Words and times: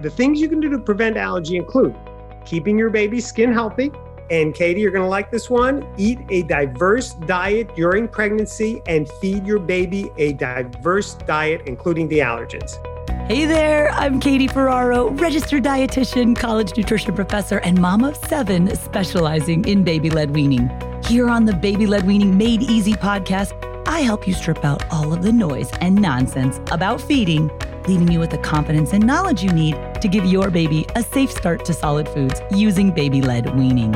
The 0.00 0.08
things 0.08 0.40
you 0.40 0.48
can 0.48 0.60
do 0.60 0.70
to 0.70 0.78
prevent 0.78 1.18
allergy 1.18 1.56
include 1.56 1.94
keeping 2.46 2.78
your 2.78 2.88
baby's 2.88 3.26
skin 3.26 3.52
healthy. 3.52 3.92
And 4.30 4.54
Katie, 4.54 4.80
you're 4.80 4.92
going 4.92 5.02
to 5.02 5.08
like 5.08 5.30
this 5.30 5.50
one. 5.50 5.86
Eat 5.98 6.20
a 6.30 6.42
diverse 6.44 7.14
diet 7.26 7.74
during 7.76 8.08
pregnancy 8.08 8.80
and 8.86 9.10
feed 9.20 9.46
your 9.46 9.58
baby 9.58 10.10
a 10.16 10.32
diverse 10.32 11.14
diet, 11.26 11.62
including 11.66 12.08
the 12.08 12.20
allergens. 12.20 12.78
Hey 13.26 13.44
there, 13.44 13.90
I'm 13.90 14.20
Katie 14.20 14.48
Ferraro, 14.48 15.10
registered 15.10 15.64
dietitian, 15.64 16.34
college 16.34 16.76
nutrition 16.76 17.14
professor, 17.14 17.58
and 17.58 17.78
mom 17.78 18.02
of 18.02 18.16
seven 18.16 18.74
specializing 18.76 19.66
in 19.66 19.84
baby 19.84 20.08
led 20.08 20.30
weaning. 20.30 20.70
Here 21.04 21.28
on 21.28 21.44
the 21.44 21.52
Baby 21.52 21.86
Led 21.86 22.06
Weaning 22.06 22.38
Made 22.38 22.62
Easy 22.62 22.94
podcast, 22.94 23.52
I 23.86 24.00
help 24.00 24.26
you 24.26 24.32
strip 24.32 24.64
out 24.64 24.82
all 24.90 25.12
of 25.12 25.22
the 25.22 25.32
noise 25.32 25.70
and 25.80 25.94
nonsense 25.94 26.58
about 26.70 27.00
feeding 27.00 27.50
leaving 27.86 28.10
you 28.10 28.18
with 28.18 28.30
the 28.30 28.38
confidence 28.38 28.92
and 28.92 29.06
knowledge 29.06 29.42
you 29.42 29.52
need 29.52 29.76
to 30.00 30.08
give 30.08 30.24
your 30.24 30.50
baby 30.50 30.86
a 30.96 31.02
safe 31.02 31.30
start 31.30 31.64
to 31.64 31.72
solid 31.72 32.08
foods 32.08 32.40
using 32.50 32.90
baby 32.90 33.22
led 33.22 33.56
weaning. 33.56 33.94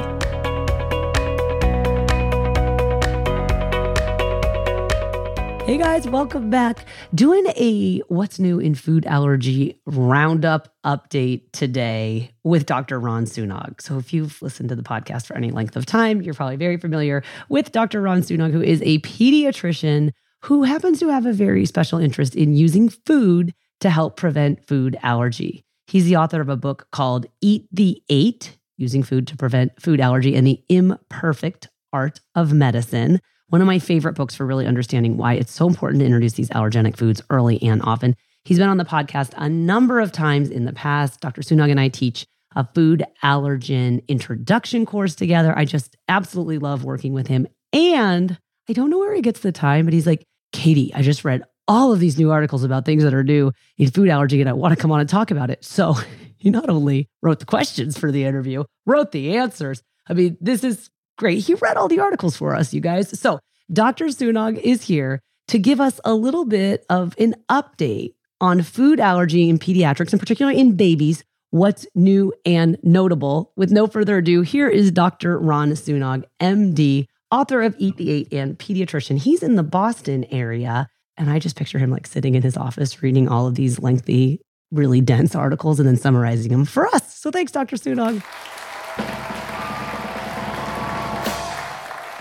Hey 5.64 5.78
guys, 5.78 6.06
welcome 6.06 6.50
back. 6.50 6.84
Doing 7.14 7.46
a 7.56 8.00
what's 8.08 8.38
new 8.38 8.58
in 8.58 8.74
food 8.74 9.06
allergy 9.06 9.80
roundup 9.86 10.68
update 10.84 11.52
today 11.52 12.32
with 12.42 12.66
Dr. 12.66 13.00
Ron 13.00 13.24
Sunog. 13.24 13.80
So, 13.80 13.96
if 13.96 14.12
you've 14.12 14.42
listened 14.42 14.68
to 14.68 14.76
the 14.76 14.82
podcast 14.82 15.24
for 15.24 15.34
any 15.34 15.50
length 15.50 15.74
of 15.74 15.86
time, 15.86 16.20
you're 16.20 16.34
probably 16.34 16.56
very 16.56 16.76
familiar 16.76 17.22
with 17.48 17.72
Dr. 17.72 18.02
Ron 18.02 18.20
Sunog, 18.20 18.52
who 18.52 18.60
is 18.60 18.82
a 18.82 18.98
pediatrician 18.98 20.12
who 20.42 20.64
happens 20.64 21.00
to 21.00 21.08
have 21.08 21.24
a 21.24 21.32
very 21.32 21.64
special 21.64 21.98
interest 21.98 22.36
in 22.36 22.52
using 22.52 22.90
food 22.90 23.54
to 23.84 23.90
help 23.90 24.16
prevent 24.16 24.66
food 24.66 24.96
allergy. 25.02 25.62
He's 25.86 26.06
the 26.06 26.16
author 26.16 26.40
of 26.40 26.48
a 26.48 26.56
book 26.56 26.88
called 26.90 27.26
Eat 27.42 27.68
the 27.70 28.02
Eight 28.08 28.56
Using 28.78 29.02
Food 29.02 29.26
to 29.26 29.36
Prevent 29.36 29.78
Food 29.78 30.00
Allergy 30.00 30.34
and 30.34 30.46
the 30.46 30.58
Imperfect 30.70 31.68
Art 31.92 32.20
of 32.34 32.54
Medicine. 32.54 33.20
One 33.48 33.60
of 33.60 33.66
my 33.66 33.78
favorite 33.78 34.14
books 34.14 34.34
for 34.34 34.46
really 34.46 34.66
understanding 34.66 35.18
why 35.18 35.34
it's 35.34 35.52
so 35.52 35.68
important 35.68 36.00
to 36.00 36.06
introduce 36.06 36.32
these 36.32 36.48
allergenic 36.48 36.96
foods 36.96 37.20
early 37.28 37.62
and 37.62 37.82
often. 37.82 38.16
He's 38.46 38.58
been 38.58 38.70
on 38.70 38.78
the 38.78 38.86
podcast 38.86 39.34
a 39.36 39.50
number 39.50 40.00
of 40.00 40.12
times 40.12 40.48
in 40.48 40.64
the 40.64 40.72
past. 40.72 41.20
Dr. 41.20 41.42
Sunog 41.42 41.70
and 41.70 41.78
I 41.78 41.88
teach 41.88 42.24
a 42.56 42.66
food 42.74 43.04
allergen 43.22 44.00
introduction 44.08 44.86
course 44.86 45.14
together. 45.14 45.52
I 45.54 45.66
just 45.66 45.94
absolutely 46.08 46.56
love 46.56 46.84
working 46.84 47.12
with 47.12 47.26
him. 47.26 47.46
And 47.74 48.38
I 48.66 48.72
don't 48.72 48.88
know 48.88 48.98
where 48.98 49.14
he 49.14 49.20
gets 49.20 49.40
the 49.40 49.52
time, 49.52 49.84
but 49.84 49.92
he's 49.92 50.06
like, 50.06 50.24
Katie, 50.54 50.94
I 50.94 51.02
just 51.02 51.22
read 51.22 51.42
all 51.66 51.92
of 51.92 52.00
these 52.00 52.18
new 52.18 52.30
articles 52.30 52.64
about 52.64 52.84
things 52.84 53.02
that 53.02 53.14
are 53.14 53.24
new 53.24 53.52
in 53.78 53.90
food 53.90 54.08
allergy, 54.08 54.40
and 54.40 54.48
I 54.48 54.52
want 54.52 54.74
to 54.74 54.80
come 54.80 54.92
on 54.92 55.00
and 55.00 55.08
talk 55.08 55.30
about 55.30 55.50
it. 55.50 55.64
So 55.64 55.96
he 56.36 56.50
not 56.50 56.68
only 56.68 57.08
wrote 57.22 57.40
the 57.40 57.46
questions 57.46 57.98
for 57.98 58.12
the 58.12 58.24
interview, 58.24 58.64
wrote 58.86 59.12
the 59.12 59.36
answers. 59.36 59.82
I 60.08 60.14
mean, 60.14 60.36
this 60.40 60.64
is 60.64 60.90
great. 61.16 61.38
He 61.38 61.54
read 61.54 61.76
all 61.76 61.88
the 61.88 62.00
articles 62.00 62.36
for 62.36 62.54
us, 62.54 62.74
you 62.74 62.80
guys. 62.80 63.18
So 63.18 63.40
Dr. 63.72 64.06
Sunog 64.06 64.58
is 64.58 64.82
here 64.82 65.20
to 65.48 65.58
give 65.58 65.80
us 65.80 66.00
a 66.04 66.14
little 66.14 66.44
bit 66.44 66.84
of 66.88 67.14
an 67.18 67.34
update 67.48 68.14
on 68.40 68.62
food 68.62 69.00
allergy 69.00 69.48
in 69.48 69.58
pediatrics, 69.58 70.12
and 70.12 70.20
particularly 70.20 70.58
in 70.58 70.76
babies. 70.76 71.24
What's 71.50 71.86
new 71.94 72.32
and 72.44 72.76
notable? 72.82 73.52
With 73.56 73.70
no 73.70 73.86
further 73.86 74.18
ado, 74.18 74.42
here 74.42 74.68
is 74.68 74.90
Dr. 74.90 75.38
Ron 75.38 75.70
Sunog, 75.70 76.24
MD, 76.40 77.06
author 77.30 77.62
of 77.62 77.76
Eat 77.78 77.96
the 77.96 78.10
Eight 78.10 78.32
and 78.32 78.58
pediatrician. 78.58 79.18
He's 79.18 79.42
in 79.42 79.54
the 79.54 79.62
Boston 79.62 80.24
area. 80.30 80.88
And 81.16 81.30
I 81.30 81.38
just 81.38 81.56
picture 81.56 81.78
him 81.78 81.90
like 81.90 82.06
sitting 82.06 82.34
in 82.34 82.42
his 82.42 82.56
office 82.56 83.02
reading 83.02 83.28
all 83.28 83.46
of 83.46 83.54
these 83.54 83.78
lengthy, 83.78 84.40
really 84.70 85.00
dense 85.00 85.34
articles 85.34 85.78
and 85.78 85.88
then 85.88 85.96
summarizing 85.96 86.50
them 86.50 86.64
for 86.64 86.86
us. 86.88 87.16
So 87.18 87.30
thanks, 87.30 87.52
Dr. 87.52 87.76
Sunog. 87.76 88.22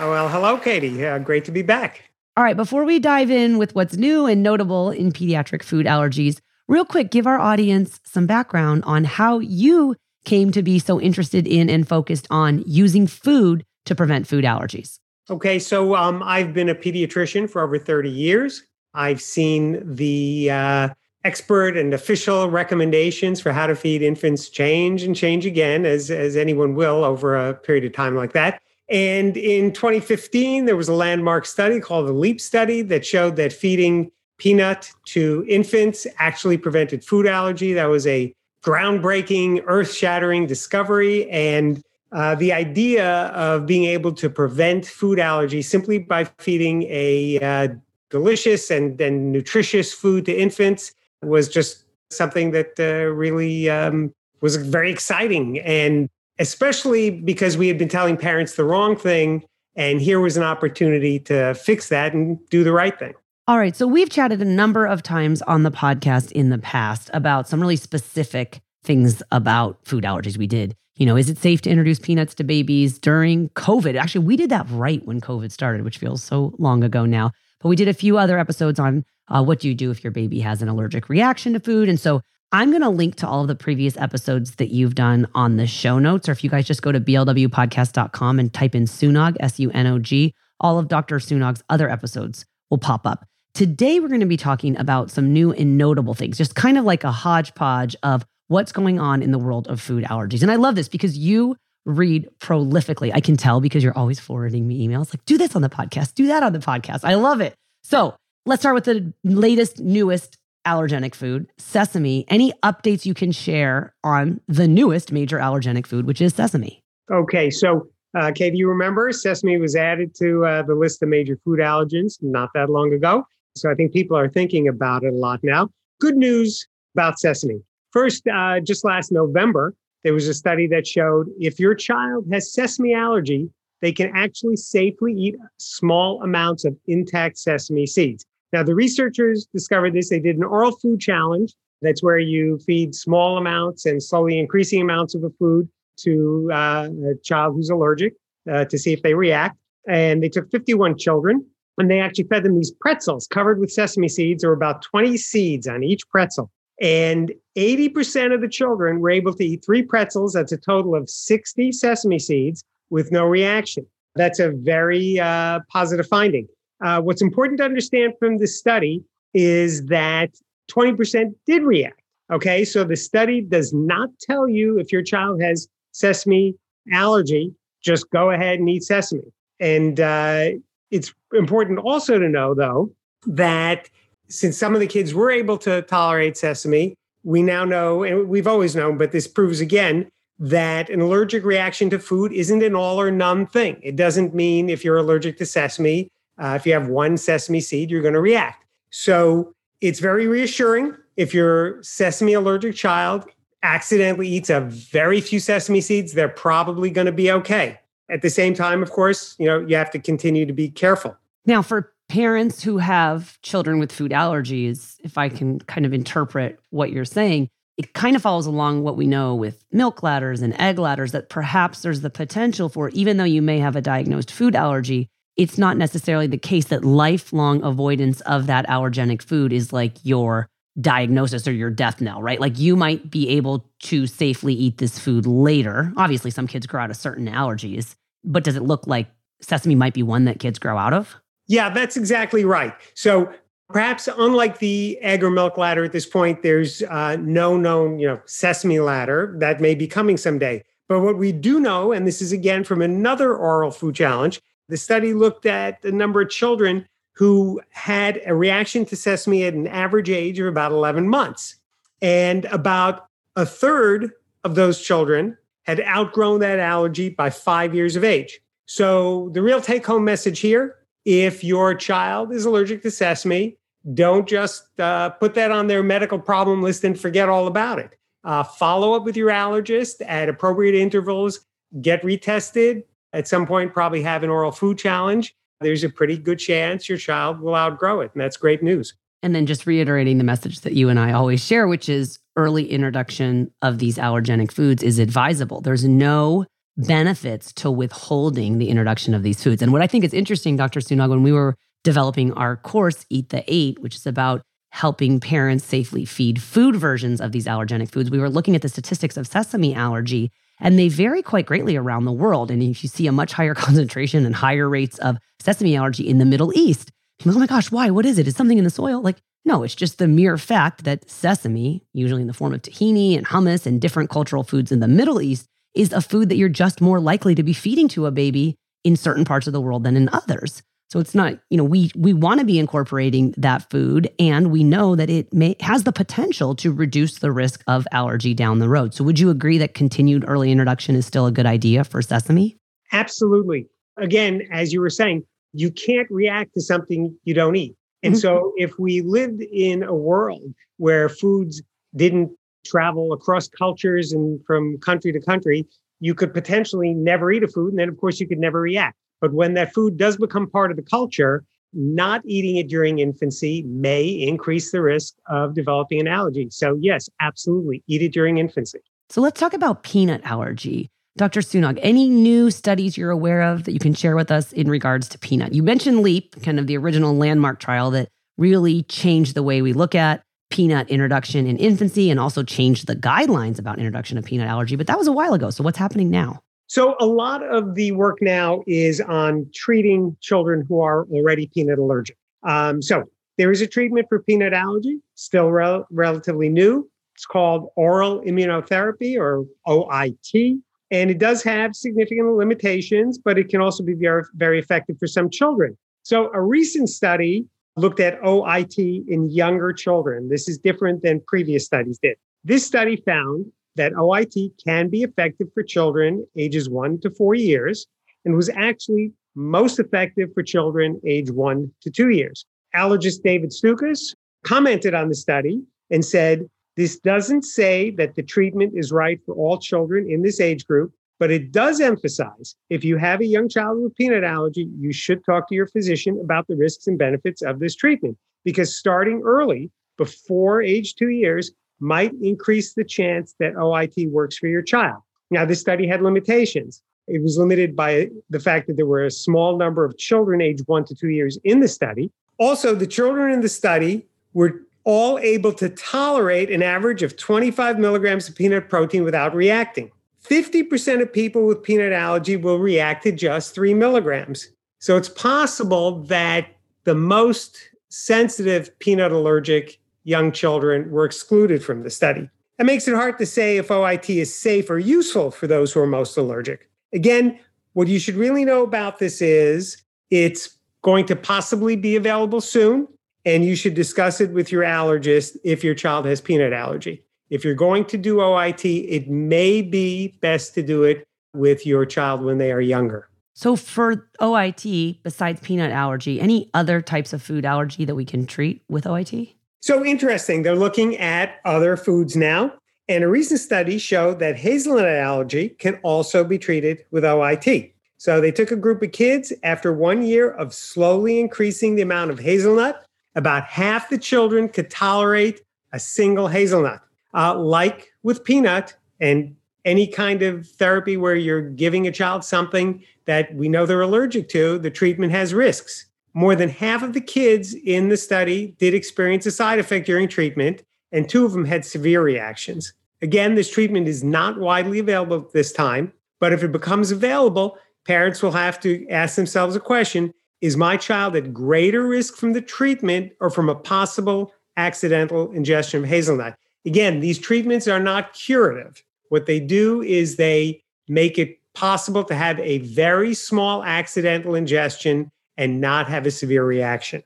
Oh, 0.00 0.10
well, 0.10 0.28
hello, 0.28 0.58
Katie. 0.58 0.88
Yeah, 0.88 1.18
great 1.18 1.44
to 1.46 1.52
be 1.52 1.62
back. 1.62 2.10
All 2.36 2.42
right, 2.42 2.56
before 2.56 2.84
we 2.84 2.98
dive 2.98 3.30
in 3.30 3.58
with 3.58 3.74
what's 3.76 3.96
new 3.96 4.26
and 4.26 4.42
notable 4.42 4.90
in 4.90 5.12
pediatric 5.12 5.62
food 5.62 5.86
allergies, 5.86 6.40
real 6.66 6.84
quick, 6.84 7.12
give 7.12 7.28
our 7.28 7.38
audience 7.38 8.00
some 8.04 8.26
background 8.26 8.82
on 8.86 9.04
how 9.04 9.38
you 9.38 9.94
came 10.24 10.50
to 10.52 10.62
be 10.62 10.78
so 10.78 11.00
interested 11.00 11.46
in 11.46 11.70
and 11.70 11.86
focused 11.86 12.26
on 12.30 12.64
using 12.66 13.06
food 13.06 13.64
to 13.84 13.94
prevent 13.94 14.26
food 14.26 14.44
allergies. 14.44 14.98
Okay, 15.30 15.58
so 15.58 15.94
um, 15.94 16.22
I've 16.22 16.52
been 16.52 16.68
a 16.68 16.74
pediatrician 16.74 17.48
for 17.48 17.62
over 17.62 17.78
30 17.78 18.10
years. 18.10 18.62
I've 18.94 19.20
seen 19.20 19.94
the 19.94 20.50
uh, 20.50 20.88
expert 21.24 21.76
and 21.76 21.92
official 21.94 22.48
recommendations 22.50 23.40
for 23.40 23.52
how 23.52 23.66
to 23.66 23.74
feed 23.74 24.02
infants 24.02 24.48
change 24.48 25.02
and 25.02 25.16
change 25.16 25.46
again, 25.46 25.84
as, 25.86 26.10
as 26.10 26.36
anyone 26.36 26.74
will 26.74 27.04
over 27.04 27.36
a 27.36 27.54
period 27.54 27.84
of 27.84 27.92
time 27.92 28.14
like 28.14 28.32
that. 28.32 28.60
And 28.88 29.36
in 29.36 29.72
2015, 29.72 30.66
there 30.66 30.76
was 30.76 30.88
a 30.88 30.94
landmark 30.94 31.46
study 31.46 31.80
called 31.80 32.06
the 32.06 32.12
LEAP 32.12 32.40
study 32.40 32.82
that 32.82 33.04
showed 33.06 33.36
that 33.36 33.52
feeding 33.52 34.10
peanut 34.38 34.90
to 35.06 35.44
infants 35.48 36.06
actually 36.18 36.58
prevented 36.58 37.04
food 37.04 37.26
allergy. 37.26 37.72
That 37.72 37.86
was 37.86 38.06
a 38.06 38.34
groundbreaking, 38.62 39.62
earth 39.66 39.92
shattering 39.94 40.46
discovery. 40.46 41.28
And 41.30 41.82
uh, 42.12 42.34
the 42.34 42.52
idea 42.52 43.26
of 43.28 43.66
being 43.66 43.84
able 43.84 44.12
to 44.12 44.28
prevent 44.28 44.86
food 44.86 45.18
allergy 45.18 45.62
simply 45.62 45.98
by 45.98 46.24
feeding 46.38 46.84
a 46.84 47.38
uh, 47.40 47.68
delicious 48.14 48.70
and, 48.70 49.00
and 49.00 49.32
nutritious 49.32 49.92
food 49.92 50.24
to 50.24 50.32
infants 50.32 50.92
was 51.20 51.48
just 51.48 51.82
something 52.12 52.52
that 52.52 52.78
uh, 52.78 53.12
really 53.12 53.68
um, 53.68 54.12
was 54.40 54.54
very 54.54 54.92
exciting. 54.92 55.58
And 55.58 56.08
especially 56.38 57.10
because 57.10 57.56
we 57.56 57.66
had 57.66 57.76
been 57.76 57.88
telling 57.88 58.16
parents 58.16 58.54
the 58.54 58.62
wrong 58.62 58.94
thing. 58.94 59.42
And 59.74 60.00
here 60.00 60.20
was 60.20 60.36
an 60.36 60.44
opportunity 60.44 61.18
to 61.30 61.54
fix 61.54 61.88
that 61.88 62.14
and 62.14 62.38
do 62.50 62.62
the 62.62 62.70
right 62.70 62.96
thing. 62.96 63.14
All 63.48 63.58
right. 63.58 63.74
So 63.74 63.84
we've 63.88 64.10
chatted 64.10 64.40
a 64.40 64.44
number 64.44 64.86
of 64.86 65.02
times 65.02 65.42
on 65.42 65.64
the 65.64 65.72
podcast 65.72 66.30
in 66.30 66.50
the 66.50 66.58
past 66.58 67.10
about 67.12 67.48
some 67.48 67.60
really 67.60 67.74
specific 67.74 68.60
things 68.84 69.24
about 69.32 69.76
food 69.84 70.04
allergies 70.04 70.38
we 70.38 70.46
did. 70.46 70.76
You 70.94 71.06
know, 71.06 71.16
is 71.16 71.28
it 71.28 71.38
safe 71.38 71.62
to 71.62 71.70
introduce 71.70 71.98
peanuts 71.98 72.36
to 72.36 72.44
babies 72.44 73.00
during 73.00 73.48
COVID? 73.50 73.98
Actually, 73.98 74.24
we 74.24 74.36
did 74.36 74.50
that 74.50 74.66
right 74.70 75.04
when 75.04 75.20
COVID 75.20 75.50
started, 75.50 75.82
which 75.82 75.98
feels 75.98 76.22
so 76.22 76.54
long 76.58 76.84
ago 76.84 77.04
now. 77.04 77.32
But 77.64 77.70
we 77.70 77.76
did 77.76 77.88
a 77.88 77.94
few 77.94 78.18
other 78.18 78.38
episodes 78.38 78.78
on 78.78 79.06
uh, 79.28 79.42
what 79.42 79.58
do 79.58 79.68
you 79.68 79.74
do 79.74 79.90
if 79.90 80.04
your 80.04 80.10
baby 80.10 80.40
has 80.40 80.60
an 80.60 80.68
allergic 80.68 81.08
reaction 81.08 81.54
to 81.54 81.60
food. 81.60 81.88
And 81.88 81.98
so 81.98 82.20
I'm 82.52 82.68
going 82.68 82.82
to 82.82 82.90
link 82.90 83.14
to 83.16 83.26
all 83.26 83.40
of 83.40 83.48
the 83.48 83.54
previous 83.54 83.96
episodes 83.96 84.56
that 84.56 84.70
you've 84.70 84.94
done 84.94 85.26
on 85.34 85.56
the 85.56 85.66
show 85.66 85.98
notes. 85.98 86.28
Or 86.28 86.32
if 86.32 86.44
you 86.44 86.50
guys 86.50 86.66
just 86.66 86.82
go 86.82 86.92
to 86.92 87.00
blwpodcast.com 87.00 88.38
and 88.38 88.52
type 88.52 88.74
in 88.74 88.84
Sunog, 88.84 89.36
S 89.40 89.58
U 89.58 89.70
N 89.70 89.86
O 89.86 89.98
G, 89.98 90.34
all 90.60 90.78
of 90.78 90.88
Dr. 90.88 91.16
Sunog's 91.16 91.62
other 91.70 91.88
episodes 91.88 92.44
will 92.68 92.76
pop 92.76 93.06
up. 93.06 93.26
Today, 93.54 93.98
we're 93.98 94.08
going 94.08 94.20
to 94.20 94.26
be 94.26 94.36
talking 94.36 94.76
about 94.76 95.10
some 95.10 95.32
new 95.32 95.50
and 95.52 95.78
notable 95.78 96.12
things, 96.12 96.36
just 96.36 96.54
kind 96.54 96.76
of 96.76 96.84
like 96.84 97.02
a 97.02 97.12
hodgepodge 97.12 97.96
of 98.02 98.26
what's 98.48 98.72
going 98.72 99.00
on 99.00 99.22
in 99.22 99.30
the 99.30 99.38
world 99.38 99.68
of 99.68 99.80
food 99.80 100.04
allergies. 100.04 100.42
And 100.42 100.50
I 100.50 100.56
love 100.56 100.74
this 100.74 100.88
because 100.88 101.16
you 101.16 101.56
read 101.84 102.28
prolifically. 102.38 103.10
I 103.14 103.20
can 103.20 103.36
tell 103.36 103.60
because 103.60 103.82
you're 103.82 103.96
always 103.96 104.18
forwarding 104.20 104.66
me 104.66 104.86
emails 104.86 105.12
like, 105.12 105.24
do 105.24 105.38
this 105.38 105.54
on 105.54 105.62
the 105.62 105.68
podcast, 105.68 106.14
do 106.14 106.26
that 106.28 106.42
on 106.42 106.52
the 106.52 106.58
podcast. 106.58 107.00
I 107.04 107.14
love 107.14 107.40
it. 107.40 107.54
So 107.82 108.14
let's 108.46 108.62
start 108.62 108.74
with 108.74 108.84
the 108.84 109.12
latest, 109.22 109.78
newest 109.80 110.36
allergenic 110.66 111.14
food, 111.14 111.50
sesame. 111.58 112.24
Any 112.28 112.52
updates 112.62 113.04
you 113.04 113.14
can 113.14 113.32
share 113.32 113.94
on 114.02 114.40
the 114.48 114.66
newest 114.66 115.12
major 115.12 115.38
allergenic 115.38 115.86
food, 115.86 116.06
which 116.06 116.20
is 116.20 116.34
sesame? 116.34 116.82
Okay, 117.12 117.50
so 117.50 117.88
uh, 118.18 118.32
Katie, 118.34 118.56
you 118.56 118.68
remember 118.68 119.12
sesame 119.12 119.58
was 119.58 119.76
added 119.76 120.14
to 120.16 120.44
uh, 120.46 120.62
the 120.62 120.74
list 120.74 121.02
of 121.02 121.08
major 121.08 121.38
food 121.44 121.58
allergens 121.58 122.16
not 122.22 122.50
that 122.54 122.70
long 122.70 122.92
ago. 122.94 123.26
So 123.56 123.70
I 123.70 123.74
think 123.74 123.92
people 123.92 124.16
are 124.16 124.28
thinking 124.28 124.68
about 124.68 125.04
it 125.04 125.12
a 125.12 125.16
lot 125.16 125.40
now. 125.42 125.68
Good 126.00 126.16
news 126.16 126.66
about 126.94 127.18
sesame. 127.18 127.60
First, 127.92 128.26
uh, 128.26 128.60
just 128.60 128.84
last 128.84 129.12
November, 129.12 129.74
there 130.04 130.14
was 130.14 130.28
a 130.28 130.34
study 130.34 130.66
that 130.68 130.86
showed 130.86 131.28
if 131.40 131.58
your 131.58 131.74
child 131.74 132.26
has 132.30 132.52
sesame 132.52 132.94
allergy, 132.94 133.48
they 133.80 133.90
can 133.90 134.12
actually 134.14 134.56
safely 134.56 135.12
eat 135.14 135.36
small 135.58 136.22
amounts 136.22 136.64
of 136.64 136.76
intact 136.86 137.38
sesame 137.38 137.86
seeds. 137.86 138.24
Now, 138.52 138.62
the 138.62 138.74
researchers 138.74 139.48
discovered 139.52 139.94
this. 139.94 140.10
They 140.10 140.20
did 140.20 140.36
an 140.36 140.44
oral 140.44 140.72
food 140.72 141.00
challenge. 141.00 141.54
That's 141.82 142.02
where 142.02 142.18
you 142.18 142.58
feed 142.66 142.94
small 142.94 143.36
amounts 143.36 143.84
and 143.84 144.02
slowly 144.02 144.38
increasing 144.38 144.80
amounts 144.80 145.14
of 145.14 145.24
a 145.24 145.30
food 145.38 145.68
to 146.00 146.50
uh, 146.52 146.88
a 147.10 147.14
child 147.24 147.54
who's 147.56 147.70
allergic 147.70 148.14
uh, 148.50 148.64
to 148.66 148.78
see 148.78 148.92
if 148.92 149.02
they 149.02 149.14
react. 149.14 149.56
And 149.88 150.22
they 150.22 150.28
took 150.28 150.50
51 150.50 150.98
children 150.98 151.44
and 151.78 151.90
they 151.90 152.00
actually 152.00 152.24
fed 152.24 152.44
them 152.44 152.54
these 152.54 152.72
pretzels 152.80 153.26
covered 153.26 153.58
with 153.58 153.70
sesame 153.70 154.08
seeds. 154.08 154.42
There 154.42 154.50
were 154.50 154.56
about 154.56 154.82
20 154.82 155.16
seeds 155.16 155.66
on 155.66 155.82
each 155.82 156.08
pretzel. 156.08 156.50
And 156.80 157.32
80% 157.56 158.34
of 158.34 158.40
the 158.40 158.48
children 158.48 159.00
were 159.00 159.10
able 159.10 159.34
to 159.34 159.44
eat 159.44 159.64
three 159.64 159.82
pretzels. 159.82 160.32
That's 160.32 160.52
a 160.52 160.56
total 160.56 160.94
of 160.94 161.08
60 161.08 161.72
sesame 161.72 162.18
seeds 162.18 162.64
with 162.90 163.12
no 163.12 163.24
reaction. 163.24 163.86
That's 164.16 164.38
a 164.38 164.50
very 164.50 165.18
uh, 165.18 165.60
positive 165.70 166.06
finding. 166.06 166.48
Uh, 166.84 167.00
what's 167.00 167.22
important 167.22 167.58
to 167.58 167.64
understand 167.64 168.14
from 168.18 168.38
this 168.38 168.58
study 168.58 169.02
is 169.32 169.86
that 169.86 170.30
20% 170.70 171.34
did 171.46 171.62
react. 171.62 172.00
Okay, 172.32 172.64
so 172.64 172.84
the 172.84 172.96
study 172.96 173.40
does 173.40 173.72
not 173.72 174.08
tell 174.20 174.48
you 174.48 174.78
if 174.78 174.90
your 174.90 175.02
child 175.02 175.42
has 175.42 175.68
sesame 175.92 176.54
allergy, 176.90 177.54
just 177.82 178.10
go 178.10 178.30
ahead 178.30 178.58
and 178.58 178.68
eat 178.68 178.82
sesame. 178.82 179.22
And 179.60 180.00
uh, 180.00 180.50
it's 180.90 181.12
important 181.32 181.78
also 181.78 182.18
to 182.18 182.28
know, 182.28 182.54
though, 182.54 182.90
that 183.26 183.90
since 184.28 184.56
some 184.56 184.74
of 184.74 184.80
the 184.80 184.86
kids 184.86 185.14
were 185.14 185.30
able 185.30 185.58
to 185.58 185.82
tolerate 185.82 186.36
sesame, 186.36 186.94
we 187.22 187.42
now 187.42 187.64
know, 187.64 188.02
and 188.02 188.28
we've 188.28 188.46
always 188.46 188.76
known, 188.76 188.98
but 188.98 189.12
this 189.12 189.26
proves 189.26 189.60
again 189.60 190.08
that 190.38 190.90
an 190.90 191.00
allergic 191.00 191.44
reaction 191.44 191.88
to 191.90 191.98
food 191.98 192.32
isn't 192.32 192.62
an 192.62 192.74
all 192.74 193.00
or 193.00 193.10
none 193.10 193.46
thing. 193.46 193.78
It 193.82 193.96
doesn't 193.96 194.34
mean 194.34 194.68
if 194.68 194.84
you're 194.84 194.96
allergic 194.96 195.38
to 195.38 195.46
sesame, 195.46 196.08
uh, 196.42 196.54
if 196.56 196.66
you 196.66 196.72
have 196.72 196.88
one 196.88 197.16
sesame 197.16 197.60
seed, 197.60 197.90
you're 197.90 198.02
going 198.02 198.14
to 198.14 198.20
react. 198.20 198.64
So 198.90 199.54
it's 199.80 200.00
very 200.00 200.26
reassuring 200.26 200.96
if 201.16 201.32
your 201.32 201.82
sesame 201.82 202.32
allergic 202.32 202.74
child 202.74 203.26
accidentally 203.62 204.28
eats 204.28 204.50
a 204.50 204.60
very 204.60 205.20
few 205.20 205.40
sesame 205.40 205.80
seeds, 205.80 206.12
they're 206.12 206.28
probably 206.28 206.90
going 206.90 207.06
to 207.06 207.12
be 207.12 207.30
okay. 207.30 207.78
At 208.10 208.20
the 208.20 208.28
same 208.28 208.52
time, 208.54 208.82
of 208.82 208.90
course, 208.90 209.34
you 209.38 209.46
know, 209.46 209.60
you 209.60 209.76
have 209.76 209.90
to 209.92 209.98
continue 209.98 210.44
to 210.44 210.52
be 210.52 210.68
careful. 210.68 211.16
Now, 211.46 211.62
for 211.62 211.93
parents 212.08 212.62
who 212.62 212.78
have 212.78 213.40
children 213.42 213.78
with 213.78 213.92
food 213.92 214.12
allergies, 214.12 214.96
if 215.02 215.18
I 215.18 215.28
can 215.28 215.58
kind 215.60 215.86
of 215.86 215.92
interpret 215.92 216.58
what 216.70 216.90
you're 216.92 217.04
saying, 217.04 217.48
it 217.76 217.92
kind 217.92 218.14
of 218.14 218.22
follows 218.22 218.46
along 218.46 218.82
what 218.82 218.96
we 218.96 219.06
know 219.06 219.34
with 219.34 219.64
milk 219.72 220.02
ladders 220.02 220.42
and 220.42 220.58
egg 220.60 220.78
ladders 220.78 221.12
that 221.12 221.28
perhaps 221.28 221.82
there's 221.82 222.02
the 222.02 222.10
potential 222.10 222.68
for, 222.68 222.88
even 222.90 223.16
though 223.16 223.24
you 223.24 223.42
may 223.42 223.58
have 223.58 223.74
a 223.74 223.80
diagnosed 223.80 224.30
food 224.30 224.54
allergy, 224.54 225.08
it's 225.36 225.58
not 225.58 225.76
necessarily 225.76 226.28
the 226.28 226.38
case 226.38 226.66
that 226.66 226.84
lifelong 226.84 227.62
avoidance 227.64 228.20
of 228.22 228.46
that 228.46 228.66
allergenic 228.68 229.22
food 229.22 229.52
is 229.52 229.72
like 229.72 229.96
your 230.04 230.46
diagnosis 230.80 231.48
or 231.48 231.52
your 231.52 231.70
death 231.70 232.00
knell, 232.00 232.22
right? 232.22 232.40
Like 232.40 232.58
you 232.58 232.76
might 232.76 233.10
be 233.10 233.28
able 233.30 233.68
to 233.84 234.06
safely 234.06 234.54
eat 234.54 234.78
this 234.78 234.98
food 234.98 235.26
later. 235.26 235.92
Obviously, 235.96 236.30
some 236.30 236.46
kids 236.46 236.66
grow 236.66 236.82
out 236.82 236.90
of 236.90 236.96
certain 236.96 237.28
allergies, 237.28 237.94
but 238.22 238.44
does 238.44 238.56
it 238.56 238.62
look 238.62 238.86
like 238.86 239.08
sesame 239.40 239.74
might 239.74 239.94
be 239.94 240.02
one 240.02 240.24
that 240.26 240.38
kids 240.38 240.58
grow 240.58 240.78
out 240.78 240.92
of? 240.92 241.16
Yeah, 241.46 241.70
that's 241.70 241.96
exactly 241.96 242.44
right. 242.44 242.74
So 242.94 243.32
Perhaps 243.68 244.08
unlike 244.18 244.58
the 244.58 244.98
egg 245.00 245.24
or 245.24 245.30
milk 245.30 245.56
ladder 245.56 245.84
at 245.84 245.92
this 245.92 246.06
point, 246.06 246.42
there's 246.42 246.82
uh, 246.82 247.16
no 247.16 247.56
known, 247.56 247.98
you 247.98 248.06
know, 248.06 248.20
sesame 248.26 248.78
ladder 248.78 249.34
that 249.38 249.60
may 249.60 249.74
be 249.74 249.86
coming 249.86 250.16
someday. 250.16 250.62
But 250.86 251.00
what 251.00 251.16
we 251.16 251.32
do 251.32 251.58
know, 251.58 251.90
and 251.90 252.06
this 252.06 252.20
is 252.20 252.30
again 252.30 252.62
from 252.62 252.82
another 252.82 253.34
oral 253.34 253.70
food 253.70 253.94
challenge, 253.94 254.40
the 254.68 254.76
study 254.76 255.14
looked 255.14 255.46
at 255.46 255.80
the 255.82 255.92
number 255.92 256.20
of 256.20 256.28
children 256.28 256.86
who 257.12 257.60
had 257.70 258.20
a 258.26 258.34
reaction 258.34 258.84
to 258.86 258.96
sesame 258.96 259.44
at 259.44 259.54
an 259.54 259.66
average 259.66 260.10
age 260.10 260.38
of 260.38 260.46
about 260.46 260.72
11 260.72 261.08
months. 261.08 261.56
And 262.02 262.44
about 262.46 263.06
a 263.34 263.46
third 263.46 264.12
of 264.42 264.56
those 264.56 264.80
children 264.80 265.38
had 265.62 265.80
outgrown 265.80 266.40
that 266.40 266.58
allergy 266.58 267.08
by 267.08 267.30
five 267.30 267.74
years 267.74 267.96
of 267.96 268.04
age. 268.04 268.40
So 268.66 269.30
the 269.32 269.40
real 269.40 269.60
take 269.60 269.86
home 269.86 270.04
message 270.04 270.40
here 270.40 270.76
if 271.04 271.44
your 271.44 271.74
child 271.74 272.32
is 272.32 272.44
allergic 272.44 272.82
to 272.82 272.90
sesame, 272.90 273.58
don't 273.92 274.26
just 274.26 274.64
uh, 274.80 275.10
put 275.10 275.34
that 275.34 275.50
on 275.50 275.66
their 275.66 275.82
medical 275.82 276.18
problem 276.18 276.62
list 276.62 276.84
and 276.84 276.98
forget 276.98 277.28
all 277.28 277.46
about 277.46 277.78
it. 277.78 277.96
Uh, 278.24 278.42
follow 278.42 278.94
up 278.94 279.04
with 279.04 279.16
your 279.16 279.30
allergist 279.30 279.96
at 280.06 280.28
appropriate 280.28 280.74
intervals, 280.74 281.40
get 281.82 282.02
retested. 282.02 282.84
At 283.12 283.28
some 283.28 283.46
point, 283.46 283.74
probably 283.74 284.02
have 284.02 284.22
an 284.22 284.30
oral 284.30 284.50
food 284.50 284.78
challenge. 284.78 285.34
There's 285.60 285.84
a 285.84 285.90
pretty 285.90 286.16
good 286.16 286.38
chance 286.38 286.88
your 286.88 286.98
child 286.98 287.40
will 287.40 287.54
outgrow 287.54 288.00
it. 288.00 288.10
And 288.14 288.20
that's 288.20 288.36
great 288.36 288.62
news. 288.62 288.94
And 289.22 289.34
then 289.34 289.46
just 289.46 289.66
reiterating 289.66 290.18
the 290.18 290.24
message 290.24 290.60
that 290.60 290.72
you 290.72 290.88
and 290.88 290.98
I 290.98 291.12
always 291.12 291.44
share, 291.44 291.68
which 291.68 291.88
is 291.88 292.18
early 292.36 292.70
introduction 292.70 293.50
of 293.62 293.78
these 293.78 293.96
allergenic 293.96 294.50
foods 294.50 294.82
is 294.82 294.98
advisable. 294.98 295.60
There's 295.60 295.84
no 295.84 296.46
benefits 296.76 297.52
to 297.52 297.70
withholding 297.70 298.58
the 298.58 298.68
introduction 298.68 299.14
of 299.14 299.22
these 299.22 299.42
foods. 299.42 299.62
And 299.62 299.72
what 299.72 299.82
I 299.82 299.86
think 299.86 300.04
is 300.04 300.14
interesting, 300.14 300.56
Dr. 300.56 300.80
Sunog, 300.80 301.10
when 301.10 301.22
we 301.22 301.32
were 301.32 301.54
developing 301.84 302.32
our 302.32 302.56
course, 302.56 303.06
Eat 303.10 303.28
the 303.28 303.44
Eight, 303.46 303.80
which 303.80 303.94
is 303.96 304.06
about 304.06 304.42
helping 304.70 305.20
parents 305.20 305.64
safely 305.64 306.04
feed 306.04 306.42
food 306.42 306.74
versions 306.74 307.20
of 307.20 307.30
these 307.30 307.46
allergenic 307.46 307.90
foods, 307.92 308.10
we 308.10 308.18
were 308.18 308.30
looking 308.30 308.56
at 308.56 308.62
the 308.62 308.68
statistics 308.68 309.16
of 309.16 309.26
sesame 309.26 309.72
allergy, 309.72 310.32
and 310.58 310.76
they 310.78 310.88
vary 310.88 311.22
quite 311.22 311.46
greatly 311.46 311.76
around 311.76 312.04
the 312.04 312.12
world. 312.12 312.50
And 312.50 312.60
if 312.60 312.82
you 312.82 312.88
see 312.88 313.06
a 313.06 313.12
much 313.12 313.32
higher 313.32 313.54
concentration 313.54 314.26
and 314.26 314.34
higher 314.34 314.68
rates 314.68 314.98
of 314.98 315.18
sesame 315.40 315.76
allergy 315.76 316.08
in 316.08 316.18
the 316.18 316.24
Middle 316.24 316.52
East, 316.58 316.90
people, 317.20 317.36
oh 317.36 317.38
my 317.38 317.46
gosh, 317.46 317.70
why? 317.70 317.90
What 317.90 318.06
is 318.06 318.18
it? 318.18 318.26
Is 318.26 318.34
something 318.34 318.58
in 318.58 318.64
the 318.64 318.70
soil? 318.70 319.00
Like, 319.00 319.18
no, 319.44 319.62
it's 319.62 319.74
just 319.74 319.98
the 319.98 320.08
mere 320.08 320.38
fact 320.38 320.84
that 320.84 321.08
sesame, 321.08 321.84
usually 321.92 322.22
in 322.22 322.28
the 322.28 322.34
form 322.34 322.54
of 322.54 322.62
tahini 322.62 323.16
and 323.16 323.26
hummus 323.26 323.66
and 323.66 323.80
different 323.80 324.10
cultural 324.10 324.42
foods 324.42 324.72
in 324.72 324.80
the 324.80 324.88
Middle 324.88 325.20
East, 325.20 325.46
is 325.74 325.92
a 325.92 326.00
food 326.00 326.28
that 326.28 326.36
you're 326.36 326.48
just 326.48 326.80
more 326.80 327.00
likely 327.00 327.34
to 327.34 327.42
be 327.42 327.52
feeding 327.52 327.88
to 327.88 328.06
a 328.06 328.10
baby 328.10 328.56
in 328.84 328.96
certain 328.96 329.24
parts 329.24 329.46
of 329.46 329.52
the 329.52 329.60
world 329.60 329.84
than 329.84 329.96
in 329.96 330.08
others. 330.12 330.62
So 330.90 331.00
it's 331.00 331.14
not, 331.14 331.34
you 331.50 331.56
know, 331.56 331.64
we 331.64 331.90
we 331.96 332.12
want 332.12 332.38
to 332.38 332.46
be 332.46 332.58
incorporating 332.58 333.34
that 333.36 333.68
food 333.68 334.08
and 334.20 334.52
we 334.52 334.62
know 334.62 334.94
that 334.94 335.10
it 335.10 335.32
may 335.32 335.56
has 335.60 335.82
the 335.82 335.92
potential 335.92 336.54
to 336.56 336.72
reduce 336.72 337.18
the 337.18 337.32
risk 337.32 337.64
of 337.66 337.86
allergy 337.90 338.32
down 338.32 338.60
the 338.60 338.68
road. 338.68 338.94
So 338.94 339.02
would 339.02 339.18
you 339.18 339.30
agree 339.30 339.58
that 339.58 339.74
continued 339.74 340.24
early 340.28 340.52
introduction 340.52 340.94
is 340.94 341.04
still 341.04 341.26
a 341.26 341.32
good 341.32 341.46
idea 341.46 341.82
for 341.82 342.00
sesame? 342.00 342.56
Absolutely. 342.92 343.66
Again, 343.96 344.42
as 344.52 344.72
you 344.72 344.80
were 344.80 344.90
saying, 344.90 345.24
you 345.52 345.70
can't 345.72 346.08
react 346.10 346.54
to 346.54 346.60
something 346.60 347.16
you 347.24 347.34
don't 347.34 347.56
eat. 347.56 347.74
And 348.04 348.14
mm-hmm. 348.14 348.20
so 348.20 348.52
if 348.56 348.78
we 348.78 349.00
lived 349.00 349.40
in 349.40 349.82
a 349.82 349.94
world 349.94 350.54
where 350.76 351.08
foods 351.08 351.62
didn't 351.96 352.30
travel 352.64 353.12
across 353.12 353.48
cultures 353.48 354.12
and 354.12 354.40
from 354.46 354.78
country 354.78 355.12
to 355.12 355.20
country, 355.20 355.66
you 356.00 356.14
could 356.14 356.34
potentially 356.34 356.94
never 356.94 357.30
eat 357.30 357.42
a 357.42 357.48
food. 357.48 357.70
And 357.70 357.78
then, 357.78 357.88
of 357.88 357.98
course, 357.98 358.20
you 358.20 358.28
could 358.28 358.38
never 358.38 358.60
react. 358.60 358.96
But 359.20 359.32
when 359.32 359.54
that 359.54 359.72
food 359.72 359.96
does 359.96 360.16
become 360.16 360.48
part 360.50 360.70
of 360.70 360.76
the 360.76 360.82
culture, 360.82 361.44
not 361.72 362.22
eating 362.24 362.56
it 362.56 362.68
during 362.68 362.98
infancy 362.98 363.64
may 363.66 364.06
increase 364.06 364.70
the 364.70 364.80
risk 364.80 365.14
of 365.28 365.54
developing 365.54 366.00
an 366.00 366.08
allergy. 366.08 366.48
So, 366.50 366.76
yes, 366.80 367.08
absolutely, 367.20 367.82
eat 367.86 368.02
it 368.02 368.12
during 368.12 368.38
infancy. 368.38 368.80
So, 369.10 369.20
let's 369.20 369.40
talk 369.40 369.54
about 369.54 369.82
peanut 369.82 370.22
allergy. 370.24 370.90
Dr. 371.16 371.40
Sunog, 371.40 371.78
any 371.80 372.08
new 372.08 372.50
studies 372.50 372.96
you're 372.98 373.10
aware 373.10 373.42
of 373.42 373.64
that 373.64 373.72
you 373.72 373.78
can 373.78 373.94
share 373.94 374.16
with 374.16 374.32
us 374.32 374.52
in 374.52 374.68
regards 374.68 375.08
to 375.10 375.18
peanut? 375.18 375.54
You 375.54 375.62
mentioned 375.62 376.00
LEAP, 376.00 376.42
kind 376.42 376.58
of 376.58 376.66
the 376.66 376.76
original 376.76 377.16
landmark 377.16 377.60
trial 377.60 377.92
that 377.92 378.08
really 378.36 378.82
changed 378.84 379.34
the 379.34 379.42
way 379.42 379.62
we 379.62 379.72
look 379.72 379.94
at 379.94 380.22
peanut 380.54 380.88
introduction 380.88 381.48
in 381.48 381.56
infancy 381.56 382.10
and 382.10 382.20
also 382.20 382.44
changed 382.44 382.86
the 382.86 382.94
guidelines 382.94 383.58
about 383.58 383.76
introduction 383.78 384.16
of 384.16 384.24
peanut 384.24 384.46
allergy. 384.46 384.76
But 384.76 384.86
that 384.86 384.96
was 384.96 385.08
a 385.08 385.12
while 385.12 385.34
ago. 385.34 385.50
So 385.50 385.64
what's 385.64 385.76
happening 385.76 386.10
now? 386.10 386.42
So 386.68 386.94
a 387.00 387.06
lot 387.06 387.42
of 387.42 387.74
the 387.74 387.90
work 387.90 388.18
now 388.20 388.62
is 388.68 389.00
on 389.00 389.50
treating 389.52 390.16
children 390.20 390.64
who 390.68 390.80
are 390.80 391.06
already 391.06 391.50
peanut 391.52 391.80
allergic. 391.80 392.16
Um, 392.44 392.80
so 392.82 393.02
there 393.36 393.50
is 393.50 393.62
a 393.62 393.66
treatment 393.66 394.06
for 394.08 394.22
peanut 394.22 394.52
allergy, 394.52 395.00
still 395.16 395.50
rel- 395.50 395.88
relatively 395.90 396.48
new. 396.48 396.88
It's 397.16 397.26
called 397.26 397.70
oral 397.74 398.20
immunotherapy 398.20 399.18
or 399.18 399.44
OIT. 399.66 400.60
And 400.92 401.10
it 401.10 401.18
does 401.18 401.42
have 401.42 401.74
significant 401.74 402.36
limitations, 402.36 403.18
but 403.18 403.38
it 403.38 403.48
can 403.48 403.60
also 403.60 403.82
be 403.82 403.94
very, 403.94 404.22
very 404.34 404.60
effective 404.60 404.98
for 405.00 405.08
some 405.08 405.30
children. 405.30 405.76
So 406.04 406.30
a 406.32 406.40
recent 406.40 406.90
study 406.90 407.46
looked 407.76 408.00
at 408.00 408.20
OIT 408.22 409.08
in 409.08 409.30
younger 409.30 409.72
children. 409.72 410.28
This 410.28 410.48
is 410.48 410.58
different 410.58 411.02
than 411.02 411.20
previous 411.26 411.64
studies 411.64 411.98
did. 412.00 412.16
This 412.44 412.64
study 412.64 412.96
found 412.96 413.46
that 413.76 413.92
OIT 413.92 414.52
can 414.64 414.88
be 414.88 415.02
effective 415.02 415.48
for 415.52 415.62
children 415.62 416.26
ages 416.36 416.68
one 416.68 417.00
to 417.00 417.10
four 417.10 417.34
years 417.34 417.86
and 418.24 418.36
was 418.36 418.48
actually 418.50 419.12
most 419.34 419.80
effective 419.80 420.30
for 420.32 420.42
children 420.42 421.00
age 421.06 421.30
one 421.30 421.72
to 421.80 421.90
two 421.90 422.10
years. 422.10 422.46
Allergist 422.74 423.22
David 423.22 423.50
Stukus 423.50 424.14
commented 424.44 424.94
on 424.94 425.08
the 425.08 425.14
study 425.14 425.60
and 425.90 426.04
said, 426.04 426.48
This 426.76 426.98
doesn't 426.98 427.42
say 427.42 427.90
that 427.92 428.14
the 428.14 428.22
treatment 428.22 428.74
is 428.76 428.92
right 428.92 429.18
for 429.26 429.34
all 429.34 429.58
children 429.58 430.08
in 430.08 430.22
this 430.22 430.40
age 430.40 430.66
group, 430.66 430.92
but 431.18 431.30
it 431.30 431.52
does 431.52 431.80
emphasize 431.80 432.56
if 432.70 432.84
you 432.84 432.96
have 432.96 433.20
a 433.20 433.26
young 433.26 433.48
child 433.48 433.82
with 433.82 433.94
peanut 433.94 434.24
allergy, 434.24 434.68
you 434.78 434.92
should 434.92 435.24
talk 435.24 435.48
to 435.48 435.54
your 435.54 435.66
physician 435.66 436.20
about 436.22 436.46
the 436.48 436.56
risks 436.56 436.86
and 436.86 436.98
benefits 436.98 437.42
of 437.42 437.60
this 437.60 437.74
treatment 437.74 438.18
because 438.44 438.76
starting 438.76 439.22
early, 439.24 439.70
before 439.96 440.60
age 440.60 440.94
two 440.96 441.10
years, 441.10 441.52
might 441.80 442.12
increase 442.22 442.74
the 442.74 442.84
chance 442.84 443.34
that 443.40 443.54
OIT 443.54 444.10
works 444.10 444.38
for 444.38 444.48
your 444.48 444.62
child. 444.62 445.02
Now, 445.30 445.44
this 445.44 445.60
study 445.60 445.86
had 445.86 446.02
limitations. 446.02 446.82
It 447.06 447.22
was 447.22 447.36
limited 447.36 447.76
by 447.76 448.08
the 448.30 448.40
fact 448.40 448.66
that 448.66 448.76
there 448.76 448.86
were 448.86 449.04
a 449.04 449.10
small 449.10 449.58
number 449.58 449.84
of 449.84 449.96
children 449.98 450.40
aged 450.40 450.64
one 450.66 450.84
to 450.86 450.94
two 450.94 451.08
years 451.08 451.38
in 451.44 451.60
the 451.60 451.68
study. 451.68 452.10
Also, 452.38 452.74
the 452.74 452.86
children 452.86 453.32
in 453.32 453.40
the 453.40 453.48
study 453.48 454.06
were 454.32 454.62
all 454.84 455.18
able 455.18 455.52
to 455.52 455.68
tolerate 455.70 456.50
an 456.50 456.62
average 456.62 457.02
of 457.02 457.16
25 457.16 457.78
milligrams 457.78 458.28
of 458.28 458.34
peanut 458.34 458.68
protein 458.68 459.02
without 459.02 459.34
reacting. 459.34 459.90
50% 460.24 461.02
of 461.02 461.12
people 461.12 461.46
with 461.46 461.62
peanut 461.62 461.92
allergy 461.92 462.36
will 462.36 462.58
react 462.58 463.02
to 463.04 463.12
just 463.12 463.54
three 463.54 463.74
milligrams. 463.74 464.48
So 464.78 464.96
it's 464.96 465.08
possible 465.08 466.02
that 466.04 466.48
the 466.84 466.94
most 466.94 467.58
sensitive 467.90 468.76
peanut 468.78 469.12
allergic 469.12 469.78
young 470.04 470.32
children 470.32 470.90
were 470.90 471.04
excluded 471.04 471.62
from 471.62 471.82
the 471.82 471.90
study. 471.90 472.28
That 472.58 472.64
makes 472.64 472.86
it 472.88 472.94
hard 472.94 473.18
to 473.18 473.26
say 473.26 473.56
if 473.56 473.68
OIT 473.68 474.08
is 474.08 474.34
safe 474.34 474.70
or 474.70 474.78
useful 474.78 475.30
for 475.30 475.46
those 475.46 475.72
who 475.72 475.80
are 475.80 475.86
most 475.86 476.16
allergic. 476.16 476.68
Again, 476.92 477.38
what 477.72 477.88
you 477.88 477.98
should 477.98 478.14
really 478.14 478.44
know 478.44 478.62
about 478.62 478.98
this 478.98 479.20
is 479.20 479.82
it's 480.10 480.56
going 480.82 481.06
to 481.06 481.16
possibly 481.16 481.76
be 481.76 481.96
available 481.96 482.40
soon, 482.40 482.86
and 483.24 483.44
you 483.44 483.56
should 483.56 483.74
discuss 483.74 484.20
it 484.20 484.30
with 484.30 484.52
your 484.52 484.62
allergist 484.62 485.36
if 485.44 485.64
your 485.64 485.74
child 485.74 486.06
has 486.06 486.20
peanut 486.20 486.52
allergy. 486.52 487.03
If 487.30 487.44
you're 487.44 487.54
going 487.54 487.84
to 487.86 487.98
do 487.98 488.16
OIT, 488.16 488.64
it 488.88 489.08
may 489.08 489.62
be 489.62 490.16
best 490.20 490.54
to 490.54 490.62
do 490.62 490.82
it 490.84 491.04
with 491.34 491.66
your 491.66 491.84
child 491.86 492.22
when 492.22 492.38
they 492.38 492.52
are 492.52 492.60
younger. 492.60 493.08
So, 493.36 493.56
for 493.56 494.08
OIT, 494.20 495.02
besides 495.02 495.40
peanut 495.40 495.72
allergy, 495.72 496.20
any 496.20 496.50
other 496.54 496.80
types 496.80 497.12
of 497.12 497.20
food 497.20 497.44
allergy 497.44 497.84
that 497.84 497.96
we 497.96 498.04
can 498.04 498.26
treat 498.26 498.62
with 498.68 498.84
OIT? 498.84 499.34
So 499.64 499.82
interesting. 499.82 500.42
They're 500.42 500.54
looking 500.54 500.98
at 500.98 501.36
other 501.46 501.78
foods 501.78 502.16
now. 502.16 502.52
And 502.86 503.02
a 503.02 503.08
recent 503.08 503.40
study 503.40 503.78
showed 503.78 504.18
that 504.18 504.36
hazelnut 504.36 504.86
allergy 504.86 505.48
can 505.48 505.76
also 505.82 506.22
be 506.22 506.38
treated 506.38 506.84
with 506.90 507.02
OIT. 507.02 507.72
So 507.96 508.20
they 508.20 508.30
took 508.30 508.50
a 508.50 508.56
group 508.56 508.82
of 508.82 508.92
kids 508.92 509.32
after 509.42 509.72
one 509.72 510.02
year 510.02 510.30
of 510.30 510.52
slowly 510.52 511.18
increasing 511.18 511.76
the 511.76 511.82
amount 511.82 512.10
of 512.10 512.18
hazelnut. 512.18 512.84
About 513.14 513.44
half 513.44 513.88
the 513.88 513.96
children 513.96 514.50
could 514.50 514.68
tolerate 514.68 515.40
a 515.72 515.80
single 515.80 516.28
hazelnut. 516.28 516.82
Uh, 517.14 517.38
like 517.38 517.92
with 518.02 518.24
peanut 518.24 518.76
and 519.00 519.36
any 519.64 519.86
kind 519.86 520.22
of 520.22 520.46
therapy 520.46 520.96
where 520.96 521.14
you're 521.14 521.48
giving 521.50 521.86
a 521.86 521.92
child 521.92 522.24
something 522.24 522.82
that 523.06 523.34
we 523.34 523.48
know 523.48 523.66
they're 523.66 523.80
allergic 523.80 524.28
to, 524.30 524.58
the 524.58 524.70
treatment 524.70 525.12
has 525.12 525.32
risks. 525.32 525.86
More 526.12 526.36
than 526.36 526.48
half 526.48 526.82
of 526.82 526.92
the 526.92 527.00
kids 527.00 527.54
in 527.54 527.88
the 527.88 527.96
study 527.96 528.54
did 528.58 528.74
experience 528.74 529.26
a 529.26 529.30
side 529.30 529.58
effect 529.58 529.86
during 529.86 530.08
treatment, 530.08 530.62
and 530.92 531.08
two 531.08 531.24
of 531.24 531.32
them 531.32 531.44
had 531.44 531.64
severe 531.64 532.02
reactions. 532.02 532.72
Again, 533.02 533.34
this 533.34 533.50
treatment 533.50 533.88
is 533.88 534.04
not 534.04 534.38
widely 534.38 534.78
available 534.78 535.16
at 535.16 535.32
this 535.32 535.52
time, 535.52 535.92
but 536.20 536.32
if 536.32 536.42
it 536.42 536.52
becomes 536.52 536.90
available, 536.90 537.58
parents 537.84 538.22
will 538.22 538.32
have 538.32 538.60
to 538.60 538.88
ask 538.88 539.16
themselves 539.16 539.56
a 539.56 539.60
question 539.60 540.12
Is 540.40 540.56
my 540.56 540.76
child 540.76 541.16
at 541.16 541.34
greater 541.34 541.86
risk 541.86 542.16
from 542.16 542.32
the 542.32 542.40
treatment 542.40 543.12
or 543.20 543.28
from 543.28 543.48
a 543.48 543.54
possible 543.54 544.32
accidental 544.56 545.32
ingestion 545.32 545.82
of 545.82 545.88
hazelnut? 545.88 546.36
Again, 546.66 547.00
these 547.00 547.18
treatments 547.18 547.68
are 547.68 547.80
not 547.80 548.14
curative. 548.14 548.82
What 549.08 549.26
they 549.26 549.40
do 549.40 549.82
is 549.82 550.16
they 550.16 550.62
make 550.88 551.18
it 551.18 551.38
possible 551.54 552.04
to 552.04 552.14
have 552.14 552.40
a 552.40 552.58
very 552.58 553.14
small 553.14 553.62
accidental 553.62 554.34
ingestion 554.34 555.10
and 555.36 555.60
not 555.60 555.88
have 555.88 556.06
a 556.06 556.10
severe 556.10 556.44
reaction. 556.44 557.02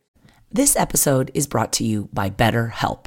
This 0.50 0.77
episode 0.77 1.31
is 1.35 1.47
brought 1.47 1.73
to 1.75 1.85
you 1.85 2.09
by 2.12 2.31
BetterHelp. 2.31 3.07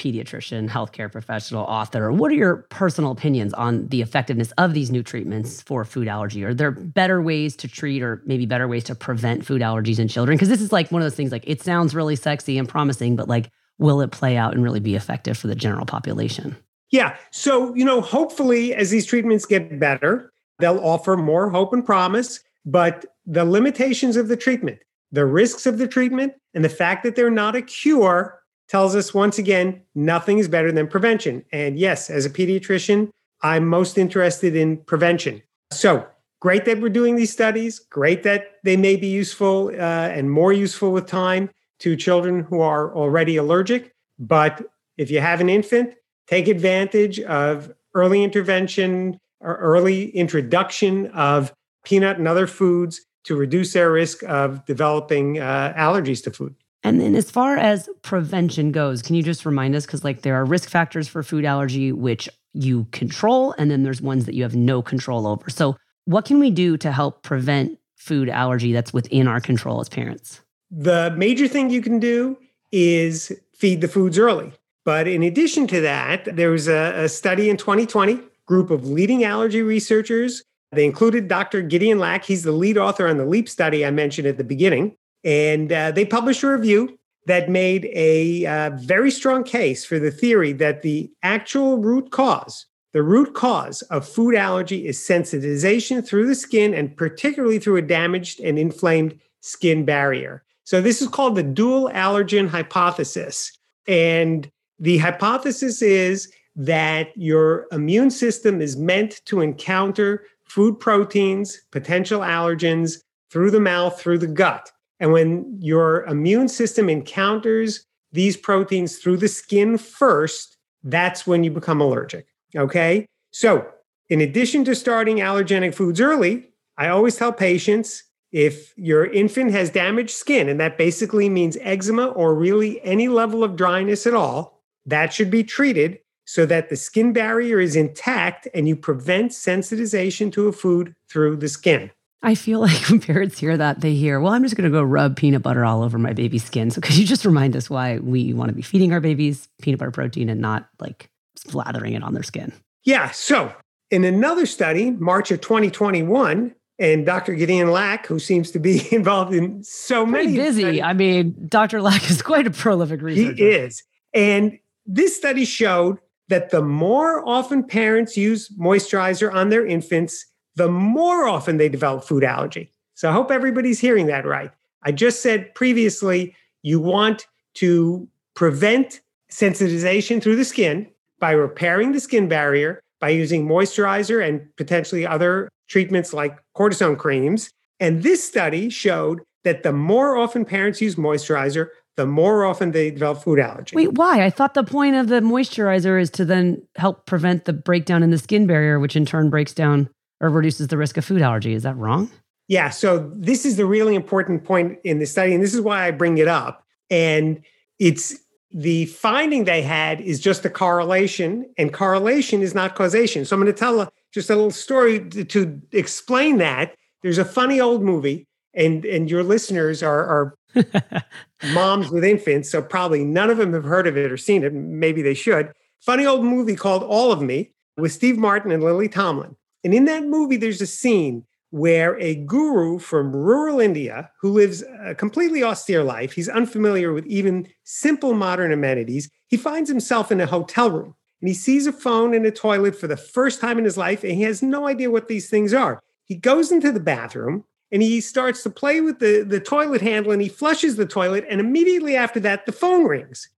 pediatrician, 0.00 0.68
healthcare 0.68 1.12
professional, 1.12 1.64
author. 1.64 2.10
What 2.10 2.32
are 2.32 2.34
your 2.34 2.56
personal 2.70 3.10
opinions 3.10 3.52
on 3.52 3.86
the 3.88 4.00
effectiveness 4.00 4.50
of 4.52 4.72
these 4.72 4.90
new 4.90 5.02
treatments 5.02 5.60
for 5.60 5.84
food 5.84 6.08
allergy? 6.08 6.42
Are 6.44 6.54
there 6.54 6.70
better 6.70 7.20
ways 7.20 7.54
to 7.56 7.68
treat 7.68 8.02
or 8.02 8.22
maybe 8.24 8.46
better 8.46 8.66
ways 8.66 8.84
to 8.84 8.94
prevent 8.94 9.44
food 9.44 9.60
allergies 9.60 9.98
in 9.98 10.08
children? 10.08 10.36
Because 10.36 10.48
this 10.48 10.62
is 10.62 10.72
like 10.72 10.90
one 10.90 11.02
of 11.02 11.04
those 11.04 11.14
things 11.14 11.32
like 11.32 11.44
it 11.46 11.62
sounds 11.62 11.94
really 11.94 12.16
sexy 12.16 12.56
and 12.56 12.66
promising, 12.66 13.14
but 13.14 13.28
like, 13.28 13.50
will 13.78 14.00
it 14.00 14.10
play 14.10 14.36
out 14.36 14.54
and 14.54 14.64
really 14.64 14.80
be 14.80 14.94
effective 14.94 15.36
for 15.36 15.46
the 15.46 15.54
general 15.54 15.84
population? 15.84 16.56
Yeah. 16.90 17.16
So, 17.30 17.74
you 17.74 17.84
know, 17.84 18.00
hopefully 18.00 18.74
as 18.74 18.90
these 18.90 19.06
treatments 19.06 19.44
get 19.46 19.78
better, 19.78 20.32
they'll 20.58 20.80
offer 20.80 21.16
more 21.16 21.50
hope 21.50 21.72
and 21.72 21.84
promise. 21.84 22.40
But 22.64 23.06
the 23.26 23.44
limitations 23.44 24.16
of 24.16 24.28
the 24.28 24.36
treatment, 24.36 24.78
the 25.12 25.26
risks 25.26 25.66
of 25.66 25.78
the 25.78 25.86
treatment, 25.86 26.34
and 26.54 26.64
the 26.64 26.68
fact 26.68 27.04
that 27.04 27.16
they're 27.16 27.30
not 27.30 27.54
a 27.54 27.62
cure 27.62 28.39
tells 28.70 28.94
us 28.94 29.12
once 29.12 29.36
again 29.36 29.82
nothing 29.94 30.38
is 30.38 30.48
better 30.48 30.70
than 30.70 30.86
prevention. 30.86 31.44
And 31.52 31.78
yes, 31.78 32.08
as 32.08 32.24
a 32.24 32.30
pediatrician, 32.30 33.10
I'm 33.42 33.66
most 33.66 33.98
interested 33.98 34.54
in 34.54 34.78
prevention. 34.84 35.42
So 35.72 36.06
great 36.40 36.64
that 36.66 36.80
we're 36.80 36.88
doing 36.88 37.16
these 37.16 37.32
studies, 37.32 37.80
great 37.80 38.22
that 38.22 38.58
they 38.62 38.76
may 38.76 38.96
be 38.96 39.08
useful 39.08 39.68
uh, 39.68 40.08
and 40.16 40.30
more 40.30 40.52
useful 40.52 40.92
with 40.92 41.06
time 41.06 41.50
to 41.80 41.96
children 41.96 42.44
who 42.44 42.60
are 42.60 42.94
already 42.94 43.36
allergic. 43.36 43.92
But 44.18 44.62
if 44.96 45.10
you 45.10 45.20
have 45.20 45.40
an 45.40 45.48
infant, 45.48 45.94
take 46.28 46.46
advantage 46.46 47.18
of 47.20 47.72
early 47.94 48.22
intervention 48.22 49.18
or 49.40 49.56
early 49.56 50.10
introduction 50.10 51.06
of 51.08 51.52
peanut 51.84 52.18
and 52.18 52.28
other 52.28 52.46
foods 52.46 53.00
to 53.24 53.34
reduce 53.34 53.72
their 53.72 53.90
risk 53.90 54.22
of 54.24 54.64
developing 54.66 55.40
uh, 55.40 55.74
allergies 55.76 56.22
to 56.24 56.30
food. 56.30 56.54
And 56.82 57.00
then 57.00 57.14
as 57.14 57.30
far 57.30 57.56
as 57.56 57.88
prevention 58.02 58.72
goes, 58.72 59.02
can 59.02 59.14
you 59.14 59.22
just 59.22 59.44
remind 59.44 59.74
us? 59.74 59.86
Because 59.86 60.02
like 60.02 60.22
there 60.22 60.34
are 60.34 60.44
risk 60.44 60.68
factors 60.68 61.08
for 61.08 61.22
food 61.22 61.44
allergy, 61.44 61.92
which 61.92 62.28
you 62.52 62.84
control, 62.92 63.54
and 63.58 63.70
then 63.70 63.82
there's 63.82 64.00
ones 64.00 64.24
that 64.24 64.34
you 64.34 64.42
have 64.42 64.56
no 64.56 64.82
control 64.82 65.26
over. 65.26 65.50
So 65.50 65.76
what 66.06 66.24
can 66.24 66.40
we 66.40 66.50
do 66.50 66.76
to 66.78 66.90
help 66.90 67.22
prevent 67.22 67.78
food 67.96 68.28
allergy 68.28 68.72
that's 68.72 68.92
within 68.92 69.28
our 69.28 69.40
control 69.40 69.80
as 69.80 69.88
parents? 69.88 70.40
The 70.70 71.14
major 71.16 71.46
thing 71.48 71.70
you 71.70 71.82
can 71.82 71.98
do 71.98 72.38
is 72.72 73.32
feed 73.54 73.80
the 73.80 73.88
foods 73.88 74.18
early. 74.18 74.52
But 74.84 75.06
in 75.06 75.22
addition 75.22 75.66
to 75.68 75.80
that, 75.82 76.24
there 76.24 76.50
was 76.50 76.66
a, 76.66 77.04
a 77.04 77.08
study 77.08 77.50
in 77.50 77.56
2020, 77.56 78.20
group 78.46 78.70
of 78.70 78.88
leading 78.88 79.22
allergy 79.22 79.62
researchers 79.62 80.42
They 80.72 80.84
included 80.84 81.28
Dr. 81.28 81.62
Gideon 81.62 81.98
Lack. 81.98 82.24
He's 82.24 82.42
the 82.42 82.52
lead 82.52 82.78
author 82.78 83.08
on 83.08 83.16
the 83.16 83.24
LEAP 83.24 83.48
study 83.48 83.84
I 83.84 83.90
mentioned 83.90 84.26
at 84.26 84.38
the 84.38 84.44
beginning. 84.44 84.96
And 85.24 85.72
uh, 85.72 85.90
they 85.92 86.04
published 86.04 86.42
a 86.42 86.50
review 86.50 86.98
that 87.26 87.50
made 87.50 87.88
a 87.92 88.46
uh, 88.46 88.70
very 88.76 89.10
strong 89.10 89.44
case 89.44 89.84
for 89.84 89.98
the 89.98 90.10
theory 90.10 90.52
that 90.54 90.82
the 90.82 91.10
actual 91.22 91.78
root 91.78 92.10
cause, 92.10 92.66
the 92.92 93.02
root 93.02 93.34
cause 93.34 93.82
of 93.82 94.08
food 94.08 94.34
allergy 94.34 94.86
is 94.86 94.98
sensitization 94.98 96.06
through 96.06 96.26
the 96.26 96.34
skin 96.34 96.74
and 96.74 96.96
particularly 96.96 97.58
through 97.58 97.76
a 97.76 97.82
damaged 97.82 98.40
and 98.40 98.58
inflamed 98.58 99.18
skin 99.40 99.84
barrier. 99.84 100.42
So, 100.64 100.80
this 100.80 101.02
is 101.02 101.08
called 101.08 101.36
the 101.36 101.42
dual 101.42 101.90
allergen 101.90 102.48
hypothesis. 102.48 103.56
And 103.86 104.50
the 104.78 104.98
hypothesis 104.98 105.82
is 105.82 106.32
that 106.56 107.08
your 107.16 107.66
immune 107.72 108.10
system 108.10 108.60
is 108.60 108.76
meant 108.76 109.20
to 109.26 109.40
encounter 109.40 110.24
food 110.44 110.80
proteins, 110.80 111.60
potential 111.70 112.20
allergens 112.20 112.98
through 113.30 113.50
the 113.50 113.60
mouth, 113.60 114.00
through 114.00 114.18
the 114.18 114.26
gut. 114.26 114.70
And 115.00 115.12
when 115.12 115.56
your 115.60 116.04
immune 116.04 116.48
system 116.48 116.88
encounters 116.88 117.84
these 118.12 118.36
proteins 118.36 118.98
through 118.98 119.16
the 119.16 119.28
skin 119.28 119.78
first, 119.78 120.56
that's 120.84 121.26
when 121.26 121.42
you 121.42 121.50
become 121.50 121.80
allergic. 121.80 122.26
Okay. 122.56 123.06
So, 123.32 123.66
in 124.08 124.20
addition 124.20 124.64
to 124.64 124.74
starting 124.74 125.18
allergenic 125.18 125.74
foods 125.74 126.00
early, 126.00 126.48
I 126.76 126.88
always 126.88 127.16
tell 127.16 127.32
patients 127.32 128.02
if 128.32 128.76
your 128.76 129.06
infant 129.06 129.52
has 129.52 129.70
damaged 129.70 130.10
skin, 130.10 130.48
and 130.48 130.60
that 130.60 130.78
basically 130.78 131.28
means 131.28 131.56
eczema 131.60 132.06
or 132.08 132.34
really 132.34 132.82
any 132.84 133.08
level 133.08 133.42
of 133.42 133.56
dryness 133.56 134.06
at 134.06 134.14
all, 134.14 134.62
that 134.86 135.12
should 135.12 135.30
be 135.30 135.44
treated 135.44 135.98
so 136.24 136.46
that 136.46 136.68
the 136.68 136.76
skin 136.76 137.12
barrier 137.12 137.58
is 137.58 137.74
intact 137.74 138.46
and 138.54 138.68
you 138.68 138.76
prevent 138.76 139.32
sensitization 139.32 140.30
to 140.32 140.46
a 140.48 140.52
food 140.52 140.94
through 141.08 141.36
the 141.36 141.48
skin. 141.48 141.90
I 142.22 142.34
feel 142.34 142.60
like 142.66 142.88
when 142.88 143.00
parents 143.00 143.38
hear 143.38 143.56
that, 143.56 143.80
they 143.80 143.94
hear, 143.94 144.20
well, 144.20 144.32
I'm 144.32 144.42
just 144.42 144.56
going 144.56 144.70
to 144.70 144.76
go 144.76 144.82
rub 144.82 145.16
peanut 145.16 145.42
butter 145.42 145.64
all 145.64 145.82
over 145.82 145.98
my 145.98 146.12
baby's 146.12 146.44
skin. 146.44 146.70
So, 146.70 146.80
could 146.80 146.96
you 146.96 147.06
just 147.06 147.24
remind 147.24 147.56
us 147.56 147.70
why 147.70 147.98
we 147.98 148.32
want 148.32 148.50
to 148.50 148.54
be 148.54 148.62
feeding 148.62 148.92
our 148.92 149.00
babies 149.00 149.48
peanut 149.62 149.78
butter 149.78 149.90
protein 149.90 150.28
and 150.28 150.40
not 150.40 150.68
like 150.80 151.10
slathering 151.38 151.96
it 151.96 152.02
on 152.02 152.14
their 152.14 152.22
skin? 152.22 152.52
Yeah. 152.84 153.10
So, 153.10 153.54
in 153.90 154.04
another 154.04 154.46
study, 154.46 154.90
March 154.92 155.30
of 155.30 155.40
2021, 155.40 156.54
and 156.78 157.04
Dr. 157.04 157.34
Gideon 157.34 157.70
Lack, 157.70 158.06
who 158.06 158.18
seems 158.18 158.50
to 158.52 158.58
be 158.58 158.82
involved 158.94 159.34
in 159.34 159.62
so 159.62 160.06
Pretty 160.06 160.28
many. 160.28 160.36
busy. 160.38 160.62
Studies, 160.62 160.82
I 160.82 160.92
mean, 160.94 161.46
Dr. 161.48 161.82
Lack 161.82 162.10
is 162.10 162.22
quite 162.22 162.46
a 162.46 162.50
prolific 162.50 163.02
researcher. 163.02 163.34
He 163.34 163.42
is. 163.50 163.82
And 164.14 164.58
this 164.86 165.16
study 165.16 165.44
showed 165.44 165.98
that 166.28 166.50
the 166.50 166.62
more 166.62 167.26
often 167.28 167.62
parents 167.64 168.16
use 168.16 168.48
moisturizer 168.58 169.32
on 169.32 169.50
their 169.50 169.66
infants, 169.66 170.24
the 170.56 170.68
more 170.68 171.26
often 171.26 171.56
they 171.56 171.68
develop 171.68 172.04
food 172.04 172.24
allergy. 172.24 172.72
So 172.94 173.08
I 173.08 173.12
hope 173.12 173.30
everybody's 173.30 173.78
hearing 173.78 174.06
that 174.06 174.26
right. 174.26 174.50
I 174.82 174.92
just 174.92 175.22
said 175.22 175.54
previously, 175.54 176.34
you 176.62 176.80
want 176.80 177.26
to 177.54 178.08
prevent 178.34 179.00
sensitization 179.30 180.22
through 180.22 180.36
the 180.36 180.44
skin 180.44 180.88
by 181.18 181.32
repairing 181.32 181.92
the 181.92 182.00
skin 182.00 182.28
barrier, 182.28 182.82
by 183.00 183.10
using 183.10 183.46
moisturizer 183.46 184.26
and 184.26 184.54
potentially 184.56 185.06
other 185.06 185.48
treatments 185.68 186.12
like 186.12 186.38
cortisone 186.56 186.98
creams. 186.98 187.50
And 187.78 188.02
this 188.02 188.22
study 188.22 188.68
showed 188.68 189.20
that 189.44 189.62
the 189.62 189.72
more 189.72 190.16
often 190.16 190.44
parents 190.44 190.80
use 190.80 190.96
moisturizer, 190.96 191.68
the 191.96 192.06
more 192.06 192.44
often 192.44 192.72
they 192.72 192.90
develop 192.90 193.22
food 193.22 193.38
allergy. 193.38 193.76
Wait, 193.76 193.92
why? 193.94 194.24
I 194.24 194.30
thought 194.30 194.54
the 194.54 194.64
point 194.64 194.96
of 194.96 195.08
the 195.08 195.20
moisturizer 195.20 196.00
is 196.00 196.10
to 196.10 196.24
then 196.24 196.62
help 196.76 197.06
prevent 197.06 197.44
the 197.44 197.52
breakdown 197.52 198.02
in 198.02 198.10
the 198.10 198.18
skin 198.18 198.46
barrier, 198.46 198.78
which 198.78 198.96
in 198.96 199.06
turn 199.06 199.30
breaks 199.30 199.54
down 199.54 199.88
or 200.20 200.30
reduces 200.30 200.68
the 200.68 200.76
risk 200.76 200.96
of 200.96 201.04
food 201.04 201.22
allergy. 201.22 201.54
Is 201.54 201.62
that 201.62 201.76
wrong? 201.76 202.10
Yeah. 202.48 202.70
So 202.70 203.10
this 203.14 203.46
is 203.46 203.56
the 203.56 203.66
really 203.66 203.94
important 203.94 204.44
point 204.44 204.78
in 204.84 204.98
the 204.98 205.06
study, 205.06 205.34
and 205.34 205.42
this 205.42 205.54
is 205.54 205.60
why 205.60 205.86
I 205.86 205.90
bring 205.90 206.18
it 206.18 206.28
up. 206.28 206.64
And 206.90 207.42
it's 207.78 208.18
the 208.52 208.86
finding 208.86 209.44
they 209.44 209.62
had 209.62 210.00
is 210.00 210.18
just 210.18 210.44
a 210.44 210.50
correlation, 210.50 211.48
and 211.56 211.72
correlation 211.72 212.42
is 212.42 212.54
not 212.54 212.74
causation. 212.74 213.24
So 213.24 213.36
I'm 213.36 213.40
going 213.40 213.52
to 213.52 213.58
tell 213.58 213.80
a, 213.80 213.88
just 214.12 214.30
a 214.30 214.34
little 214.34 214.50
story 214.50 215.08
to, 215.10 215.24
to, 215.24 215.60
explain 215.72 216.38
that. 216.38 216.74
There's 217.02 217.18
a 217.18 217.24
funny 217.24 217.60
old 217.60 217.82
movie, 217.82 218.26
and 218.52 218.84
and 218.84 219.08
your 219.08 219.22
listeners 219.22 219.82
are, 219.82 220.34
are 220.56 220.64
moms 221.54 221.90
with 221.90 222.04
infants, 222.04 222.50
so 222.50 222.60
probably 222.60 223.04
none 223.04 223.30
of 223.30 223.38
them 223.38 223.52
have 223.52 223.64
heard 223.64 223.86
of 223.86 223.96
it 223.96 224.10
or 224.10 224.16
seen 224.16 224.42
it. 224.42 224.52
Maybe 224.52 225.00
they 225.02 225.14
should. 225.14 225.52
Funny 225.80 226.04
old 226.04 226.24
movie 226.24 226.56
called 226.56 226.82
All 226.82 227.12
of 227.12 227.22
Me 227.22 227.52
with 227.76 227.92
Steve 227.92 228.18
Martin 228.18 228.50
and 228.50 228.62
Lily 228.62 228.88
Tomlin. 228.88 229.36
And 229.64 229.74
in 229.74 229.84
that 229.86 230.04
movie, 230.04 230.36
there's 230.36 230.60
a 230.60 230.66
scene 230.66 231.24
where 231.50 231.98
a 231.98 232.14
guru 232.14 232.78
from 232.78 233.14
rural 233.14 233.60
India 233.60 234.10
who 234.20 234.30
lives 234.30 234.62
a 234.84 234.94
completely 234.94 235.42
austere 235.42 235.82
life, 235.82 236.12
he's 236.12 236.28
unfamiliar 236.28 236.92
with 236.92 237.06
even 237.06 237.48
simple 237.64 238.14
modern 238.14 238.52
amenities, 238.52 239.10
he 239.26 239.36
finds 239.36 239.68
himself 239.68 240.12
in 240.12 240.20
a 240.20 240.26
hotel 240.26 240.70
room 240.70 240.94
and 241.20 241.28
he 241.28 241.34
sees 241.34 241.66
a 241.66 241.72
phone 241.72 242.14
and 242.14 242.24
a 242.24 242.30
toilet 242.30 242.76
for 242.76 242.86
the 242.86 242.96
first 242.96 243.40
time 243.40 243.58
in 243.58 243.64
his 243.64 243.76
life 243.76 244.04
and 244.04 244.12
he 244.12 244.22
has 244.22 244.42
no 244.42 244.66
idea 244.66 244.90
what 244.90 245.08
these 245.08 245.28
things 245.28 245.52
are. 245.52 245.82
He 246.04 246.14
goes 246.14 246.52
into 246.52 246.72
the 246.72 246.80
bathroom 246.80 247.44
and 247.72 247.82
he 247.82 248.00
starts 248.00 248.42
to 248.44 248.50
play 248.50 248.80
with 248.80 249.00
the, 249.00 249.22
the 249.22 249.40
toilet 249.40 249.80
handle 249.80 250.12
and 250.12 250.22
he 250.22 250.28
flushes 250.28 250.76
the 250.76 250.86
toilet 250.86 251.24
and 251.28 251.40
immediately 251.40 251.96
after 251.96 252.20
that 252.20 252.46
the 252.46 252.52
phone 252.52 252.84
rings. 252.84 253.28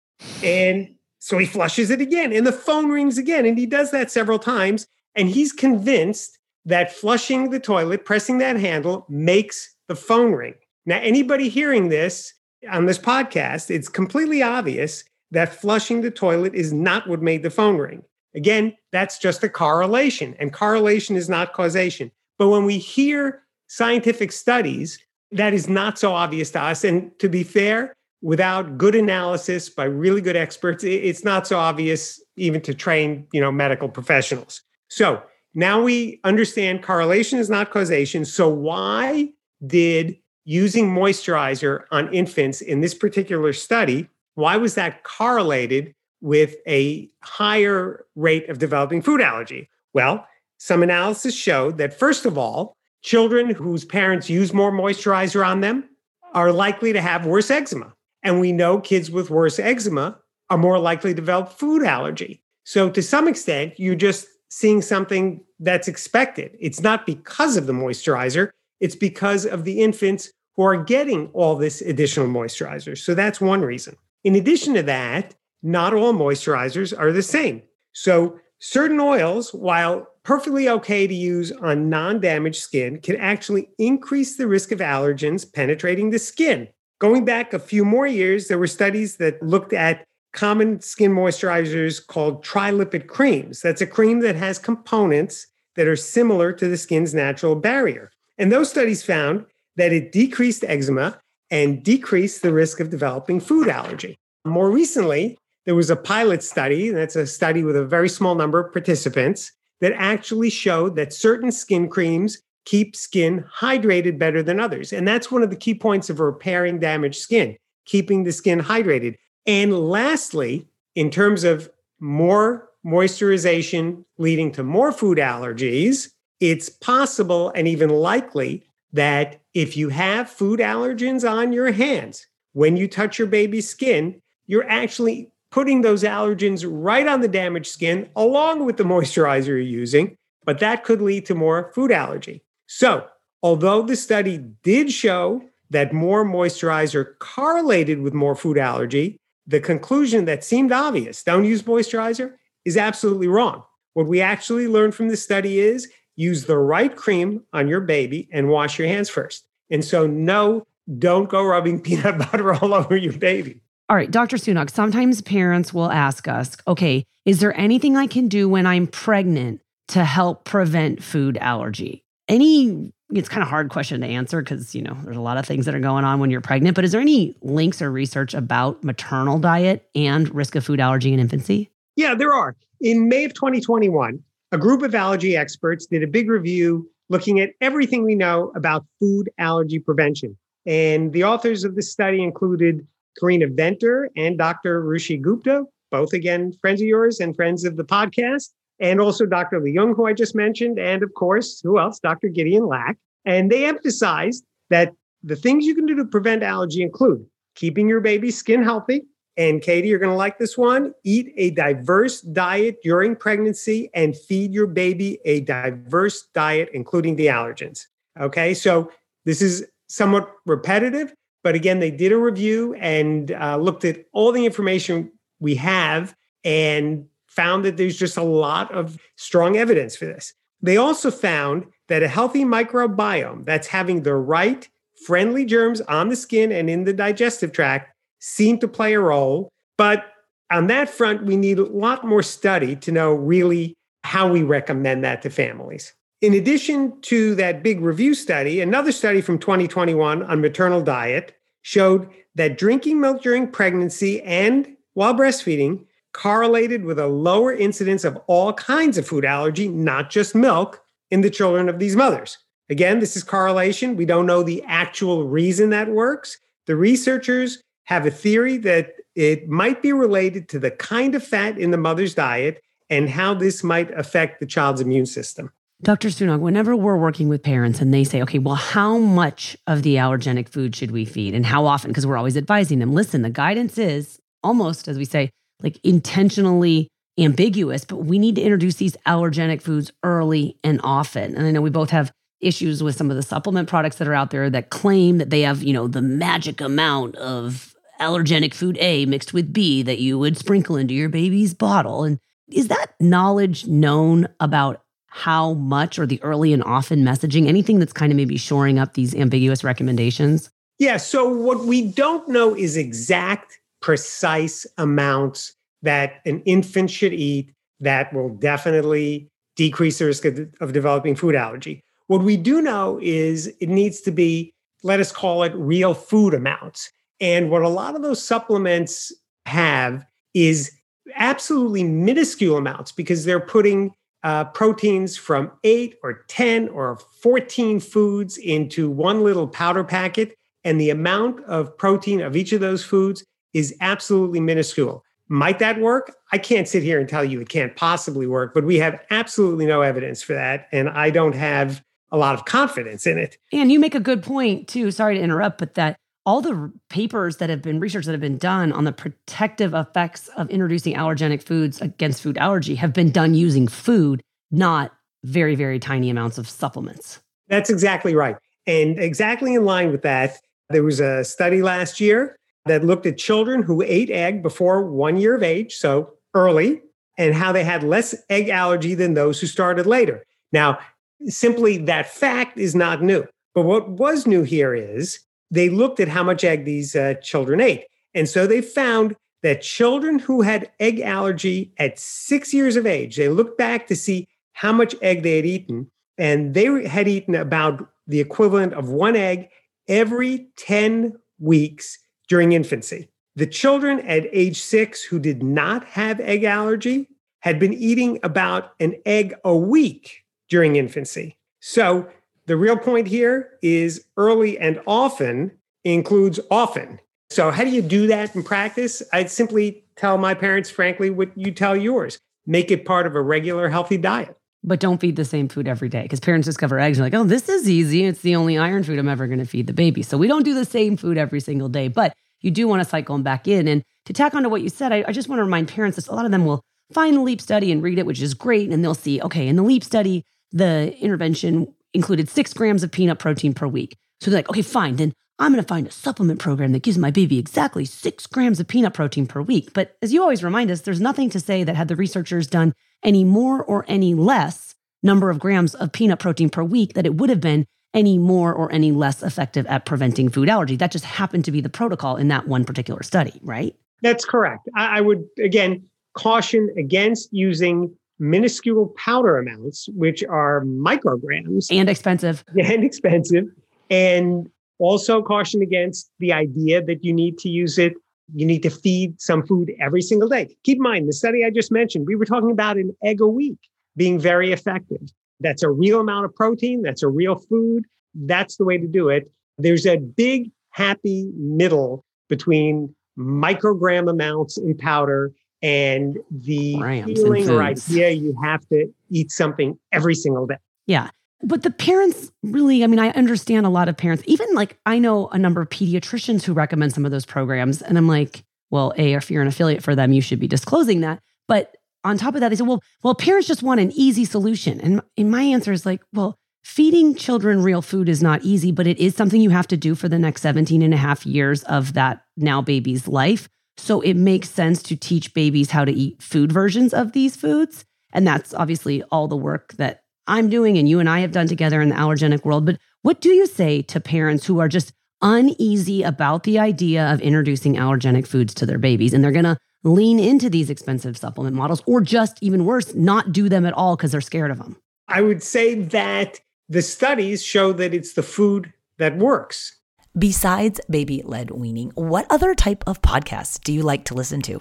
And 0.43 0.95
so 1.19 1.39
he 1.39 1.47
flushes 1.47 1.91
it 1.91 2.03
again 2.03 2.33
and 2.33 2.47
the 2.47 2.53
phone 2.53 2.91
rings 2.91 3.17
again 3.17 3.47
and 3.47 3.59
he 3.59 3.67
does 3.67 3.91
that 3.91 4.11
several 4.11 4.39
times 4.39 4.87
and 5.15 5.29
he's 5.29 5.53
convinced 5.53 6.39
that 6.65 6.93
flushing 6.93 7.51
the 7.51 7.61
toilet, 7.61 8.05
pressing 8.05 8.39
that 8.39 8.57
handle, 8.57 9.05
makes 9.09 9.75
the 9.89 9.97
phone 9.97 10.33
ring. 10.33 10.55
Now, 10.87 10.99
anybody 10.99 11.49
hearing 11.49 11.89
this 11.89 12.33
on 12.71 12.87
this 12.87 12.99
podcast, 12.99 13.71
it's 13.71 13.89
completely 13.89 14.43
obvious 14.43 15.05
that 15.31 15.55
flushing 15.55 16.03
the 16.03 16.11
toilet 16.11 16.55
is 16.55 16.73
not 16.73 17.09
what 17.09 17.23
made 17.23 17.43
the 17.43 17.51
phone 17.51 17.79
ring. 17.79 18.03
Again, 18.35 18.75
that's 18.93 19.19
just 19.19 19.43
a 19.45 19.49
correlation, 19.49 20.35
and 20.39 20.53
correlation 20.53 21.17
is 21.17 21.29
not 21.29 21.53
causation. 21.53 22.11
But 22.39 22.49
when 22.49 22.65
we 22.65 22.79
hear 22.79 23.43
scientific 23.67 24.33
studies, 24.33 24.99
that 25.33 25.55
is 25.55 25.69
not 25.69 25.99
so 25.99 26.13
obvious 26.13 26.51
to 26.53 26.61
us. 26.61 26.85
And 26.85 27.19
to 27.19 27.29
be 27.29 27.43
fair, 27.43 27.95
without 28.23 28.79
good 28.79 28.95
analysis 28.95 29.69
by 29.69 29.85
really 29.85 30.21
good 30.21 30.37
experts, 30.37 30.85
it's 30.85 31.25
not 31.25 31.47
so 31.47 31.59
obvious 31.59 32.21
even 32.37 32.61
to 32.63 32.75
train, 32.75 33.27
you 33.33 33.41
know, 33.41 33.53
medical 33.53 33.89
professionals. 33.89 34.63
So 34.93 35.23
now 35.55 35.83
we 35.83 36.21
understand 36.23 36.83
correlation 36.83 37.39
is 37.39 37.49
not 37.49 37.71
causation. 37.71 38.27
So, 38.27 38.49
why 38.51 39.31
did 39.67 40.19
using 40.45 40.91
moisturizer 40.91 41.85
on 41.91 42.13
infants 42.13 42.61
in 42.61 42.83
this 42.83 42.93
particular 42.93 43.55
study, 43.55 44.09
why 44.35 44.59
was 44.59 44.75
that 44.75 45.03
correlated 45.03 45.95
with 46.21 46.57
a 46.67 47.09
higher 47.23 48.05
rate 48.17 48.51
of 48.51 48.59
developing 48.59 49.01
food 49.01 49.23
allergy? 49.23 49.71
Well, 49.95 50.27
some 50.59 50.83
analysis 50.83 51.35
showed 51.35 51.79
that, 51.79 51.99
first 51.99 52.27
of 52.27 52.37
all, 52.37 52.77
children 53.03 53.55
whose 53.55 53.87
parents 53.87 54.29
use 54.29 54.53
more 54.53 54.73
moisturizer 54.73 55.47
on 55.47 55.63
them 55.63 55.89
are 56.35 56.53
likely 56.53 56.93
to 56.93 57.01
have 57.01 57.25
worse 57.25 57.51
eczema. 57.51 57.95
And 58.23 58.41
we 58.41 58.53
know 58.53 58.79
kids 58.79 59.11
with 59.11 59.31
worse 59.31 59.59
eczema 59.59 60.19
are 60.51 60.59
more 60.59 60.79
likely 60.79 61.13
to 61.13 61.17
develop 61.17 61.51
food 61.51 61.83
allergy. 61.83 62.43
So, 62.65 62.91
to 62.91 63.03
some 63.03 63.27
extent, 63.27 63.79
you're 63.79 63.95
just 63.95 64.27
seeing 64.53 64.83
something 64.83 65.43
that's 65.61 65.89
expected. 65.89 66.55
It's 66.61 66.83
not 66.83 67.07
because 67.07 67.57
of 67.57 67.67
the 67.67 67.73
moisturizer, 67.73 68.51
it's 68.81 68.95
because 68.95 69.47
of 69.47 69.65
the 69.65 69.81
infants 69.81 70.31
who 70.57 70.65
are 70.65 70.85
getting 70.85 71.29
all 71.29 71.57
this 71.57 71.81
additional 71.81 72.27
moisturizer. 72.27 72.99
So 72.99 73.15
that's 73.15 73.41
one 73.41 73.63
reason. 73.63 73.97
In 74.25 74.35
addition 74.35 74.75
to 74.75 74.83
that, 74.83 75.35
not 75.63 75.95
all 75.95 76.13
moisturizers 76.13 76.93
are 76.97 77.13
the 77.13 77.23
same. 77.23 77.63
So 77.95 78.39
certain 78.59 79.01
oils, 79.01 79.55
while 79.55 80.07
perfectly 80.23 80.69
okay 80.69 81.07
to 81.07 81.15
use 81.15 81.51
on 81.51 81.89
non 81.89 82.21
damaged 82.21 82.61
skin, 82.61 83.01
can 83.01 83.17
actually 83.17 83.71
increase 83.79 84.37
the 84.37 84.47
risk 84.47 84.71
of 84.71 84.81
allergens 84.81 85.51
penetrating 85.51 86.11
the 86.11 86.19
skin. 86.19 86.69
Going 86.99 87.25
back 87.25 87.55
a 87.55 87.59
few 87.59 87.87
more 87.87 88.07
years, 88.07 88.49
there 88.49 88.59
were 88.59 88.67
studies 88.67 89.17
that 89.17 89.43
looked 89.43 89.73
at 89.73 90.05
common 90.33 90.81
skin 90.81 91.13
moisturizers 91.13 92.05
called 92.05 92.45
trilipid 92.45 93.07
creams. 93.07 93.61
That's 93.61 93.81
a 93.81 93.87
cream 93.87 94.21
that 94.21 94.37
has 94.37 94.59
components 94.59 95.47
that 95.77 95.87
are 95.87 95.97
similar 95.97 96.53
to 96.53 96.69
the 96.69 96.77
skin's 96.77 97.15
natural 97.15 97.55
barrier. 97.55 98.11
And 98.39 98.51
those 98.51 98.71
studies 98.71 99.03
found 99.03 99.47
that 99.77 99.93
it 99.93 100.13
decreased 100.13 100.65
eczema 100.65 101.19
and 101.51 101.83
decreased 101.83 102.43
the 102.43 102.53
risk 102.53 102.81
of 102.81 102.91
developing 102.91 103.41
food 103.41 103.69
allergy. 103.69 104.17
More 104.45 104.71
recently, 104.71 105.39
there 105.65 105.75
was 105.75 105.91
a 105.91 105.97
pilot 105.97 106.43
study, 106.43 106.91
that's 106.91 107.17
a 107.17 107.27
study 107.27 107.63
with 107.63 107.77
a 107.77 107.85
very 107.85 108.09
small 108.09 108.35
number 108.35 108.59
of 108.59 108.73
participants, 108.73 109.53
that 109.81 109.93
actually 109.97 110.51
showed 110.51 110.97
that 110.97 111.13
certain 111.13 111.53
skin 111.53 111.89
creams 111.89 112.41
keep 112.65 112.97
skin 112.97 113.45
hydrated 113.55 114.19
better 114.19 114.43
than 114.43 114.61
others. 114.61 114.93
And 114.93 115.07
that's 115.07 115.31
one 115.31 115.43
of 115.43 115.51
the 115.51 115.57
key 115.57 115.75
points 115.75 116.09
of 116.09 116.21
repairing 116.21 116.79
damaged 116.79 117.21
skin, 117.21 117.57
keeping 117.85 118.25
the 118.25 118.33
skin 118.33 118.61
hydrated. 118.61 119.17
And 119.47 119.77
lastly, 119.77 120.67
in 120.95 121.11
terms 121.11 121.45
of 121.45 121.71
more 122.01 122.69
moisturization 122.85 124.05
leading 124.19 124.53
to 124.53 124.63
more 124.63 124.93
food 124.93 125.19
allergies, 125.19 126.11
it's 126.41 126.69
possible 126.69 127.53
and 127.55 127.69
even 127.69 127.91
likely 127.91 128.65
that 128.93 129.41
if 129.55 129.77
you 129.77 129.89
have 129.89 130.29
food 130.29 130.61
allergens 130.61 131.29
on 131.29 131.53
your 131.53 131.73
hands, 131.73 132.27
when 132.53 132.77
you 132.77 132.89
touch 132.89 133.19
your 133.19 133.29
baby's 133.29 133.69
skin, 133.69 134.21
you're 134.47 134.69
actually 134.69 135.31
putting 135.51 135.83
those 135.83 136.03
allergens 136.03 136.67
right 136.69 137.07
on 137.07 137.21
the 137.21 137.29
damaged 137.29 137.71
skin 137.71 138.09
along 138.17 138.67
with 138.67 138.77
the 138.77 138.85
moisturizer 138.93 139.47
you're 139.47 139.61
using, 139.61 140.17
but 140.45 140.59
that 140.59 140.85
could 140.85 141.01
lead 141.01 141.25
to 141.27 141.35
more 141.35 141.71
food 141.75 141.93
allergy. 141.93 142.43
So, 142.67 143.07
although 143.43 143.83
the 143.83 143.97
study 143.97 144.39
did 144.63 144.91
show 144.91 145.43
that 145.71 145.93
more 145.93 146.25
moisturizer 146.25 147.19
correlated 147.19 148.01
with 148.03 148.13
more 148.13 148.35
food 148.35 148.59
allergy, 148.59 149.19
the 149.47 149.61
conclusion 149.61 150.25
that 150.27 150.45
seemed 150.45 150.73
obvious, 150.73 151.23
don't 151.23 151.45
use 151.45 151.63
moisturizer, 151.63 152.35
is 152.65 152.77
absolutely 152.77 153.29
wrong. 153.29 153.65
What 153.95 154.07
we 154.07 154.21
actually 154.21 154.69
learned 154.69 154.95
from 154.95 155.09
the 155.09 155.17
study 155.17 155.61
is 155.61 155.91
use 156.17 156.45
the 156.47 156.59
right 156.59 156.95
cream 156.95 157.43
on 157.53 157.69
your 157.69 157.81
baby 157.81 158.29
and 158.33 158.49
wash 158.49 158.79
your 158.79 158.89
hands 158.89 159.09
first. 159.09 159.45
And 159.71 159.85
so, 159.85 160.07
no, 160.07 160.67
don't 160.99 161.29
go 161.29 161.45
rubbing 161.45 161.81
peanut 161.83 162.19
butter 162.19 162.55
all 162.55 162.75
over 162.75 162.97
your 162.97 163.15
baby. 163.15 163.61
All 163.89 163.97
right, 163.97 164.11
Dr. 164.11 164.37
Sunog, 164.37 164.71
sometimes 164.71 165.21
parents 165.21 165.75
will 165.75 165.91
ask 165.91 166.27
us, 166.29 166.57
okay, 166.67 167.05
is 167.27 167.41
there 167.41 167.57
anything 167.59 167.97
I 167.97 168.07
can 168.07 168.29
do 168.29 168.49
when 168.49 168.67
I'm 168.67 168.87
pregnant 168.87 169.61
to 169.89 170.05
help 170.05 170.45
prevent 170.45 171.03
food 171.03 171.37
allergy? 171.39 172.03
Any, 172.29 172.93
it's 173.15 173.29
kind 173.29 173.43
of 173.43 173.49
hard 173.49 173.71
question 173.71 174.01
to 174.01 174.07
answer 174.07 174.43
because, 174.43 174.75
you 174.75 174.83
know, 174.83 174.97
there's 175.05 175.17
a 175.17 175.21
lot 175.21 175.37
of 175.37 175.45
things 175.45 175.67
that 175.67 175.75
are 175.75 175.81
going 175.81 176.05
on 176.05 176.19
when 176.19 176.31
you're 176.31 176.41
pregnant, 176.41 176.75
but 176.75 176.85
is 176.85 176.93
there 176.93 177.01
any 177.01 177.37
links 177.43 177.83
or 177.83 177.91
research 177.91 178.35
about 178.35 178.83
maternal 178.83 179.39
diet 179.39 179.89
and 179.95 180.35
risk 180.35 180.55
of 180.55 180.65
food 180.65 180.81
allergy 180.81 181.13
in 181.13 181.21
infancy? 181.21 181.71
Yeah, 181.97 182.15
there 182.15 182.33
are. 182.33 182.57
In 182.81 183.09
May 183.09 183.25
of 183.25 183.35
2021, 183.35 184.23
a 184.53 184.59
group 184.59 184.83
of 184.83 184.95
allergy 184.95 185.37
experts 185.37 185.87
did 185.87 186.03
a 186.03 186.07
big 186.07 186.31
review 186.31 186.89
looking 187.09 187.41
at 187.41 187.51
everything 187.61 188.05
we 188.05 188.15
know 188.15 188.53
about 188.55 188.87
food 188.99 189.31
allergy 189.39 189.79
prevention. 189.79 190.37
And 190.65 191.13
the 191.13 191.25
authors 191.25 191.65
of 191.65 191.75
this 191.75 191.91
study 191.91 192.23
included 192.23 192.87
Carina 193.19 193.47
Venter 193.49 194.09
and 194.17 194.39
Dr. 194.39 194.83
Ruchi 194.83 195.21
Gupta, 195.21 195.65
both 195.91 196.13
again 196.13 196.53
friends 196.61 196.81
of 196.81 196.87
yours 196.87 197.21
and 197.21 197.37
friends 197.37 197.65
of 197.65 197.77
the 197.77 197.85
podcast, 197.85 198.51
and 198.83 199.01
also 199.01 199.25
Dr. 199.25 199.61
Leung, 199.61 199.95
who 199.95 200.07
I 200.07 200.13
just 200.13 200.35
mentioned, 200.35 200.79
and 200.79 201.03
of 201.03 201.15
course, 201.15 201.61
who 201.63 201.79
else? 201.79 202.01
Dr. 202.01 202.29
Gideon 202.29 202.67
Lack. 202.67 202.99
And 203.25 203.51
they 203.51 203.65
emphasized 203.65 204.45
that 204.71 204.93
the 205.23 205.37
things 205.37 205.65
you 205.65 205.75
can 205.75 205.87
do 205.87 205.95
to 205.95 206.05
prevent 206.05 206.43
allergy 206.43 206.83
include 206.83 207.25
keeping 207.55 207.89
your 207.89 208.01
baby's 208.01 208.37
skin 208.37 208.63
healthy. 208.63 209.03
And 209.37 209.63
Katie, 209.63 209.89
you're 209.89 210.01
going 210.01 210.11
to 210.11 210.17
like 210.17 210.39
this 210.39 210.59
one. 210.59 210.93
Eat 211.05 211.33
a 211.37 211.51
diverse 211.51 212.21
diet 212.21 212.79
during 212.83 213.15
pregnancy 213.15 213.89
and 213.95 214.17
feed 214.17 214.53
your 214.53 214.67
baby 214.67 215.21
a 215.25 215.41
diverse 215.43 216.27
diet, 216.35 216.69
including 216.75 217.17
the 217.17 217.27
allergens. 217.27 217.87
Okay, 218.21 218.53
so 218.53 218.91
this 219.25 219.41
is 219.41 219.65
somewhat 219.89 220.29
repetitive, 220.45 221.15
but 221.45 221.55
again, 221.55 221.79
they 221.79 221.91
did 221.91 222.13
a 222.13 222.17
review 222.17 222.75
and 222.75 223.31
uh, 223.31 223.57
looked 223.57 223.85
at 223.85 224.05
all 224.13 224.33
the 224.33 224.45
information 224.45 225.13
we 225.39 225.55
have 225.55 226.15
and 226.45 227.07
found 227.35 227.65
that 227.65 227.77
there's 227.77 227.97
just 227.97 228.17
a 228.17 228.23
lot 228.23 228.73
of 228.75 228.99
strong 229.17 229.57
evidence 229.57 229.97
for 229.97 230.05
this. 230.05 230.35
They 230.61 230.77
also 230.77 231.11
found 231.11 231.65
that 231.89 232.03
a 232.03 232.09
healthy 232.09 232.45
microbiome 232.45 233.45
that's 233.45 233.67
having 233.67 234.03
the 234.03 234.15
right 234.15 234.69
friendly 235.07 235.45
germs 235.45 235.81
on 235.83 236.09
the 236.09 236.17
skin 236.17 236.53
and 236.53 236.71
in 236.71 236.85
the 236.85 236.93
digestive 236.93 237.53
tract 237.53 237.95
seem 238.21 238.59
to 238.59 238.69
play 238.69 238.95
a 238.95 239.01
role. 239.01 239.49
But 239.77 240.05
on 240.51 240.67
that 240.69 240.89
front, 240.89 241.25
we 241.25 241.37
need 241.37 241.59
a 241.59 241.65
lot 241.65 242.05
more 242.05 242.23
study 242.23 242.77
to 242.77 242.93
know 242.93 243.13
really 243.13 243.75
how 244.05 244.29
we 244.29 244.43
recommend 244.43 245.03
that 245.05 245.23
to 245.23 245.31
families. 245.31 245.93
In 246.21 246.35
addition 246.35 247.01
to 247.03 247.35
that 247.37 247.63
big 247.63 247.81
review 247.81 248.15
study, 248.15 248.61
another 248.61 248.93
study 248.93 249.21
from 249.21 249.39
2021 249.39 250.23
on 250.23 250.41
maternal 250.41 250.83
diet 250.83 251.35
showed 251.63 252.09
that 252.35 252.59
drinking 252.59 253.01
milk 253.01 253.23
during 253.23 253.51
pregnancy 253.51 254.23
and 254.23 254.77
while 254.95 255.15
breastfeeding 255.15 255.85
correlated 256.13 256.85
with 256.85 256.99
a 256.99 257.07
lower 257.07 257.53
incidence 257.53 258.05
of 258.05 258.19
all 258.27 258.53
kinds 258.53 258.99
of 258.99 259.07
food 259.07 259.25
allergy, 259.25 259.69
not 259.69 260.11
just 260.11 260.35
milk, 260.35 260.83
in 261.11 261.21
the 261.21 261.31
children 261.31 261.69
of 261.69 261.79
these 261.79 261.95
mothers. 261.95 262.39
Again, 262.71 263.01
this 263.01 263.17
is 263.17 263.23
correlation. 263.23 263.97
We 263.97 264.07
don't 264.07 264.27
know 264.27 264.43
the 264.43 264.63
actual 264.67 265.27
reason 265.27 265.71
that 265.71 265.91
works. 265.91 266.39
The 266.67 266.77
researchers 266.77 267.63
have 267.85 268.07
a 268.07 268.11
theory 268.11 268.57
that 268.59 268.95
it 269.15 269.49
might 269.49 269.83
be 269.83 269.93
related 269.93 270.49
to 270.51 270.59
the 270.59 270.71
kind 270.71 271.15
of 271.15 271.23
fat 271.23 271.59
in 271.59 271.71
the 271.71 271.77
mother's 271.77 272.15
diet 272.15 272.63
and 272.89 273.11
how 273.11 273.35
this 273.35 273.63
might 273.63 273.91
affect 273.91 274.41
the 274.41 274.47
child's 274.47 274.81
immune 274.81 275.07
system. 275.07 275.53
Dr. 275.83 276.09
Sunog, 276.09 276.41
whenever 276.41 276.77
we're 276.77 276.97
working 276.97 277.29
with 277.29 277.43
parents 277.43 277.81
and 277.81 277.93
they 277.93 278.05
say, 278.05 278.23
okay, 278.23 278.39
well, 278.39 278.55
how 278.55 278.99
much 278.99 279.57
of 279.67 279.83
the 279.83 279.97
allergenic 279.97 280.49
food 280.49 280.77
should 280.77 280.93
we 280.93 281.05
feed 281.05 281.35
and 281.35 281.45
how 281.45 281.67
often? 281.67 281.91
Because 281.91 282.07
we're 282.07 282.17
always 282.17 282.37
advising 282.37 282.79
them, 282.79 282.95
listen, 282.95 283.23
the 283.23 283.31
guidance 283.31 283.77
is 283.79 284.21
almost, 284.45 284.87
as 284.87 284.97
we 284.97 285.05
say, 285.05 285.31
like 285.63 285.79
intentionally 285.85 286.89
ambiguous, 287.19 287.85
but 287.85 287.97
we 287.97 288.19
need 288.19 288.37
to 288.37 288.43
introduce 288.43 288.77
these 288.77 288.97
allergenic 289.07 289.63
foods 289.63 289.93
early 290.03 290.57
and 290.65 290.81
often. 290.83 291.37
And 291.37 291.47
I 291.47 291.51
know 291.51 291.61
we 291.61 291.71
both 291.71 291.91
have 291.91 292.13
issues 292.41 292.83
with 292.83 292.97
some 292.97 293.11
of 293.11 293.17
the 293.17 293.23
supplement 293.23 293.69
products 293.69 293.97
that 293.97 294.09
are 294.09 294.15
out 294.15 294.31
there 294.31 294.51
that 294.51 294.71
claim 294.71 295.19
that 295.19 295.31
they 295.31 295.43
have, 295.43 295.63
you 295.63 295.73
know, 295.73 295.87
the 295.87 296.03
magic 296.03 296.61
amount 296.61 297.17
of 297.17 297.75
allergenic 298.01 298.53
food 298.53 298.77
A 298.81 299.07
mixed 299.07 299.33
with 299.33 299.53
B 299.53 299.83
that 299.83 300.01
you 300.01 300.19
would 300.19 300.37
sprinkle 300.37 300.77
into 300.77 300.95
your 300.95 301.09
baby's 301.09 301.55
bottle. 301.55 302.05
And 302.05 302.19
is 302.51 302.69
that 302.69 302.95
knowledge 303.01 303.67
known 303.67 304.29
about 304.41 304.83
how 305.07 305.55
much 305.55 305.99
or 305.99 306.07
the 306.07 306.23
early 306.23 306.53
and 306.53 306.65
often 306.65 307.05
messaging, 307.05 307.47
anything 307.47 307.79
that's 307.79 307.93
kind 307.93 308.11
of 308.11 308.17
maybe 308.17 308.37
shoring 308.37 308.79
up 308.79 308.95
these 308.95 309.15
ambiguous 309.15 309.63
recommendations? 309.63 310.51
Yeah. 310.79 310.97
So, 310.97 311.29
what 311.29 311.65
we 311.65 311.93
don't 311.93 312.29
know 312.29 312.57
is 312.57 312.77
exact, 312.77 313.59
precise 313.83 314.67
amounts 314.79 315.55
that 315.83 316.21
an 316.25 316.41
infant 316.45 316.91
should 316.91 317.13
eat 317.13 317.53
that 317.81 318.13
will 318.15 318.31
definitely 318.31 319.29
decrease 319.57 319.99
the 319.99 320.07
risk 320.07 320.25
of, 320.25 320.39
of 320.61 320.73
developing 320.73 321.15
food 321.15 321.35
allergy. 321.35 321.83
What 322.07 322.23
we 322.23 322.37
do 322.37 322.63
know 322.63 322.99
is 323.03 323.49
it 323.61 323.69
needs 323.69 324.01
to 324.03 324.11
be, 324.11 324.55
let 324.83 325.01
us 325.01 325.13
call 325.13 325.43
it 325.43 325.53
real 325.55 325.95
food 325.95 326.35
amounts. 326.35 326.91
And 327.21 327.51
what 327.51 327.63
a 327.63 327.69
lot 327.69 327.95
of 327.95 328.03
those 328.03 328.23
supplements 328.25 329.13
have 329.47 330.05
is 330.35 330.73
absolutely 331.15 331.85
minuscule 331.85 332.57
amounts 332.57 332.93
because 332.93 333.25
they're 333.25 333.41
putting 333.41 333.93
uh, 334.25 334.45
proteins 334.45 335.17
from 335.17 335.51
eight 335.65 335.97
or 336.03 336.25
10 336.29 336.69
or 336.69 336.99
14 337.21 337.81
foods 337.81 338.39
into 338.39 338.89
one 338.89 339.23
little 339.23 339.49
powder 339.49 339.85
packet. 339.85 340.35
And 340.65 340.81
the 340.81 340.91
amount 340.91 341.45
of 341.45 341.77
protein 341.77 342.21
of 342.21 342.37
each 342.37 342.53
of 342.53 342.61
those 342.61 342.85
foods 342.85 343.25
is 343.53 343.75
absolutely 343.81 344.41
minuscule. 344.41 345.05
Might 345.29 345.59
that 345.61 345.81
work? 345.81 346.15
I 346.33 346.39
can't 346.39 346.69
sit 346.69 346.83
here 346.83 347.01
and 347.01 347.09
tell 347.09 347.25
you 347.25 347.41
it 347.41 347.49
can't 347.49 347.75
possibly 347.77 348.27
work, 348.27 348.53
but 348.53 348.65
we 348.65 348.79
have 348.79 349.01
absolutely 349.11 349.67
no 349.67 349.81
evidence 349.81 350.23
for 350.23 350.35
that. 350.35 350.69
And 350.73 350.89
I 350.91 351.11
don't 351.11 351.35
have 351.35 351.83
a 352.11 352.19
lot 352.19 352.35
of 352.35 352.45
confidence 352.45 353.07
in 353.07 353.19
it. 353.19 353.39
And 353.53 353.73
you 353.73 353.81
make 353.81 353.95
a 353.95 354.01
good 354.01 354.23
point, 354.23 354.69
too. 354.69 354.91
Sorry 354.91 355.17
to 355.17 355.23
interrupt, 355.23 355.59
but 355.59 355.75
that 355.75 355.97
all 356.27 356.41
the 356.41 356.73
papers 356.89 357.39
that 357.39 357.51
have 357.51 357.63
been 357.63 357.81
research 357.81 358.05
that 358.05 358.13
have 358.13 358.21
been 358.21 358.39
done 358.39 358.73
on 358.73 358.85
the 358.85 358.93
protective 358.93 359.75
effects 359.75 360.29
of 360.37 360.49
introducing 360.51 360.95
allergenic 360.95 361.43
foods 361.43 361.81
against 361.81 362.23
food 362.23 362.39
allergy 362.39 362.75
have 362.75 362.93
been 362.93 363.11
done 363.11 363.35
using 363.35 363.67
food, 363.67 364.21
not 364.51 364.93
very, 365.25 365.55
very 365.55 365.79
tiny 365.79 366.11
amounts 366.11 366.39
of 366.39 366.49
supplements. 366.49 367.21
That's 367.49 367.71
exactly 367.71 368.15
right. 368.15 368.37
And 368.67 368.99
exactly 368.99 369.55
in 369.55 369.65
line 369.65 369.91
with 369.91 370.03
that, 370.03 370.39
there 370.71 370.85
was 370.85 371.01
a 371.01 371.25
study 371.25 371.63
last 371.63 372.01
year 372.01 372.37
that 372.67 372.85
looked 372.85 373.07
at 373.07 373.19
children 373.19 373.63
who 373.63 373.83
ate 373.83 374.11
egg 374.11 374.43
before 374.43 374.85
one 374.85 375.17
year 375.17 375.35
of 375.35 375.43
age, 375.43 375.75
so 375.75 376.15
early, 376.35 376.81
and 377.19 377.35
how 377.35 377.53
they 377.53 377.65
had 377.65 377.83
less 377.83 378.15
egg 378.31 378.49
allergy 378.49 378.95
than 378.95 379.15
those 379.15 379.41
who 379.41 379.47
started 379.47 379.87
later. 379.87 380.25
Now, 380.53 380.79
simply 381.27 381.79
that 381.79 382.11
fact 382.11 382.59
is 382.59 382.75
not 382.75 383.03
new. 383.03 383.27
But 383.55 383.63
what 383.63 383.89
was 383.89 384.27
new 384.27 384.43
here 384.43 384.75
is 384.75 385.21
they 385.51 385.69
looked 385.69 386.01
at 386.01 386.09
how 386.09 386.23
much 386.23 386.45
egg 386.45 386.65
these 386.65 386.97
uh, 386.97 387.15
children 387.23 387.61
ate. 387.61 387.85
And 388.15 388.29
so 388.29 388.47
they 388.47 388.63
found 388.63 389.17
that 389.43 389.61
children 389.61 390.19
who 390.19 390.43
had 390.43 390.71
egg 390.81 391.01
allergy 391.01 391.73
at 391.79 391.99
six 391.99 392.55
years 392.55 392.77
of 392.77 392.87
age, 392.87 393.17
they 393.17 393.29
looked 393.29 393.59
back 393.59 393.87
to 393.89 393.97
see 393.97 394.29
how 394.53 394.73
much 394.73 394.95
egg 395.03 395.23
they 395.23 395.37
had 395.37 395.47
eaten, 395.47 395.91
and 396.17 396.55
they 396.55 396.87
had 396.87 397.09
eaten 397.09 397.35
about 397.35 397.89
the 398.07 398.21
equivalent 398.21 398.73
of 398.75 398.91
one 398.91 399.17
egg 399.17 399.49
every 399.89 400.47
10 400.57 401.15
weeks 401.41 401.99
during 402.33 402.53
infancy. 402.53 403.11
The 403.37 403.47
children 403.47 404.01
at 404.09 404.25
age 404.33 404.59
six 404.59 405.03
who 405.03 405.19
did 405.19 405.43
not 405.43 405.85
have 405.85 406.19
egg 406.19 406.45
allergy 406.45 407.07
had 407.41 407.59
been 407.59 407.75
eating 407.75 408.19
about 408.23 408.73
an 408.81 408.95
egg 409.05 409.35
a 409.45 409.55
week 409.55 410.25
during 410.49 410.77
infancy. 410.77 411.37
So 411.61 412.09
the 412.47 412.57
real 412.57 412.79
point 412.79 413.07
here 413.07 413.59
is 413.61 414.07
early 414.17 414.59
and 414.59 414.81
often 414.87 415.53
includes 415.85 416.41
often. 416.51 417.01
So, 417.29 417.51
how 417.51 417.65
do 417.65 417.71
you 417.71 417.83
do 417.83 418.07
that 418.07 418.35
in 418.35 418.43
practice? 418.43 419.03
I'd 419.13 419.31
simply 419.31 419.85
tell 419.97 420.17
my 420.17 420.33
parents, 420.33 420.71
frankly, 420.71 421.11
what 421.11 421.37
you 421.37 421.53
tell 421.53 421.77
yours 421.77 422.19
make 422.47 422.71
it 422.71 422.87
part 422.87 423.07
of 423.07 423.15
a 423.15 423.21
regular, 423.21 423.69
healthy 423.69 423.99
diet. 423.99 424.39
But 424.65 424.81
don't 424.81 425.01
feed 425.01 425.17
the 425.17 425.25
same 425.25 425.49
food 425.49 425.67
every 425.67 425.89
day 425.89 426.03
because 426.03 426.21
parents 426.21 426.47
discover 426.47 426.79
eggs 426.79 426.99
and 426.99 427.05
like, 427.05 427.15
oh, 427.15 427.25
this 427.25 427.49
is 427.49 427.69
easy. 427.69 428.05
It's 428.05 428.21
the 428.21 428.37
only 428.37 428.59
iron 428.59 428.85
food 428.85 428.99
I'm 428.99 429.09
ever 429.09 429.27
going 429.27 429.41
to 429.41 429.45
feed 429.45 429.67
the 429.67 429.73
baby. 429.73 430.03
So 430.03 430.17
we 430.17 430.29
don't 430.29 430.45
do 430.45 430.55
the 430.55 430.65
same 430.65 430.97
food 430.97 431.19
every 431.19 431.41
single 431.41 431.69
day, 431.69 431.89
but 431.89 432.15
you 432.41 432.51
do 432.51 432.69
want 432.69 432.83
to 432.83 432.89
cycle 432.89 433.15
them 433.15 433.23
back 433.23 433.49
in. 433.49 433.67
And 433.67 433.83
to 434.07 434.13
tack 434.13 434.35
on 434.35 434.43
to 434.45 434.49
what 434.49 434.63
you 434.63 434.69
said, 434.69 434.93
I, 434.93 435.05
I 435.07 435.13
just 435.13 435.29
want 435.29 435.41
to 435.41 435.45
remind 435.45 435.69
parents 435.69 435.97
that 435.97 436.09
a 436.09 436.15
lot 436.15 436.25
of 436.25 436.31
them 436.31 436.45
will 436.45 436.63
find 436.93 437.17
the 437.17 437.21
LEAP 437.21 437.41
study 437.41 437.73
and 437.73 437.83
read 437.83 437.99
it, 437.99 438.07
which 438.07 438.23
is 438.23 438.35
great. 438.35 438.71
And 438.71 438.85
they'll 438.85 438.95
see, 438.95 439.21
okay, 439.23 439.49
in 439.49 439.57
the 439.57 439.63
LEAP 439.63 439.83
study, 439.83 440.25
the 440.53 440.97
intervention 440.99 441.75
included 441.95 442.29
six 442.29 442.53
grams 442.53 442.83
of 442.83 442.91
peanut 442.91 443.19
protein 443.19 443.55
per 443.55 443.67
week. 443.67 443.97
So 444.21 444.31
they're 444.31 444.39
like, 444.39 444.51
okay, 444.51 444.63
fine, 444.63 444.97
then 444.97 445.13
I'm 445.39 445.53
going 445.53 445.63
to 445.63 445.69
find 445.69 445.87
a 445.87 445.91
supplement 445.91 446.39
program 446.39 446.73
that 446.73 446.83
gives 446.83 446.99
my 446.99 447.11
baby 447.11 447.39
exactly 447.39 447.85
six 447.85 448.27
grams 448.27 448.61
of 448.61 448.69
peanut 448.69 448.95
protein 448.95 449.27
per 449.27 449.43
week. 449.43 449.73
But 449.73 449.97
as 450.01 450.13
you 450.13 450.23
always 450.23 450.45
remind 450.45 450.71
us, 450.71 450.83
there's 450.83 451.01
nothing 451.01 451.31
to 451.31 451.41
say 451.41 451.65
that 451.65 451.75
had 451.75 451.89
the 451.89 451.97
researchers 451.97 452.47
done 452.47 452.75
any 453.03 453.25
more 453.25 453.63
or 453.63 453.85
any 453.89 454.15
less 454.15 454.75
number 455.03 455.31
of 455.31 455.39
grams 455.39 455.75
of 455.75 455.93
peanut 455.93 456.19
protein 456.19 456.49
per 456.49 456.63
week, 456.63 456.95
that 456.95 457.07
it 457.07 457.15
would 457.17 457.31
have 457.31 457.41
been 457.41 457.67
any 457.95 458.19
more 458.19 458.53
or 458.53 458.73
any 458.73 458.93
less 458.93 459.23
effective 459.23 459.67
at 459.67 459.85
preventing 459.85 460.29
food 460.29 460.49
allergy. 460.49 460.77
That 460.77 460.93
just 460.93 461.05
happened 461.05 461.45
to 461.45 461.53
be 461.53 461.61
the 461.61 461.69
protocol 461.69 462.17
in 462.17 462.29
that 462.29 462.49
one 462.49 462.65
particular 462.65 463.03
study, 463.03 463.39
right? 463.43 463.75
That's 464.03 464.25
correct. 464.25 464.69
I, 464.77 464.99
I 464.99 465.01
would, 465.01 465.25
again, 465.43 465.85
caution 466.15 466.69
against 466.79 467.29
using 467.33 467.95
minuscule 468.19 468.95
powder 468.97 469.39
amounts, 469.39 469.89
which 469.91 470.23
are 470.25 470.63
micrograms 470.65 471.67
and 471.71 471.89
expensive. 471.89 472.45
And 472.57 472.85
expensive. 472.85 473.47
And 473.91 474.49
also 474.79 475.23
caution 475.23 475.63
against 475.63 476.11
the 476.19 476.33
idea 476.33 476.83
that 476.83 477.05
you 477.05 477.13
need 477.13 477.39
to 477.39 477.49
use 477.49 477.79
it. 477.79 477.95
You 478.35 478.47
need 478.47 478.63
to 478.63 478.71
feed 478.71 479.21
some 479.21 479.47
food 479.47 479.73
every 479.81 480.03
single 480.03 480.29
day. 480.29 480.57
Keep 480.65 480.79
in 480.79 480.83
mind, 480.83 481.09
the 481.09 481.13
study 481.13 481.45
I 481.45 481.51
just 481.51 481.71
mentioned, 481.71 482.07
we 482.07 482.17
were 482.17 482.25
talking 482.25 482.51
about 482.51 482.77
an 482.77 482.95
egg 483.05 483.21
a 483.21 483.27
week 483.27 483.59
being 483.97 484.19
very 484.19 484.53
effective. 484.53 485.03
That's 485.41 485.63
a 485.63 485.71
real 485.71 486.01
amount 486.01 486.25
of 486.25 486.35
protein. 486.35 486.83
That's 486.83 487.03
a 487.03 487.09
real 487.09 487.37
food. 487.37 487.85
That's 488.15 488.57
the 488.57 488.65
way 488.65 488.79
to 488.79 488.87
do 488.87 489.09
it. 489.09 489.31
There's 489.59 489.87
a 489.87 489.97
big 489.97 490.51
happy 490.71 491.31
middle 491.37 492.05
between 492.29 492.95
microgram 493.19 494.11
amounts 494.11 494.57
in 494.57 494.77
powder 494.77 495.33
and 495.63 496.19
the 496.31 496.77
Grams 496.77 497.07
feeling 497.07 497.43
and 497.43 497.51
or 497.53 497.63
idea 497.63 498.11
you 498.11 498.37
have 498.43 498.67
to 498.69 498.93
eat 499.11 499.31
something 499.31 499.79
every 499.93 500.15
single 500.15 500.47
day. 500.47 500.57
Yeah. 500.87 501.11
But 501.43 501.63
the 501.63 501.71
parents 501.71 502.31
really, 502.43 502.85
I 502.85 502.87
mean, 502.87 503.01
I 503.01 503.11
understand 503.11 503.67
a 503.67 503.71
lot 503.71 503.89
of 503.89 503.97
parents, 503.97 504.23
even 504.27 504.55
like 504.55 504.79
I 504.87 504.99
know 504.99 505.29
a 505.29 505.39
number 505.39 505.61
of 505.61 505.69
pediatricians 505.71 506.45
who 506.45 506.53
recommend 506.53 506.93
some 506.93 507.05
of 507.05 507.11
those 507.11 507.27
programs. 507.27 507.83
And 507.83 507.99
I'm 507.99 508.07
like, 508.07 508.45
well, 508.71 508.93
A, 508.97 509.15
if 509.15 509.31
you're 509.31 509.43
an 509.43 509.49
affiliate 509.49 509.83
for 509.83 509.95
them, 509.95 510.13
you 510.13 510.21
should 510.21 510.41
be 510.41 510.49
disclosing 510.49 511.01
that. 511.01 511.21
But 511.49 511.77
on 512.05 512.17
top 512.17 512.35
of 512.35 512.41
that, 512.41 512.49
they 512.49 512.57
said, 512.57 512.67
well, 512.67 512.83
well, 513.03 513.15
parents 513.15 513.49
just 513.49 513.63
want 513.63 513.81
an 513.81 513.93
easy 513.93 514.25
solution. 514.25 514.81
And, 514.81 515.03
and 515.17 515.31
my 515.31 515.43
answer 515.43 515.73
is 515.73 515.85
like, 515.85 516.03
well, 516.13 516.37
feeding 516.65 517.15
children 517.15 517.63
real 517.63 517.83
food 517.83 518.09
is 518.09 518.23
not 518.23 518.43
easy, 518.43 518.73
but 518.73 518.87
it 518.87 518.99
is 518.99 519.15
something 519.15 519.41
you 519.41 519.51
have 519.51 519.69
to 519.69 519.77
do 519.77 519.95
for 519.95 520.09
the 520.09 520.19
next 520.19 520.43
17 520.43 520.83
and 520.83 520.95
a 520.95 520.97
half 520.97 521.27
years 521.27 521.63
of 521.65 521.95
that 521.95 522.25
now 522.37 522.63
baby's 522.63 523.09
life. 523.09 523.49
So 523.77 524.01
it 524.01 524.15
makes 524.15 524.51
sense 524.51 524.83
to 524.85 524.97
teach 524.97 525.35
babies 525.35 525.71
how 525.71 525.85
to 525.85 525.93
eat 525.93 526.23
food 526.23 526.53
versions 526.53 526.95
of 526.95 527.13
these 527.13 527.37
foods. 527.37 527.85
And 528.13 528.27
that's 528.27 528.55
obviously 528.55 529.03
all 529.05 529.29
the 529.29 529.37
work 529.37 529.73
that 529.75 530.02
I'm 530.27 530.49
doing 530.49 530.79
and 530.79 530.89
you 530.89 531.01
and 531.01 531.09
I 531.09 531.21
have 531.21 531.33
done 531.33 531.47
together 531.47 531.81
in 531.81 531.89
the 531.89 531.95
allergenic 531.97 532.45
world. 532.45 532.67
But 532.67 532.79
what 533.03 533.21
do 533.21 533.31
you 533.31 533.47
say 533.47 533.83
to 533.83 534.01
parents 534.01 534.47
who 534.47 534.61
are 534.61 534.69
just 534.69 534.93
uneasy 535.21 536.03
about 536.03 536.45
the 536.45 536.59
idea 536.59 537.13
of 537.13 537.21
introducing 537.21 537.75
allergenic 537.75 538.27
foods 538.27 538.55
to 538.55 538.67
their 538.67 538.79
babies 538.79 539.13
and 539.13 539.23
they're 539.23 539.33
going 539.33 539.45
to 539.45 539.59
lean 539.85 540.19
into 540.19 540.49
these 540.49 540.71
expensive 540.71 541.17
supplement 541.17 541.57
models 541.57 541.83
or 541.87 542.01
just 542.01 542.39
even 542.41 542.65
worse, 542.65 542.95
not 542.95 543.33
do 543.33 543.49
them 543.49 543.67
at 543.67 543.73
all 543.73 543.97
because 543.97 544.13
they're 544.13 544.21
scared 544.21 544.51
of 544.51 544.59
them? 544.59 544.77
I 545.09 545.23
would 545.23 545.43
say 545.43 545.75
that 545.75 546.41
the 546.69 546.83
studies 546.83 547.43
show 547.43 547.73
that 547.73 547.93
it's 547.93 548.15
the 548.15 548.23
food 548.23 548.73
that 548.99 549.19
works. 549.19 549.77
Besides 550.19 550.81
baby 550.89 551.23
led 551.25 551.51
weaning, 551.51 551.91
what 551.95 552.27
other 552.31 552.55
type 552.55 552.85
of 552.87 553.03
podcasts 553.03 553.61
do 553.61 553.73
you 553.73 553.83
like 553.83 554.05
to 554.05 554.15
listen 554.15 554.43
to? 554.43 554.61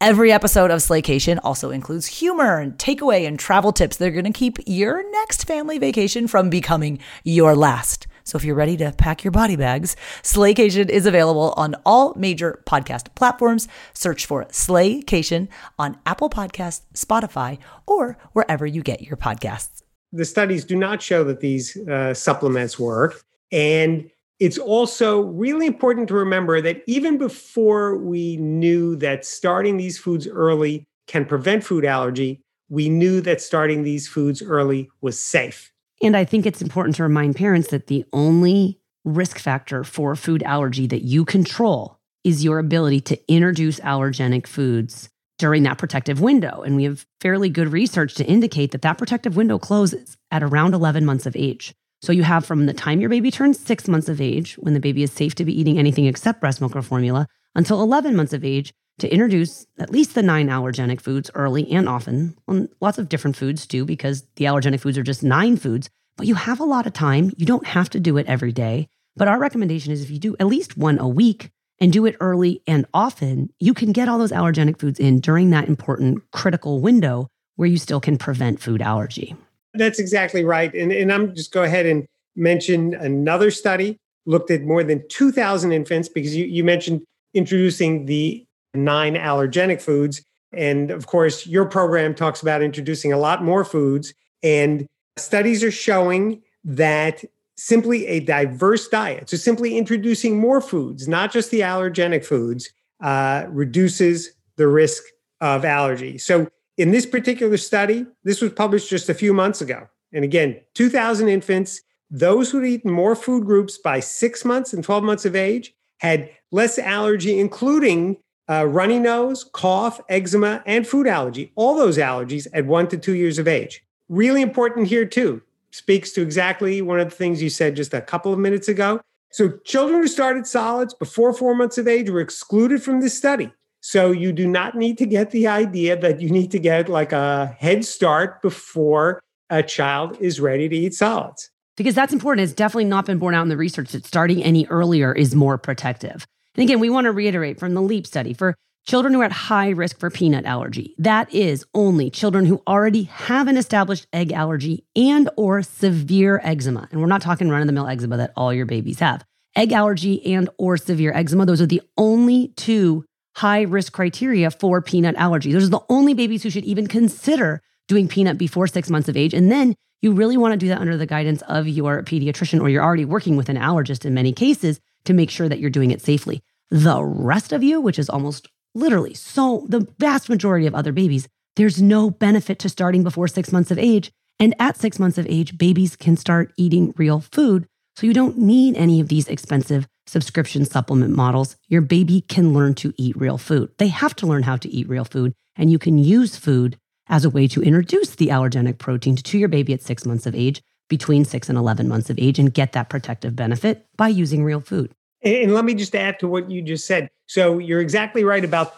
Every 0.00 0.30
episode 0.30 0.70
of 0.70 0.78
Slaycation 0.78 1.40
also 1.42 1.70
includes 1.72 2.06
humor 2.06 2.60
and 2.60 2.78
takeaway 2.78 3.26
and 3.26 3.36
travel 3.36 3.72
tips 3.72 3.96
that 3.96 4.06
are 4.06 4.12
going 4.12 4.24
to 4.26 4.30
keep 4.30 4.58
your 4.64 5.02
next 5.10 5.44
family 5.44 5.76
vacation 5.78 6.28
from 6.28 6.50
becoming 6.50 7.00
your 7.24 7.56
last. 7.56 8.06
So 8.22 8.38
if 8.38 8.44
you're 8.44 8.54
ready 8.54 8.76
to 8.76 8.92
pack 8.92 9.24
your 9.24 9.32
body 9.32 9.56
bags, 9.56 9.96
Slaycation 10.22 10.88
is 10.88 11.04
available 11.04 11.52
on 11.56 11.74
all 11.84 12.14
major 12.14 12.62
podcast 12.64 13.12
platforms. 13.16 13.66
Search 13.92 14.24
for 14.24 14.44
Slaycation 14.44 15.48
on 15.80 15.98
Apple 16.06 16.30
Podcasts, 16.30 16.82
Spotify, 16.94 17.58
or 17.84 18.16
wherever 18.34 18.64
you 18.64 18.82
get 18.82 19.02
your 19.02 19.16
podcasts. 19.16 19.82
The 20.12 20.24
studies 20.24 20.64
do 20.64 20.76
not 20.76 21.02
show 21.02 21.24
that 21.24 21.40
these 21.40 21.76
uh, 21.76 22.14
supplements 22.14 22.78
work. 22.78 23.20
And 23.50 24.08
it's 24.40 24.58
also 24.58 25.20
really 25.20 25.66
important 25.66 26.08
to 26.08 26.14
remember 26.14 26.60
that 26.60 26.82
even 26.86 27.18
before 27.18 27.96
we 27.96 28.36
knew 28.36 28.94
that 28.96 29.24
starting 29.24 29.76
these 29.76 29.98
foods 29.98 30.28
early 30.28 30.84
can 31.06 31.24
prevent 31.24 31.64
food 31.64 31.84
allergy, 31.84 32.40
we 32.68 32.88
knew 32.88 33.20
that 33.20 33.40
starting 33.40 33.82
these 33.82 34.06
foods 34.06 34.42
early 34.42 34.90
was 35.00 35.18
safe. 35.18 35.72
And 36.02 36.16
I 36.16 36.24
think 36.24 36.46
it's 36.46 36.62
important 36.62 36.96
to 36.96 37.02
remind 37.02 37.34
parents 37.34 37.68
that 37.68 37.88
the 37.88 38.04
only 38.12 38.78
risk 39.04 39.38
factor 39.38 39.82
for 39.82 40.14
food 40.14 40.42
allergy 40.44 40.86
that 40.86 41.02
you 41.02 41.24
control 41.24 41.98
is 42.22 42.44
your 42.44 42.58
ability 42.58 43.00
to 43.00 43.32
introduce 43.32 43.80
allergenic 43.80 44.46
foods 44.46 45.08
during 45.38 45.62
that 45.62 45.78
protective 45.78 46.20
window. 46.20 46.62
And 46.62 46.76
we 46.76 46.84
have 46.84 47.06
fairly 47.20 47.48
good 47.48 47.72
research 47.72 48.14
to 48.16 48.24
indicate 48.24 48.72
that 48.72 48.82
that 48.82 48.98
protective 48.98 49.36
window 49.36 49.58
closes 49.58 50.16
at 50.30 50.42
around 50.42 50.74
11 50.74 51.04
months 51.04 51.26
of 51.26 51.36
age. 51.36 51.74
So 52.00 52.12
you 52.12 52.22
have 52.22 52.44
from 52.44 52.66
the 52.66 52.72
time 52.72 53.00
your 53.00 53.10
baby 53.10 53.30
turns 53.30 53.58
six 53.58 53.88
months 53.88 54.08
of 54.08 54.20
age, 54.20 54.54
when 54.54 54.74
the 54.74 54.80
baby 54.80 55.02
is 55.02 55.12
safe 55.12 55.34
to 55.36 55.44
be 55.44 55.58
eating 55.58 55.78
anything 55.78 56.06
except 56.06 56.40
breast 56.40 56.60
milk 56.60 56.76
or 56.76 56.82
formula, 56.82 57.26
until 57.54 57.82
11 57.82 58.14
months 58.14 58.32
of 58.32 58.44
age 58.44 58.72
to 58.98 59.12
introduce 59.12 59.66
at 59.78 59.90
least 59.90 60.14
the 60.14 60.22
nine 60.22 60.48
allergenic 60.48 61.00
foods 61.00 61.30
early 61.34 61.70
and 61.70 61.88
often, 61.88 62.36
lots 62.80 62.98
of 62.98 63.08
different 63.08 63.36
foods 63.36 63.66
too, 63.66 63.84
because 63.84 64.24
the 64.36 64.44
allergenic 64.44 64.80
foods 64.80 64.98
are 64.98 65.02
just 65.02 65.22
nine 65.22 65.56
foods. 65.56 65.88
But 66.16 66.26
you 66.26 66.34
have 66.34 66.60
a 66.60 66.64
lot 66.64 66.86
of 66.86 66.92
time. 66.92 67.32
You 67.36 67.46
don't 67.46 67.66
have 67.66 67.90
to 67.90 68.00
do 68.00 68.16
it 68.16 68.26
every 68.26 68.52
day. 68.52 68.88
But 69.16 69.28
our 69.28 69.38
recommendation 69.38 69.92
is 69.92 70.02
if 70.02 70.10
you 70.10 70.18
do 70.18 70.36
at 70.38 70.46
least 70.46 70.76
one 70.76 70.98
a 70.98 71.08
week 71.08 71.50
and 71.80 71.92
do 71.92 72.06
it 72.06 72.16
early 72.20 72.60
and 72.66 72.86
often, 72.92 73.50
you 73.60 73.74
can 73.74 73.92
get 73.92 74.08
all 74.08 74.18
those 74.18 74.32
allergenic 74.32 74.78
foods 74.78 74.98
in 74.98 75.20
during 75.20 75.50
that 75.50 75.68
important 75.68 76.28
critical 76.32 76.80
window 76.80 77.28
where 77.54 77.68
you 77.68 77.78
still 77.78 78.00
can 78.00 78.18
prevent 78.18 78.60
food 78.60 78.82
allergy. 78.82 79.36
That's 79.74 79.98
exactly 79.98 80.44
right. 80.44 80.74
And, 80.74 80.92
and 80.92 81.12
I'm 81.12 81.34
just 81.34 81.52
go 81.52 81.62
ahead 81.62 81.86
and 81.86 82.06
mention 82.36 82.94
another 82.94 83.50
study 83.50 83.98
looked 84.26 84.50
at 84.50 84.62
more 84.62 84.84
than 84.84 85.06
2,000 85.08 85.72
infants 85.72 86.08
because 86.08 86.36
you, 86.36 86.44
you 86.44 86.62
mentioned 86.62 87.02
introducing 87.34 88.06
the 88.06 88.46
nine 88.74 89.14
allergenic 89.14 89.80
foods. 89.80 90.22
And 90.52 90.90
of 90.90 91.06
course, 91.06 91.46
your 91.46 91.64
program 91.66 92.14
talks 92.14 92.42
about 92.42 92.62
introducing 92.62 93.12
a 93.12 93.18
lot 93.18 93.42
more 93.42 93.64
foods. 93.64 94.14
And 94.42 94.86
studies 95.16 95.64
are 95.64 95.70
showing 95.70 96.42
that 96.64 97.24
simply 97.56 98.06
a 98.06 98.20
diverse 98.20 98.86
diet, 98.88 99.28
so 99.28 99.36
simply 99.36 99.76
introducing 99.76 100.38
more 100.38 100.60
foods, 100.60 101.08
not 101.08 101.32
just 101.32 101.50
the 101.50 101.60
allergenic 101.60 102.24
foods, 102.24 102.70
uh, 103.02 103.46
reduces 103.48 104.30
the 104.56 104.68
risk 104.68 105.02
of 105.40 105.64
allergy. 105.64 106.18
So 106.18 106.48
in 106.78 106.92
this 106.92 107.04
particular 107.04 107.56
study, 107.56 108.06
this 108.24 108.40
was 108.40 108.52
published 108.52 108.88
just 108.88 109.08
a 109.08 109.14
few 109.14 109.34
months 109.34 109.60
ago. 109.60 109.88
and 110.12 110.24
again, 110.24 110.58
2,000 110.74 111.28
infants, 111.28 111.82
those 112.10 112.50
who'd 112.50 112.64
eaten 112.64 112.90
more 112.90 113.14
food 113.14 113.44
groups 113.44 113.76
by 113.76 114.00
six 114.00 114.42
months 114.42 114.72
and 114.72 114.82
12 114.82 115.04
months 115.04 115.26
of 115.26 115.36
age 115.36 115.74
had 115.98 116.30
less 116.50 116.78
allergy, 116.78 117.38
including 117.38 118.16
uh, 118.48 118.64
runny 118.64 118.98
nose, 118.98 119.44
cough, 119.52 120.00
eczema, 120.08 120.62
and 120.64 120.86
food 120.86 121.06
allergy. 121.06 121.52
All 121.56 121.74
those 121.74 121.98
allergies 121.98 122.46
at 122.54 122.64
one 122.64 122.88
to 122.88 122.96
two 122.96 123.14
years 123.14 123.38
of 123.38 123.46
age. 123.46 123.84
Really 124.08 124.40
important 124.40 124.86
here, 124.86 125.04
too. 125.04 125.42
Speaks 125.70 126.12
to 126.12 126.22
exactly 126.22 126.80
one 126.80 126.98
of 126.98 127.10
the 127.10 127.14
things 127.14 127.42
you 127.42 127.50
said 127.50 127.76
just 127.76 127.92
a 127.92 128.00
couple 128.00 128.32
of 128.32 128.38
minutes 128.38 128.68
ago. 128.68 129.00
So, 129.30 129.58
children 129.64 130.00
who 130.00 130.08
started 130.08 130.46
solids 130.46 130.94
before 130.94 131.34
four 131.34 131.54
months 131.54 131.76
of 131.76 131.86
age 131.86 132.08
were 132.08 132.20
excluded 132.20 132.82
from 132.82 133.00
this 133.00 133.18
study. 133.18 133.52
So, 133.90 134.10
you 134.10 134.34
do 134.34 134.46
not 134.46 134.74
need 134.74 134.98
to 134.98 135.06
get 135.06 135.30
the 135.30 135.46
idea 135.46 135.98
that 135.98 136.20
you 136.20 136.28
need 136.28 136.50
to 136.50 136.58
get 136.58 136.90
like 136.90 137.10
a 137.10 137.56
head 137.58 137.86
start 137.86 138.42
before 138.42 139.18
a 139.48 139.62
child 139.62 140.18
is 140.20 140.42
ready 140.42 140.68
to 140.68 140.76
eat 140.76 140.92
solids. 140.92 141.50
Because 141.74 141.94
that's 141.94 142.12
important. 142.12 142.44
It's 142.44 142.52
definitely 142.52 142.84
not 142.84 143.06
been 143.06 143.16
borne 143.16 143.34
out 143.34 143.44
in 143.44 143.48
the 143.48 143.56
research 143.56 143.92
that 143.92 144.04
starting 144.04 144.44
any 144.44 144.66
earlier 144.66 145.14
is 145.14 145.34
more 145.34 145.56
protective. 145.56 146.26
And 146.54 146.64
again, 146.64 146.80
we 146.80 146.90
want 146.90 147.06
to 147.06 147.12
reiterate 147.12 147.58
from 147.58 147.72
the 147.72 147.80
LEAP 147.80 148.06
study 148.06 148.34
for 148.34 148.54
children 148.86 149.14
who 149.14 149.22
are 149.22 149.24
at 149.24 149.32
high 149.32 149.70
risk 149.70 149.98
for 149.98 150.10
peanut 150.10 150.44
allergy. 150.44 150.94
That 150.98 151.32
is 151.32 151.64
only 151.72 152.10
children 152.10 152.44
who 152.44 152.62
already 152.66 153.04
have 153.04 153.48
an 153.48 153.56
established 153.56 154.06
egg 154.12 154.32
allergy 154.32 154.84
and 154.96 155.30
or 155.38 155.62
severe 155.62 156.42
eczema. 156.44 156.90
And 156.92 157.00
we're 157.00 157.06
not 157.06 157.22
talking 157.22 157.48
run 157.48 157.62
of 157.62 157.66
the 157.66 157.72
mill 157.72 157.88
eczema 157.88 158.18
that 158.18 158.34
all 158.36 158.52
your 158.52 158.66
babies 158.66 158.98
have. 158.98 159.24
Egg 159.56 159.72
allergy 159.72 160.34
and 160.34 160.50
or 160.58 160.76
severe 160.76 161.12
eczema, 161.14 161.46
those 161.46 161.62
are 161.62 161.66
the 161.66 161.80
only 161.96 162.48
two 162.48 163.06
high 163.38 163.62
risk 163.62 163.92
criteria 163.92 164.50
for 164.50 164.82
peanut 164.82 165.14
allergy. 165.14 165.52
Those 165.52 165.66
are 165.66 165.70
the 165.70 165.84
only 165.88 166.12
babies 166.12 166.42
who 166.42 166.50
should 166.50 166.64
even 166.64 166.88
consider 166.88 167.62
doing 167.86 168.08
peanut 168.08 168.36
before 168.36 168.66
6 168.66 168.90
months 168.90 169.08
of 169.08 169.16
age. 169.16 169.32
And 169.32 169.50
then 169.50 169.76
you 170.02 170.12
really 170.12 170.36
want 170.36 170.52
to 170.52 170.58
do 170.58 170.66
that 170.68 170.80
under 170.80 170.96
the 170.96 171.06
guidance 171.06 171.42
of 171.42 171.68
your 171.68 172.02
pediatrician 172.02 172.60
or 172.60 172.68
you're 172.68 172.82
already 172.82 173.04
working 173.04 173.36
with 173.36 173.48
an 173.48 173.56
allergist 173.56 174.04
in 174.04 174.12
many 174.12 174.32
cases 174.32 174.80
to 175.04 175.14
make 175.14 175.30
sure 175.30 175.48
that 175.48 175.60
you're 175.60 175.70
doing 175.70 175.92
it 175.92 176.02
safely. 176.02 176.42
The 176.70 177.00
rest 177.00 177.52
of 177.52 177.62
you, 177.62 177.80
which 177.80 177.98
is 177.98 178.10
almost 178.10 178.48
literally 178.74 179.14
so 179.14 179.66
the 179.68 179.86
vast 179.98 180.28
majority 180.28 180.66
of 180.66 180.74
other 180.74 180.92
babies, 180.92 181.28
there's 181.54 181.80
no 181.80 182.10
benefit 182.10 182.58
to 182.60 182.68
starting 182.68 183.04
before 183.04 183.28
six 183.28 183.52
months 183.52 183.70
of 183.70 183.78
age. 183.78 184.10
And 184.40 184.54
at 184.58 184.76
six 184.76 184.98
months 184.98 185.16
of 185.16 185.26
age, 185.28 185.56
babies 185.56 185.94
can 185.94 186.16
start 186.16 186.52
eating 186.56 186.92
real 186.96 187.20
food. 187.20 187.66
So 187.94 188.06
you 188.06 188.14
don't 188.14 188.38
need 188.38 188.76
any 188.76 189.00
of 189.00 189.08
these 189.08 189.28
expensive 189.28 189.86
subscription 190.08 190.64
supplement 190.64 191.14
models. 191.14 191.56
Your 191.68 191.82
baby 191.82 192.22
can 192.22 192.52
learn 192.52 192.74
to 192.74 192.92
eat 192.96 193.16
real 193.16 193.38
food. 193.38 193.70
They 193.78 193.88
have 193.88 194.16
to 194.16 194.26
learn 194.26 194.42
how 194.42 194.56
to 194.56 194.68
eat 194.68 194.88
real 194.88 195.04
food. 195.04 195.34
And 195.56 195.70
you 195.70 195.78
can 195.78 195.98
use 195.98 196.36
food 196.36 196.78
as 197.08 197.24
a 197.24 197.30
way 197.30 197.46
to 197.48 197.62
introduce 197.62 198.14
the 198.14 198.28
allergenic 198.28 198.78
protein 198.78 199.16
to 199.16 199.38
your 199.38 199.48
baby 199.48 199.72
at 199.72 199.82
six 199.82 200.04
months 200.04 200.26
of 200.26 200.34
age, 200.34 200.62
between 200.88 201.24
six 201.24 201.48
and 201.48 201.58
11 201.58 201.88
months 201.88 202.10
of 202.10 202.18
age, 202.18 202.38
and 202.38 202.52
get 202.52 202.72
that 202.72 202.88
protective 202.88 203.36
benefit 203.36 203.86
by 203.96 204.08
using 204.08 204.44
real 204.44 204.60
food. 204.60 204.92
And 205.22 205.52
let 205.52 205.64
me 205.64 205.74
just 205.74 205.94
add 205.94 206.18
to 206.20 206.28
what 206.28 206.50
you 206.50 206.62
just 206.62 206.86
said. 206.86 207.08
So 207.26 207.58
you're 207.58 207.80
exactly 207.80 208.24
right 208.24 208.44
about 208.44 208.74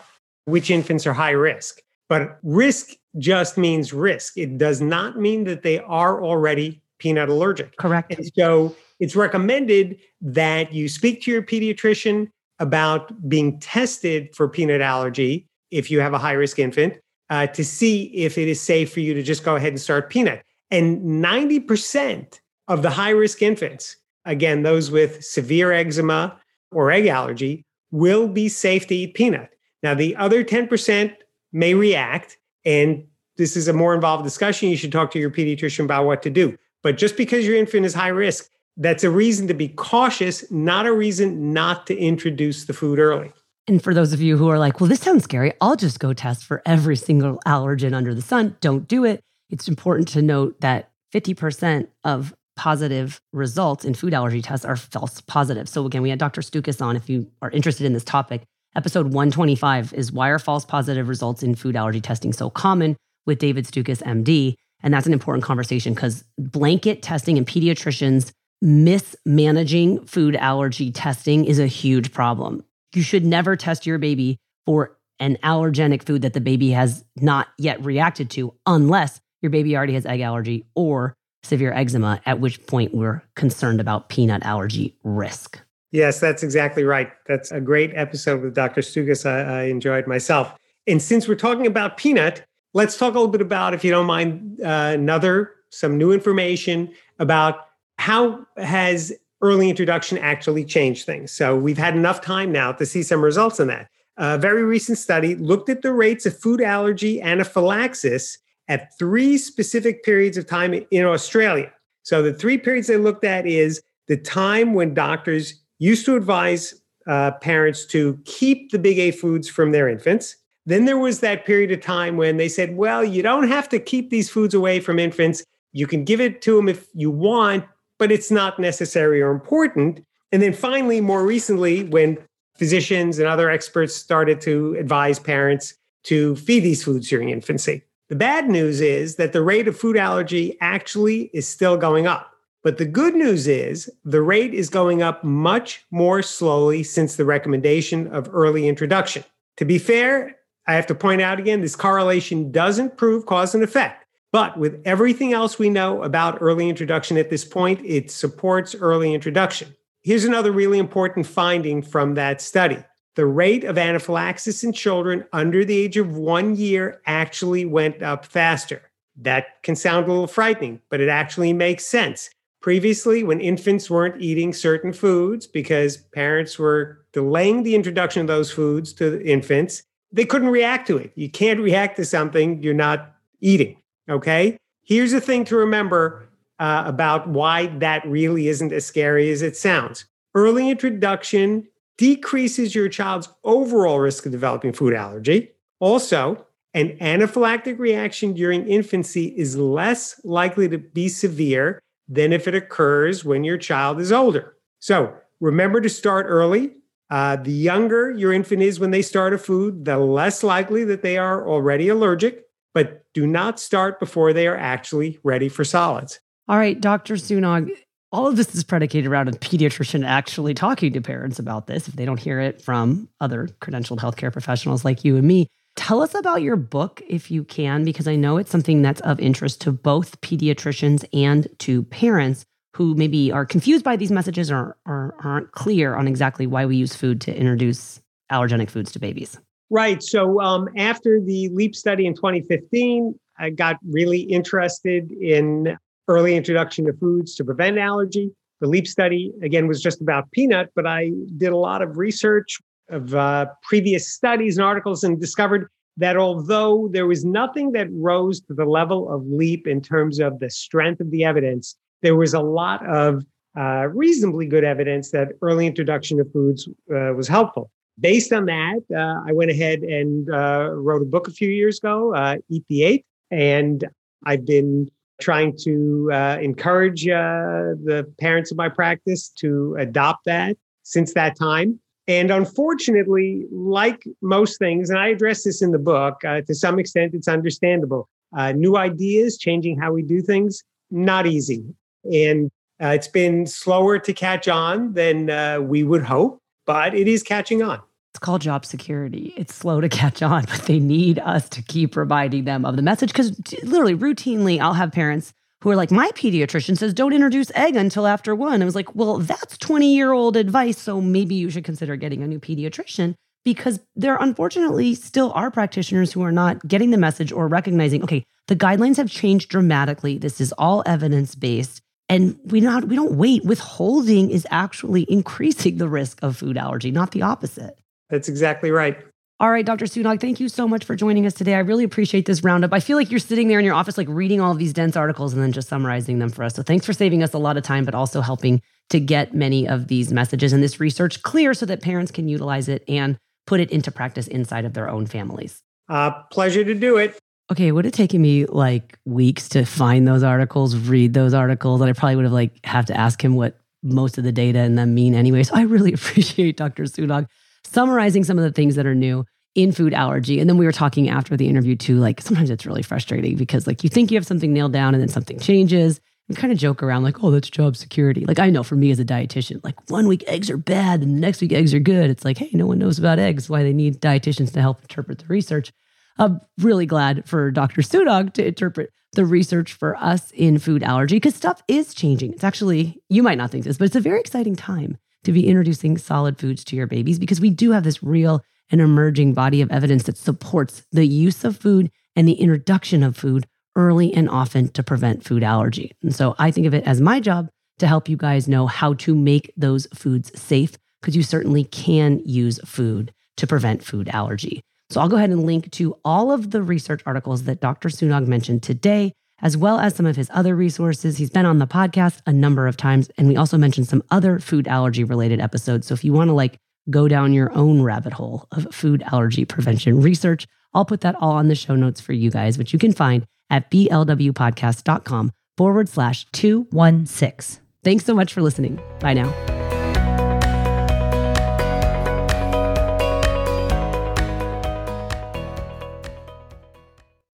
which 0.46 0.70
infants 0.70 1.06
are 1.06 1.12
high 1.12 1.30
risk, 1.30 1.80
but 2.08 2.38
risk 2.42 2.90
just 3.18 3.58
means 3.58 3.92
risk. 3.92 4.36
It 4.36 4.58
does 4.58 4.80
not 4.80 5.18
mean 5.18 5.44
that 5.44 5.62
they 5.62 5.78
are 5.80 6.22
already 6.22 6.82
peanut 6.98 7.28
allergic. 7.28 7.76
Correct. 7.76 8.12
And 8.12 8.28
so 8.34 8.74
it's 9.00 9.16
recommended 9.16 9.98
that 10.20 10.72
you 10.72 10.88
speak 10.88 11.22
to 11.22 11.30
your 11.30 11.42
pediatrician 11.42 12.30
about 12.58 13.28
being 13.28 13.58
tested 13.58 14.34
for 14.36 14.48
peanut 14.48 14.82
allergy 14.82 15.48
if 15.70 15.90
you 15.90 16.00
have 16.00 16.12
a 16.12 16.18
high 16.18 16.32
risk 16.32 16.58
infant 16.58 16.94
uh, 17.30 17.46
to 17.48 17.64
see 17.64 18.04
if 18.14 18.36
it 18.36 18.46
is 18.46 18.60
safe 18.60 18.92
for 18.92 19.00
you 19.00 19.14
to 19.14 19.22
just 19.22 19.42
go 19.42 19.56
ahead 19.56 19.72
and 19.72 19.80
start 19.80 20.10
peanut. 20.10 20.44
And 20.70 21.00
90% 21.24 22.40
of 22.68 22.82
the 22.82 22.90
high 22.90 23.10
risk 23.10 23.40
infants, 23.42 23.96
again, 24.24 24.62
those 24.62 24.90
with 24.90 25.24
severe 25.24 25.72
eczema 25.72 26.38
or 26.70 26.90
egg 26.92 27.06
allergy, 27.06 27.64
will 27.90 28.28
be 28.28 28.48
safe 28.48 28.86
to 28.88 28.94
eat 28.94 29.14
peanut. 29.14 29.50
Now, 29.82 29.94
the 29.94 30.14
other 30.16 30.44
10% 30.44 31.14
may 31.52 31.74
react, 31.74 32.36
and 32.64 33.04
this 33.36 33.56
is 33.56 33.66
a 33.66 33.72
more 33.72 33.94
involved 33.94 34.22
discussion. 34.22 34.68
You 34.68 34.76
should 34.76 34.92
talk 34.92 35.10
to 35.12 35.18
your 35.18 35.30
pediatrician 35.30 35.84
about 35.84 36.04
what 36.04 36.22
to 36.22 36.30
do. 36.30 36.56
But 36.82 36.98
just 36.98 37.16
because 37.16 37.46
your 37.46 37.56
infant 37.56 37.86
is 37.86 37.94
high 37.94 38.08
risk, 38.08 38.48
that's 38.80 39.04
a 39.04 39.10
reason 39.10 39.46
to 39.46 39.54
be 39.54 39.68
cautious, 39.68 40.50
not 40.50 40.86
a 40.86 40.92
reason 40.92 41.52
not 41.52 41.86
to 41.86 41.96
introduce 41.96 42.64
the 42.64 42.72
food 42.72 42.98
early. 42.98 43.30
And 43.68 43.84
for 43.84 43.92
those 43.92 44.14
of 44.14 44.22
you 44.22 44.38
who 44.38 44.48
are 44.48 44.58
like, 44.58 44.80
well, 44.80 44.88
this 44.88 45.00
sounds 45.00 45.22
scary, 45.22 45.52
I'll 45.60 45.76
just 45.76 46.00
go 46.00 46.14
test 46.14 46.44
for 46.44 46.62
every 46.64 46.96
single 46.96 47.38
allergen 47.46 47.94
under 47.94 48.14
the 48.14 48.22
sun. 48.22 48.56
Don't 48.60 48.88
do 48.88 49.04
it. 49.04 49.20
It's 49.50 49.68
important 49.68 50.08
to 50.08 50.22
note 50.22 50.60
that 50.62 50.90
50% 51.14 51.88
of 52.04 52.34
positive 52.56 53.20
results 53.32 53.84
in 53.84 53.94
food 53.94 54.14
allergy 54.14 54.40
tests 54.40 54.64
are 54.64 54.76
false 54.76 55.20
positive. 55.20 55.68
So, 55.68 55.84
again, 55.84 56.02
we 56.02 56.10
had 56.10 56.18
Dr. 56.18 56.40
Stukus 56.40 56.80
on 56.80 56.96
if 56.96 57.08
you 57.10 57.30
are 57.42 57.50
interested 57.50 57.84
in 57.84 57.92
this 57.92 58.04
topic. 58.04 58.42
Episode 58.76 59.06
125 59.06 59.92
is 59.92 60.10
Why 60.10 60.30
Are 60.30 60.38
False 60.38 60.64
Positive 60.64 61.08
Results 61.08 61.42
in 61.42 61.54
Food 61.54 61.76
Allergy 61.76 62.00
Testing 62.00 62.32
So 62.32 62.48
Common 62.48 62.96
with 63.26 63.38
David 63.38 63.66
Stukus, 63.66 64.02
MD. 64.02 64.54
And 64.82 64.94
that's 64.94 65.06
an 65.06 65.12
important 65.12 65.44
conversation 65.44 65.92
because 65.92 66.24
blanket 66.38 67.02
testing 67.02 67.36
and 67.36 67.46
pediatricians 67.46 68.32
mismanaging 68.62 70.04
food 70.06 70.36
allergy 70.36 70.90
testing 70.90 71.44
is 71.44 71.58
a 71.58 71.66
huge 71.66 72.12
problem. 72.12 72.64
You 72.94 73.02
should 73.02 73.24
never 73.24 73.56
test 73.56 73.86
your 73.86 73.98
baby 73.98 74.38
for 74.66 74.96
an 75.18 75.36
allergenic 75.42 76.02
food 76.02 76.22
that 76.22 76.32
the 76.32 76.40
baby 76.40 76.70
has 76.70 77.04
not 77.16 77.48
yet 77.58 77.84
reacted 77.84 78.30
to 78.30 78.54
unless 78.66 79.20
your 79.42 79.50
baby 79.50 79.76
already 79.76 79.94
has 79.94 80.06
egg 80.06 80.20
allergy 80.20 80.66
or 80.74 81.14
severe 81.42 81.72
eczema, 81.72 82.20
at 82.26 82.40
which 82.40 82.64
point 82.66 82.94
we're 82.94 83.22
concerned 83.34 83.80
about 83.80 84.08
peanut 84.08 84.42
allergy 84.44 84.96
risk. 85.04 85.60
Yes, 85.92 86.20
that's 86.20 86.42
exactly 86.42 86.84
right. 86.84 87.10
That's 87.26 87.50
a 87.50 87.60
great 87.60 87.92
episode 87.94 88.42
with 88.42 88.54
Dr. 88.54 88.80
Stukus. 88.80 89.28
I, 89.28 89.60
I 89.60 89.62
enjoyed 89.64 90.06
myself. 90.06 90.54
And 90.86 91.00
since 91.02 91.26
we're 91.26 91.34
talking 91.34 91.66
about 91.66 91.96
peanut, 91.96 92.44
let's 92.74 92.96
talk 92.96 93.14
a 93.14 93.18
little 93.18 93.32
bit 93.32 93.40
about, 93.40 93.74
if 93.74 93.84
you 93.84 93.90
don't 93.90 94.06
mind, 94.06 94.60
uh, 94.62 94.92
another 94.94 95.52
some 95.70 95.96
new 95.96 96.12
information 96.12 96.92
about 97.18 97.66
how 98.00 98.46
has 98.56 99.12
early 99.42 99.68
introduction 99.68 100.16
actually 100.16 100.64
changed 100.64 101.04
things. 101.04 101.30
So 101.30 101.54
we've 101.54 101.76
had 101.76 101.94
enough 101.94 102.22
time 102.22 102.50
now 102.50 102.72
to 102.72 102.86
see 102.86 103.02
some 103.02 103.22
results 103.22 103.60
in 103.60 103.68
that. 103.68 103.88
A 104.16 104.38
very 104.38 104.64
recent 104.64 104.96
study 104.96 105.34
looked 105.34 105.68
at 105.68 105.82
the 105.82 105.92
rates 105.92 106.24
of 106.24 106.38
food 106.38 106.62
allergy 106.62 107.20
anaphylaxis 107.20 108.38
at 108.68 108.96
three 108.98 109.36
specific 109.36 110.02
periods 110.02 110.38
of 110.38 110.46
time 110.46 110.72
in 110.90 111.04
Australia. 111.04 111.70
So 112.02 112.22
the 112.22 112.32
three 112.32 112.56
periods 112.56 112.88
they 112.88 112.96
looked 112.96 113.24
at 113.24 113.46
is 113.46 113.82
the 114.08 114.16
time 114.16 114.72
when 114.72 114.94
doctors 114.94 115.60
used 115.78 116.06
to 116.06 116.16
advise 116.16 116.80
uh, 117.06 117.32
parents 117.42 117.84
to 117.86 118.18
keep 118.24 118.72
the 118.72 118.78
big 118.78 118.98
A 118.98 119.10
foods 119.10 119.46
from 119.46 119.72
their 119.72 119.90
infants. 119.90 120.36
Then 120.64 120.86
there 120.86 120.98
was 120.98 121.20
that 121.20 121.44
period 121.44 121.70
of 121.70 121.82
time 121.82 122.16
when 122.16 122.38
they 122.38 122.48
said, 122.48 122.76
well, 122.78 123.04
you 123.04 123.22
don't 123.22 123.48
have 123.48 123.68
to 123.68 123.78
keep 123.78 124.08
these 124.08 124.30
foods 124.30 124.54
away 124.54 124.80
from 124.80 124.98
infants. 124.98 125.44
You 125.72 125.86
can 125.86 126.04
give 126.04 126.20
it 126.20 126.40
to 126.42 126.56
them 126.56 126.68
if 126.68 126.88
you 126.94 127.10
want, 127.10 127.64
but 128.00 128.10
it's 128.10 128.30
not 128.30 128.58
necessary 128.58 129.20
or 129.20 129.30
important. 129.30 130.04
And 130.32 130.42
then 130.42 130.54
finally, 130.54 131.00
more 131.00 131.24
recently, 131.24 131.84
when 131.84 132.18
physicians 132.56 133.18
and 133.18 133.28
other 133.28 133.50
experts 133.50 133.94
started 133.94 134.40
to 134.40 134.74
advise 134.78 135.18
parents 135.18 135.74
to 136.04 136.34
feed 136.36 136.60
these 136.60 136.82
foods 136.82 137.08
during 137.08 137.28
infancy. 137.28 137.82
The 138.08 138.16
bad 138.16 138.48
news 138.48 138.80
is 138.80 139.16
that 139.16 139.32
the 139.32 139.42
rate 139.42 139.68
of 139.68 139.78
food 139.78 139.96
allergy 139.96 140.56
actually 140.60 141.30
is 141.34 141.46
still 141.46 141.76
going 141.76 142.06
up. 142.06 142.32
But 142.62 142.78
the 142.78 142.86
good 142.86 143.14
news 143.14 143.46
is 143.46 143.90
the 144.04 144.22
rate 144.22 144.54
is 144.54 144.68
going 144.68 145.02
up 145.02 145.22
much 145.22 145.84
more 145.90 146.22
slowly 146.22 146.82
since 146.82 147.16
the 147.16 147.24
recommendation 147.24 148.06
of 148.08 148.30
early 148.32 148.66
introduction. 148.66 149.24
To 149.58 149.64
be 149.66 149.78
fair, 149.78 150.36
I 150.66 150.74
have 150.74 150.86
to 150.86 150.94
point 150.94 151.20
out 151.20 151.38
again 151.38 151.60
this 151.60 151.76
correlation 151.76 152.50
doesn't 152.50 152.96
prove 152.96 153.26
cause 153.26 153.54
and 153.54 153.62
effect. 153.62 153.99
But 154.32 154.58
with 154.58 154.80
everything 154.84 155.32
else 155.32 155.58
we 155.58 155.70
know 155.70 156.02
about 156.02 156.38
early 156.40 156.68
introduction 156.68 157.16
at 157.16 157.30
this 157.30 157.44
point, 157.44 157.80
it 157.84 158.10
supports 158.10 158.74
early 158.74 159.12
introduction. 159.12 159.74
Here's 160.02 160.24
another 160.24 160.52
really 160.52 160.78
important 160.78 161.26
finding 161.26 161.82
from 161.82 162.14
that 162.14 162.40
study. 162.40 162.82
The 163.16 163.26
rate 163.26 163.64
of 163.64 163.76
anaphylaxis 163.76 164.62
in 164.62 164.72
children 164.72 165.24
under 165.32 165.64
the 165.64 165.76
age 165.76 165.96
of 165.96 166.16
one 166.16 166.54
year 166.54 167.02
actually 167.06 167.64
went 167.64 168.02
up 168.02 168.24
faster. 168.24 168.82
That 169.16 169.62
can 169.62 169.74
sound 169.74 170.06
a 170.06 170.10
little 170.10 170.26
frightening, 170.26 170.80
but 170.88 171.00
it 171.00 171.08
actually 171.08 171.52
makes 171.52 171.84
sense. 171.84 172.30
Previously, 172.62 173.24
when 173.24 173.40
infants 173.40 173.90
weren't 173.90 174.22
eating 174.22 174.52
certain 174.52 174.92
foods 174.92 175.46
because 175.46 175.96
parents 175.96 176.58
were 176.58 177.04
delaying 177.12 177.62
the 177.62 177.74
introduction 177.74 178.20
of 178.20 178.28
those 178.28 178.50
foods 178.50 178.92
to 178.94 179.22
infants, 179.26 179.82
they 180.12 180.24
couldn't 180.24 180.48
react 180.48 180.86
to 180.86 180.96
it. 180.96 181.10
You 181.14 181.30
can't 181.30 181.60
react 181.60 181.96
to 181.96 182.04
something 182.04 182.62
you're 182.62 182.74
not 182.74 183.16
eating. 183.40 183.79
Okay. 184.10 184.56
Here's 184.82 185.12
the 185.12 185.20
thing 185.20 185.44
to 185.44 185.56
remember 185.56 186.28
uh, 186.58 186.82
about 186.84 187.28
why 187.28 187.66
that 187.78 188.04
really 188.06 188.48
isn't 188.48 188.72
as 188.72 188.84
scary 188.84 189.30
as 189.30 189.40
it 189.40 189.56
sounds. 189.56 190.04
Early 190.34 190.68
introduction 190.68 191.68
decreases 191.96 192.74
your 192.74 192.88
child's 192.88 193.28
overall 193.44 194.00
risk 194.00 194.26
of 194.26 194.32
developing 194.32 194.72
food 194.72 194.94
allergy. 194.94 195.52
Also, 195.78 196.46
An 196.72 196.96
anaphylactic 196.98 197.78
reaction 197.78 198.32
during 198.32 198.66
infancy 198.68 199.34
is 199.36 199.56
less 199.56 200.20
likely 200.22 200.68
to 200.68 200.78
be 200.78 201.08
severe 201.08 201.82
than 202.08 202.32
if 202.32 202.46
it 202.46 202.54
occurs 202.54 203.24
when 203.24 203.42
your 203.42 203.58
child 203.58 204.00
is 204.00 204.12
older. 204.12 204.56
So 204.78 205.14
remember 205.40 205.80
to 205.80 205.88
start 205.88 206.26
early. 206.28 206.74
Uh, 207.10 207.34
the 207.34 207.50
younger 207.50 208.12
your 208.12 208.32
infant 208.32 208.62
is 208.62 208.78
when 208.78 208.92
they 208.92 209.02
start 209.02 209.34
a 209.34 209.38
food, 209.38 209.84
the 209.84 209.98
less 209.98 210.44
likely 210.44 210.84
that 210.84 211.02
they 211.02 211.18
are 211.18 211.48
already 211.48 211.88
allergic, 211.88 212.44
but 212.74 213.04
do 213.14 213.26
not 213.26 213.58
start 213.58 213.98
before 213.98 214.32
they 214.32 214.46
are 214.46 214.56
actually 214.56 215.18
ready 215.22 215.48
for 215.48 215.64
solids. 215.64 216.20
All 216.48 216.56
right, 216.56 216.80
Dr. 216.80 217.14
Sunog, 217.14 217.70
all 218.12 218.26
of 218.26 218.36
this 218.36 218.54
is 218.54 218.64
predicated 218.64 219.10
around 219.10 219.28
a 219.28 219.32
pediatrician 219.32 220.04
actually 220.04 220.54
talking 220.54 220.92
to 220.92 221.00
parents 221.00 221.38
about 221.38 221.66
this 221.66 221.86
if 221.88 221.94
they 221.94 222.04
don't 222.04 222.18
hear 222.18 222.40
it 222.40 222.60
from 222.60 223.08
other 223.20 223.48
credentialed 223.60 223.98
healthcare 223.98 224.32
professionals 224.32 224.84
like 224.84 225.04
you 225.04 225.16
and 225.16 225.26
me. 225.26 225.46
Tell 225.76 226.02
us 226.02 226.14
about 226.14 226.42
your 226.42 226.56
book 226.56 227.00
if 227.08 227.30
you 227.30 227.44
can, 227.44 227.84
because 227.84 228.08
I 228.08 228.16
know 228.16 228.36
it's 228.36 228.50
something 228.50 228.82
that's 228.82 229.00
of 229.02 229.20
interest 229.20 229.60
to 229.62 229.72
both 229.72 230.20
pediatricians 230.20 231.04
and 231.12 231.48
to 231.60 231.84
parents 231.84 232.44
who 232.76 232.94
maybe 232.94 233.32
are 233.32 233.46
confused 233.46 233.84
by 233.84 233.96
these 233.96 234.10
messages 234.10 234.50
or, 234.50 234.76
or 234.86 235.14
aren't 235.22 235.52
clear 235.52 235.94
on 235.94 236.08
exactly 236.08 236.46
why 236.46 236.66
we 236.66 236.76
use 236.76 236.94
food 236.94 237.20
to 237.22 237.34
introduce 237.34 238.00
allergenic 238.30 238.70
foods 238.70 238.92
to 238.92 238.98
babies. 238.98 239.38
Right. 239.70 240.02
So 240.02 240.40
um, 240.40 240.68
after 240.76 241.20
the 241.20 241.48
LEAP 241.50 241.76
study 241.76 242.06
in 242.06 242.14
2015, 242.14 243.14
I 243.38 243.50
got 243.50 243.76
really 243.88 244.20
interested 244.20 245.12
in 245.12 245.78
early 246.08 246.36
introduction 246.36 246.84
to 246.86 246.92
foods 246.92 247.36
to 247.36 247.44
prevent 247.44 247.78
allergy. 247.78 248.32
The 248.60 248.66
LEAP 248.66 248.88
study, 248.88 249.32
again, 249.42 249.68
was 249.68 249.80
just 249.80 250.00
about 250.00 250.30
peanut, 250.32 250.70
but 250.74 250.86
I 250.86 251.12
did 251.38 251.52
a 251.52 251.56
lot 251.56 251.82
of 251.82 251.96
research 251.96 252.58
of 252.90 253.14
uh, 253.14 253.46
previous 253.62 254.12
studies 254.12 254.58
and 254.58 254.66
articles 254.66 255.04
and 255.04 255.20
discovered 255.20 255.70
that 255.96 256.16
although 256.16 256.88
there 256.92 257.06
was 257.06 257.24
nothing 257.24 257.70
that 257.72 257.86
rose 257.92 258.40
to 258.40 258.54
the 258.54 258.64
level 258.64 259.12
of 259.12 259.24
LEAP 259.26 259.68
in 259.68 259.80
terms 259.80 260.18
of 260.18 260.40
the 260.40 260.50
strength 260.50 261.00
of 261.00 261.10
the 261.12 261.24
evidence, 261.24 261.76
there 262.02 262.16
was 262.16 262.34
a 262.34 262.40
lot 262.40 262.84
of 262.86 263.24
uh, 263.56 263.86
reasonably 263.88 264.46
good 264.46 264.64
evidence 264.64 265.10
that 265.12 265.28
early 265.42 265.66
introduction 265.66 266.18
of 266.18 266.30
foods 266.32 266.68
uh, 266.92 267.12
was 267.14 267.28
helpful. 267.28 267.70
Based 268.00 268.32
on 268.32 268.46
that, 268.46 268.80
uh, 268.94 269.28
I 269.28 269.32
went 269.32 269.50
ahead 269.50 269.80
and 269.80 270.28
uh, 270.32 270.70
wrote 270.72 271.02
a 271.02 271.04
book 271.04 271.28
a 271.28 271.32
few 271.32 271.50
years 271.50 271.78
ago, 271.78 272.14
uh, 272.14 272.36
Eat 272.48 272.64
the 272.68 272.82
Eight, 272.82 273.04
and 273.30 273.84
I've 274.24 274.46
been 274.46 274.90
trying 275.20 275.56
to 275.64 276.10
uh, 276.12 276.38
encourage 276.40 277.04
the 277.04 278.10
parents 278.18 278.50
of 278.50 278.56
my 278.56 278.70
practice 278.70 279.28
to 279.36 279.76
adopt 279.78 280.24
that 280.24 280.56
since 280.82 281.12
that 281.14 281.38
time. 281.38 281.78
And 282.08 282.30
unfortunately, 282.30 283.44
like 283.52 284.02
most 284.22 284.58
things, 284.58 284.90
and 284.90 284.98
I 284.98 285.08
address 285.08 285.44
this 285.44 285.62
in 285.62 285.70
the 285.70 285.78
book, 285.78 286.24
uh, 286.24 286.40
to 286.40 286.54
some 286.54 286.78
extent, 286.78 287.14
it's 287.14 287.28
understandable. 287.28 288.08
Uh, 288.36 288.52
new 288.52 288.76
ideas, 288.76 289.38
changing 289.38 289.78
how 289.78 289.92
we 289.92 290.02
do 290.02 290.20
things, 290.20 290.64
not 290.90 291.26
easy. 291.26 291.64
And 292.12 292.50
uh, 292.82 292.88
it's 292.88 293.08
been 293.08 293.46
slower 293.46 293.98
to 294.00 294.12
catch 294.12 294.48
on 294.48 294.94
than 294.94 295.30
uh, 295.30 295.60
we 295.60 295.84
would 295.84 296.02
hope, 296.02 296.40
but 296.66 296.94
it 296.94 297.06
is 297.06 297.22
catching 297.22 297.62
on. 297.62 297.80
It's 298.12 298.18
called 298.18 298.42
job 298.42 298.64
security. 298.64 299.32
It's 299.36 299.54
slow 299.54 299.80
to 299.80 299.88
catch 300.00 300.22
on, 300.22 300.44
but 300.44 300.62
they 300.62 300.78
need 300.78 301.18
us 301.20 301.48
to 301.50 301.62
keep 301.62 301.96
reminding 301.96 302.44
them 302.44 302.64
of 302.64 302.76
the 302.76 302.82
message 302.82 303.12
because 303.12 303.38
literally, 303.62 303.94
routinely, 303.94 304.60
I'll 304.60 304.74
have 304.74 304.92
parents 304.92 305.32
who 305.62 305.70
are 305.70 305.76
like, 305.76 305.90
my 305.90 306.10
pediatrician 306.12 306.76
says 306.76 306.94
don't 306.94 307.12
introduce 307.12 307.52
egg 307.54 307.76
until 307.76 308.06
after 308.06 308.34
one. 308.34 308.62
I 308.62 308.64
was 308.64 308.74
like, 308.74 308.94
well, 308.94 309.18
that's 309.18 309.58
20 309.58 309.94
year 309.94 310.12
old 310.12 310.36
advice. 310.36 310.78
So 310.78 311.00
maybe 311.00 311.34
you 311.34 311.50
should 311.50 311.64
consider 311.64 311.96
getting 311.96 312.22
a 312.22 312.26
new 312.26 312.40
pediatrician 312.40 313.14
because 313.44 313.80
there 313.94 314.16
unfortunately 314.16 314.94
still 314.94 315.32
are 315.32 315.50
practitioners 315.50 316.12
who 316.12 316.22
are 316.22 316.32
not 316.32 316.66
getting 316.66 316.90
the 316.90 316.98
message 316.98 317.32
or 317.32 317.48
recognizing, 317.48 318.02
okay, 318.02 318.24
the 318.48 318.56
guidelines 318.56 318.96
have 318.96 319.10
changed 319.10 319.50
dramatically. 319.50 320.18
This 320.18 320.40
is 320.40 320.52
all 320.58 320.82
evidence 320.86 321.34
based. 321.34 321.80
And 322.08 322.38
we 322.44 322.60
not 322.60 322.86
we 322.86 322.96
don't 322.96 323.12
wait. 323.12 323.44
Withholding 323.44 324.30
is 324.30 324.46
actually 324.50 325.06
increasing 325.08 325.78
the 325.78 325.88
risk 325.88 326.18
of 326.22 326.36
food 326.36 326.56
allergy, 326.56 326.90
not 326.90 327.12
the 327.12 327.22
opposite. 327.22 327.78
That's 328.10 328.28
exactly 328.28 328.70
right. 328.70 328.98
All 329.40 329.50
right, 329.50 329.64
Dr. 329.64 329.86
Sunog, 329.86 330.20
thank 330.20 330.38
you 330.38 330.50
so 330.50 330.68
much 330.68 330.84
for 330.84 330.94
joining 330.94 331.24
us 331.24 331.32
today. 331.32 331.54
I 331.54 331.60
really 331.60 331.84
appreciate 331.84 332.26
this 332.26 332.44
roundup. 332.44 332.74
I 332.74 332.80
feel 332.80 332.98
like 332.98 333.10
you're 333.10 333.18
sitting 333.18 333.48
there 333.48 333.58
in 333.58 333.64
your 333.64 333.72
office, 333.72 333.96
like 333.96 334.08
reading 334.10 334.38
all 334.38 334.52
of 334.52 334.58
these 334.58 334.74
dense 334.74 334.96
articles 334.96 335.32
and 335.32 335.42
then 335.42 335.50
just 335.50 335.66
summarizing 335.68 336.18
them 336.18 336.28
for 336.28 336.44
us. 336.44 336.54
So 336.54 336.62
thanks 336.62 336.84
for 336.84 336.92
saving 336.92 337.22
us 337.22 337.32
a 337.32 337.38
lot 337.38 337.56
of 337.56 337.62
time, 337.62 337.86
but 337.86 337.94
also 337.94 338.20
helping 338.20 338.60
to 338.90 339.00
get 339.00 339.32
many 339.32 339.66
of 339.66 339.88
these 339.88 340.12
messages 340.12 340.52
and 340.52 340.62
this 340.62 340.78
research 340.78 341.22
clear 341.22 341.54
so 341.54 341.64
that 341.64 341.80
parents 341.80 342.10
can 342.10 342.28
utilize 342.28 342.68
it 342.68 342.84
and 342.86 343.16
put 343.46 343.60
it 343.60 343.70
into 343.70 343.90
practice 343.90 344.28
inside 344.28 344.66
of 344.66 344.74
their 344.74 344.90
own 344.90 345.06
families. 345.06 345.62
Uh, 345.88 346.10
pleasure 346.30 346.62
to 346.62 346.74
do 346.74 346.98
it. 346.98 347.18
Okay, 347.50 347.68
it 347.68 347.72
would 347.72 347.86
have 347.86 347.94
taken 347.94 348.20
me 348.20 348.44
like 348.44 348.98
weeks 349.06 349.48
to 349.50 349.64
find 349.64 350.06
those 350.06 350.22
articles, 350.22 350.76
read 350.76 351.14
those 351.14 351.32
articles, 351.32 351.80
and 351.80 351.88
I 351.88 351.94
probably 351.94 352.16
would 352.16 352.26
have 352.26 352.32
like 352.32 352.60
have 352.64 352.84
to 352.86 352.96
ask 352.96 353.24
him 353.24 353.36
what 353.36 353.58
most 353.82 354.18
of 354.18 354.24
the 354.24 354.32
data 354.32 354.58
and 354.58 354.76
them 354.76 354.94
mean 354.94 355.14
anyway. 355.14 355.44
So 355.44 355.54
I 355.54 355.62
really 355.62 355.92
appreciate 355.94 356.58
Dr. 356.58 356.84
Sunog 356.84 357.26
summarizing 357.70 358.24
some 358.24 358.38
of 358.38 358.44
the 358.44 358.52
things 358.52 358.74
that 358.74 358.86
are 358.86 358.94
new 358.94 359.24
in 359.54 359.72
food 359.72 359.92
allergy. 359.94 360.40
And 360.40 360.48
then 360.48 360.58
we 360.58 360.66
were 360.66 360.72
talking 360.72 361.08
after 361.08 361.36
the 361.36 361.48
interview 361.48 361.76
too, 361.76 361.96
like 361.96 362.20
sometimes 362.20 362.50
it's 362.50 362.66
really 362.66 362.82
frustrating 362.82 363.36
because 363.36 363.66
like 363.66 363.82
you 363.82 363.90
think 363.90 364.10
you 364.10 364.16
have 364.16 364.26
something 364.26 364.52
nailed 364.52 364.72
down 364.72 364.94
and 364.94 365.00
then 365.00 365.08
something 365.08 365.38
changes. 365.38 366.00
We 366.28 366.36
kind 366.36 366.52
of 366.52 366.58
joke 366.58 366.82
around 366.82 367.02
like, 367.02 367.24
oh, 367.24 367.32
that's 367.32 367.50
job 367.50 367.76
security. 367.76 368.24
Like 368.24 368.38
I 368.38 368.50
know 368.50 368.62
for 368.62 368.76
me 368.76 368.92
as 368.92 369.00
a 369.00 369.04
dietitian, 369.04 369.62
like 369.64 369.90
one 369.90 370.06
week 370.06 370.22
eggs 370.28 370.48
are 370.50 370.56
bad 370.56 371.02
and 371.02 371.16
the 371.16 371.20
next 371.20 371.40
week 371.40 371.52
eggs 371.52 371.74
are 371.74 371.80
good. 371.80 372.10
It's 372.10 372.24
like, 372.24 372.38
hey, 372.38 372.50
no 372.52 372.66
one 372.66 372.78
knows 372.78 372.98
about 372.98 373.18
eggs. 373.18 373.50
Why 373.50 373.64
they 373.64 373.72
need 373.72 374.00
dietitians 374.00 374.52
to 374.52 374.60
help 374.60 374.80
interpret 374.82 375.18
the 375.18 375.26
research. 375.26 375.72
I'm 376.18 376.40
really 376.58 376.86
glad 376.86 377.28
for 377.28 377.50
Dr. 377.50 377.82
Sunog 377.82 378.34
to 378.34 378.46
interpret 378.46 378.90
the 379.14 379.24
research 379.24 379.72
for 379.72 379.96
us 379.96 380.30
in 380.30 380.58
food 380.58 380.84
allergy 380.84 381.16
because 381.16 381.34
stuff 381.34 381.62
is 381.66 381.94
changing. 381.94 382.32
It's 382.32 382.44
actually, 382.44 383.02
you 383.08 383.24
might 383.24 383.38
not 383.38 383.50
think 383.50 383.64
this, 383.64 383.78
but 383.78 383.86
it's 383.86 383.96
a 383.96 384.00
very 384.00 384.20
exciting 384.20 384.54
time 384.54 384.98
to 385.24 385.32
be 385.32 385.46
introducing 385.46 385.98
solid 385.98 386.38
foods 386.38 386.64
to 386.64 386.76
your 386.76 386.86
babies 386.86 387.18
because 387.18 387.40
we 387.40 387.50
do 387.50 387.72
have 387.72 387.84
this 387.84 388.02
real 388.02 388.42
and 388.70 388.80
emerging 388.80 389.34
body 389.34 389.60
of 389.60 389.70
evidence 389.70 390.04
that 390.04 390.16
supports 390.16 390.84
the 390.92 391.06
use 391.06 391.44
of 391.44 391.56
food 391.56 391.90
and 392.16 392.26
the 392.26 392.34
introduction 392.34 393.02
of 393.02 393.16
food 393.16 393.46
early 393.76 394.12
and 394.14 394.28
often 394.28 394.68
to 394.68 394.82
prevent 394.82 395.24
food 395.24 395.42
allergy. 395.42 395.92
And 396.02 396.14
so 396.14 396.34
I 396.38 396.50
think 396.50 396.66
of 396.66 396.74
it 396.74 396.84
as 396.84 397.00
my 397.00 397.20
job 397.20 397.48
to 397.78 397.86
help 397.86 398.08
you 398.08 398.16
guys 398.16 398.48
know 398.48 398.66
how 398.66 398.94
to 398.94 399.14
make 399.14 399.52
those 399.56 399.86
foods 399.94 400.38
safe 400.38 400.76
because 401.00 401.16
you 401.16 401.22
certainly 401.22 401.64
can 401.64 402.20
use 402.24 402.60
food 402.64 403.12
to 403.36 403.46
prevent 403.46 403.82
food 403.82 404.08
allergy. 404.08 404.62
So 404.90 405.00
I'll 405.00 405.08
go 405.08 405.16
ahead 405.16 405.30
and 405.30 405.46
link 405.46 405.70
to 405.72 405.96
all 406.04 406.32
of 406.32 406.50
the 406.50 406.62
research 406.62 407.00
articles 407.06 407.44
that 407.44 407.60
Dr. 407.60 407.88
Sunog 407.88 408.26
mentioned 408.26 408.62
today 408.62 409.12
as 409.42 409.56
well 409.56 409.78
as 409.78 409.94
some 409.94 410.06
of 410.06 410.16
his 410.16 410.30
other 410.32 410.54
resources. 410.54 411.16
He's 411.16 411.30
been 411.30 411.46
on 411.46 411.58
the 411.58 411.66
podcast 411.66 412.20
a 412.26 412.32
number 412.32 412.66
of 412.66 412.76
times, 412.76 413.10
and 413.16 413.28
we 413.28 413.36
also 413.36 413.58
mentioned 413.58 413.88
some 413.88 414.02
other 414.10 414.38
food 414.38 414.68
allergy 414.68 415.04
related 415.04 415.40
episodes. 415.40 415.86
So 415.86 415.94
if 415.94 416.04
you 416.04 416.12
want 416.12 416.28
to 416.28 416.34
like 416.34 416.58
go 416.88 417.08
down 417.08 417.32
your 417.32 417.52
own 417.56 417.82
rabbit 417.82 418.12
hole 418.12 418.46
of 418.52 418.68
food 418.74 419.02
allergy 419.12 419.44
prevention 419.44 420.00
research, 420.00 420.46
I'll 420.74 420.84
put 420.84 421.00
that 421.02 421.16
all 421.20 421.32
on 421.32 421.48
the 421.48 421.54
show 421.54 421.74
notes 421.76 422.00
for 422.00 422.12
you 422.12 422.30
guys, 422.30 422.58
which 422.58 422.72
you 422.72 422.78
can 422.78 422.92
find 422.92 423.26
at 423.48 423.70
blwpodcast.com 423.70 425.32
forward 425.56 425.88
slash 425.88 426.26
216. 426.32 427.62
Thanks 427.82 428.04
so 428.04 428.14
much 428.14 428.32
for 428.32 428.42
listening. 428.42 428.80
Bye 429.00 429.14
now. 429.14 429.59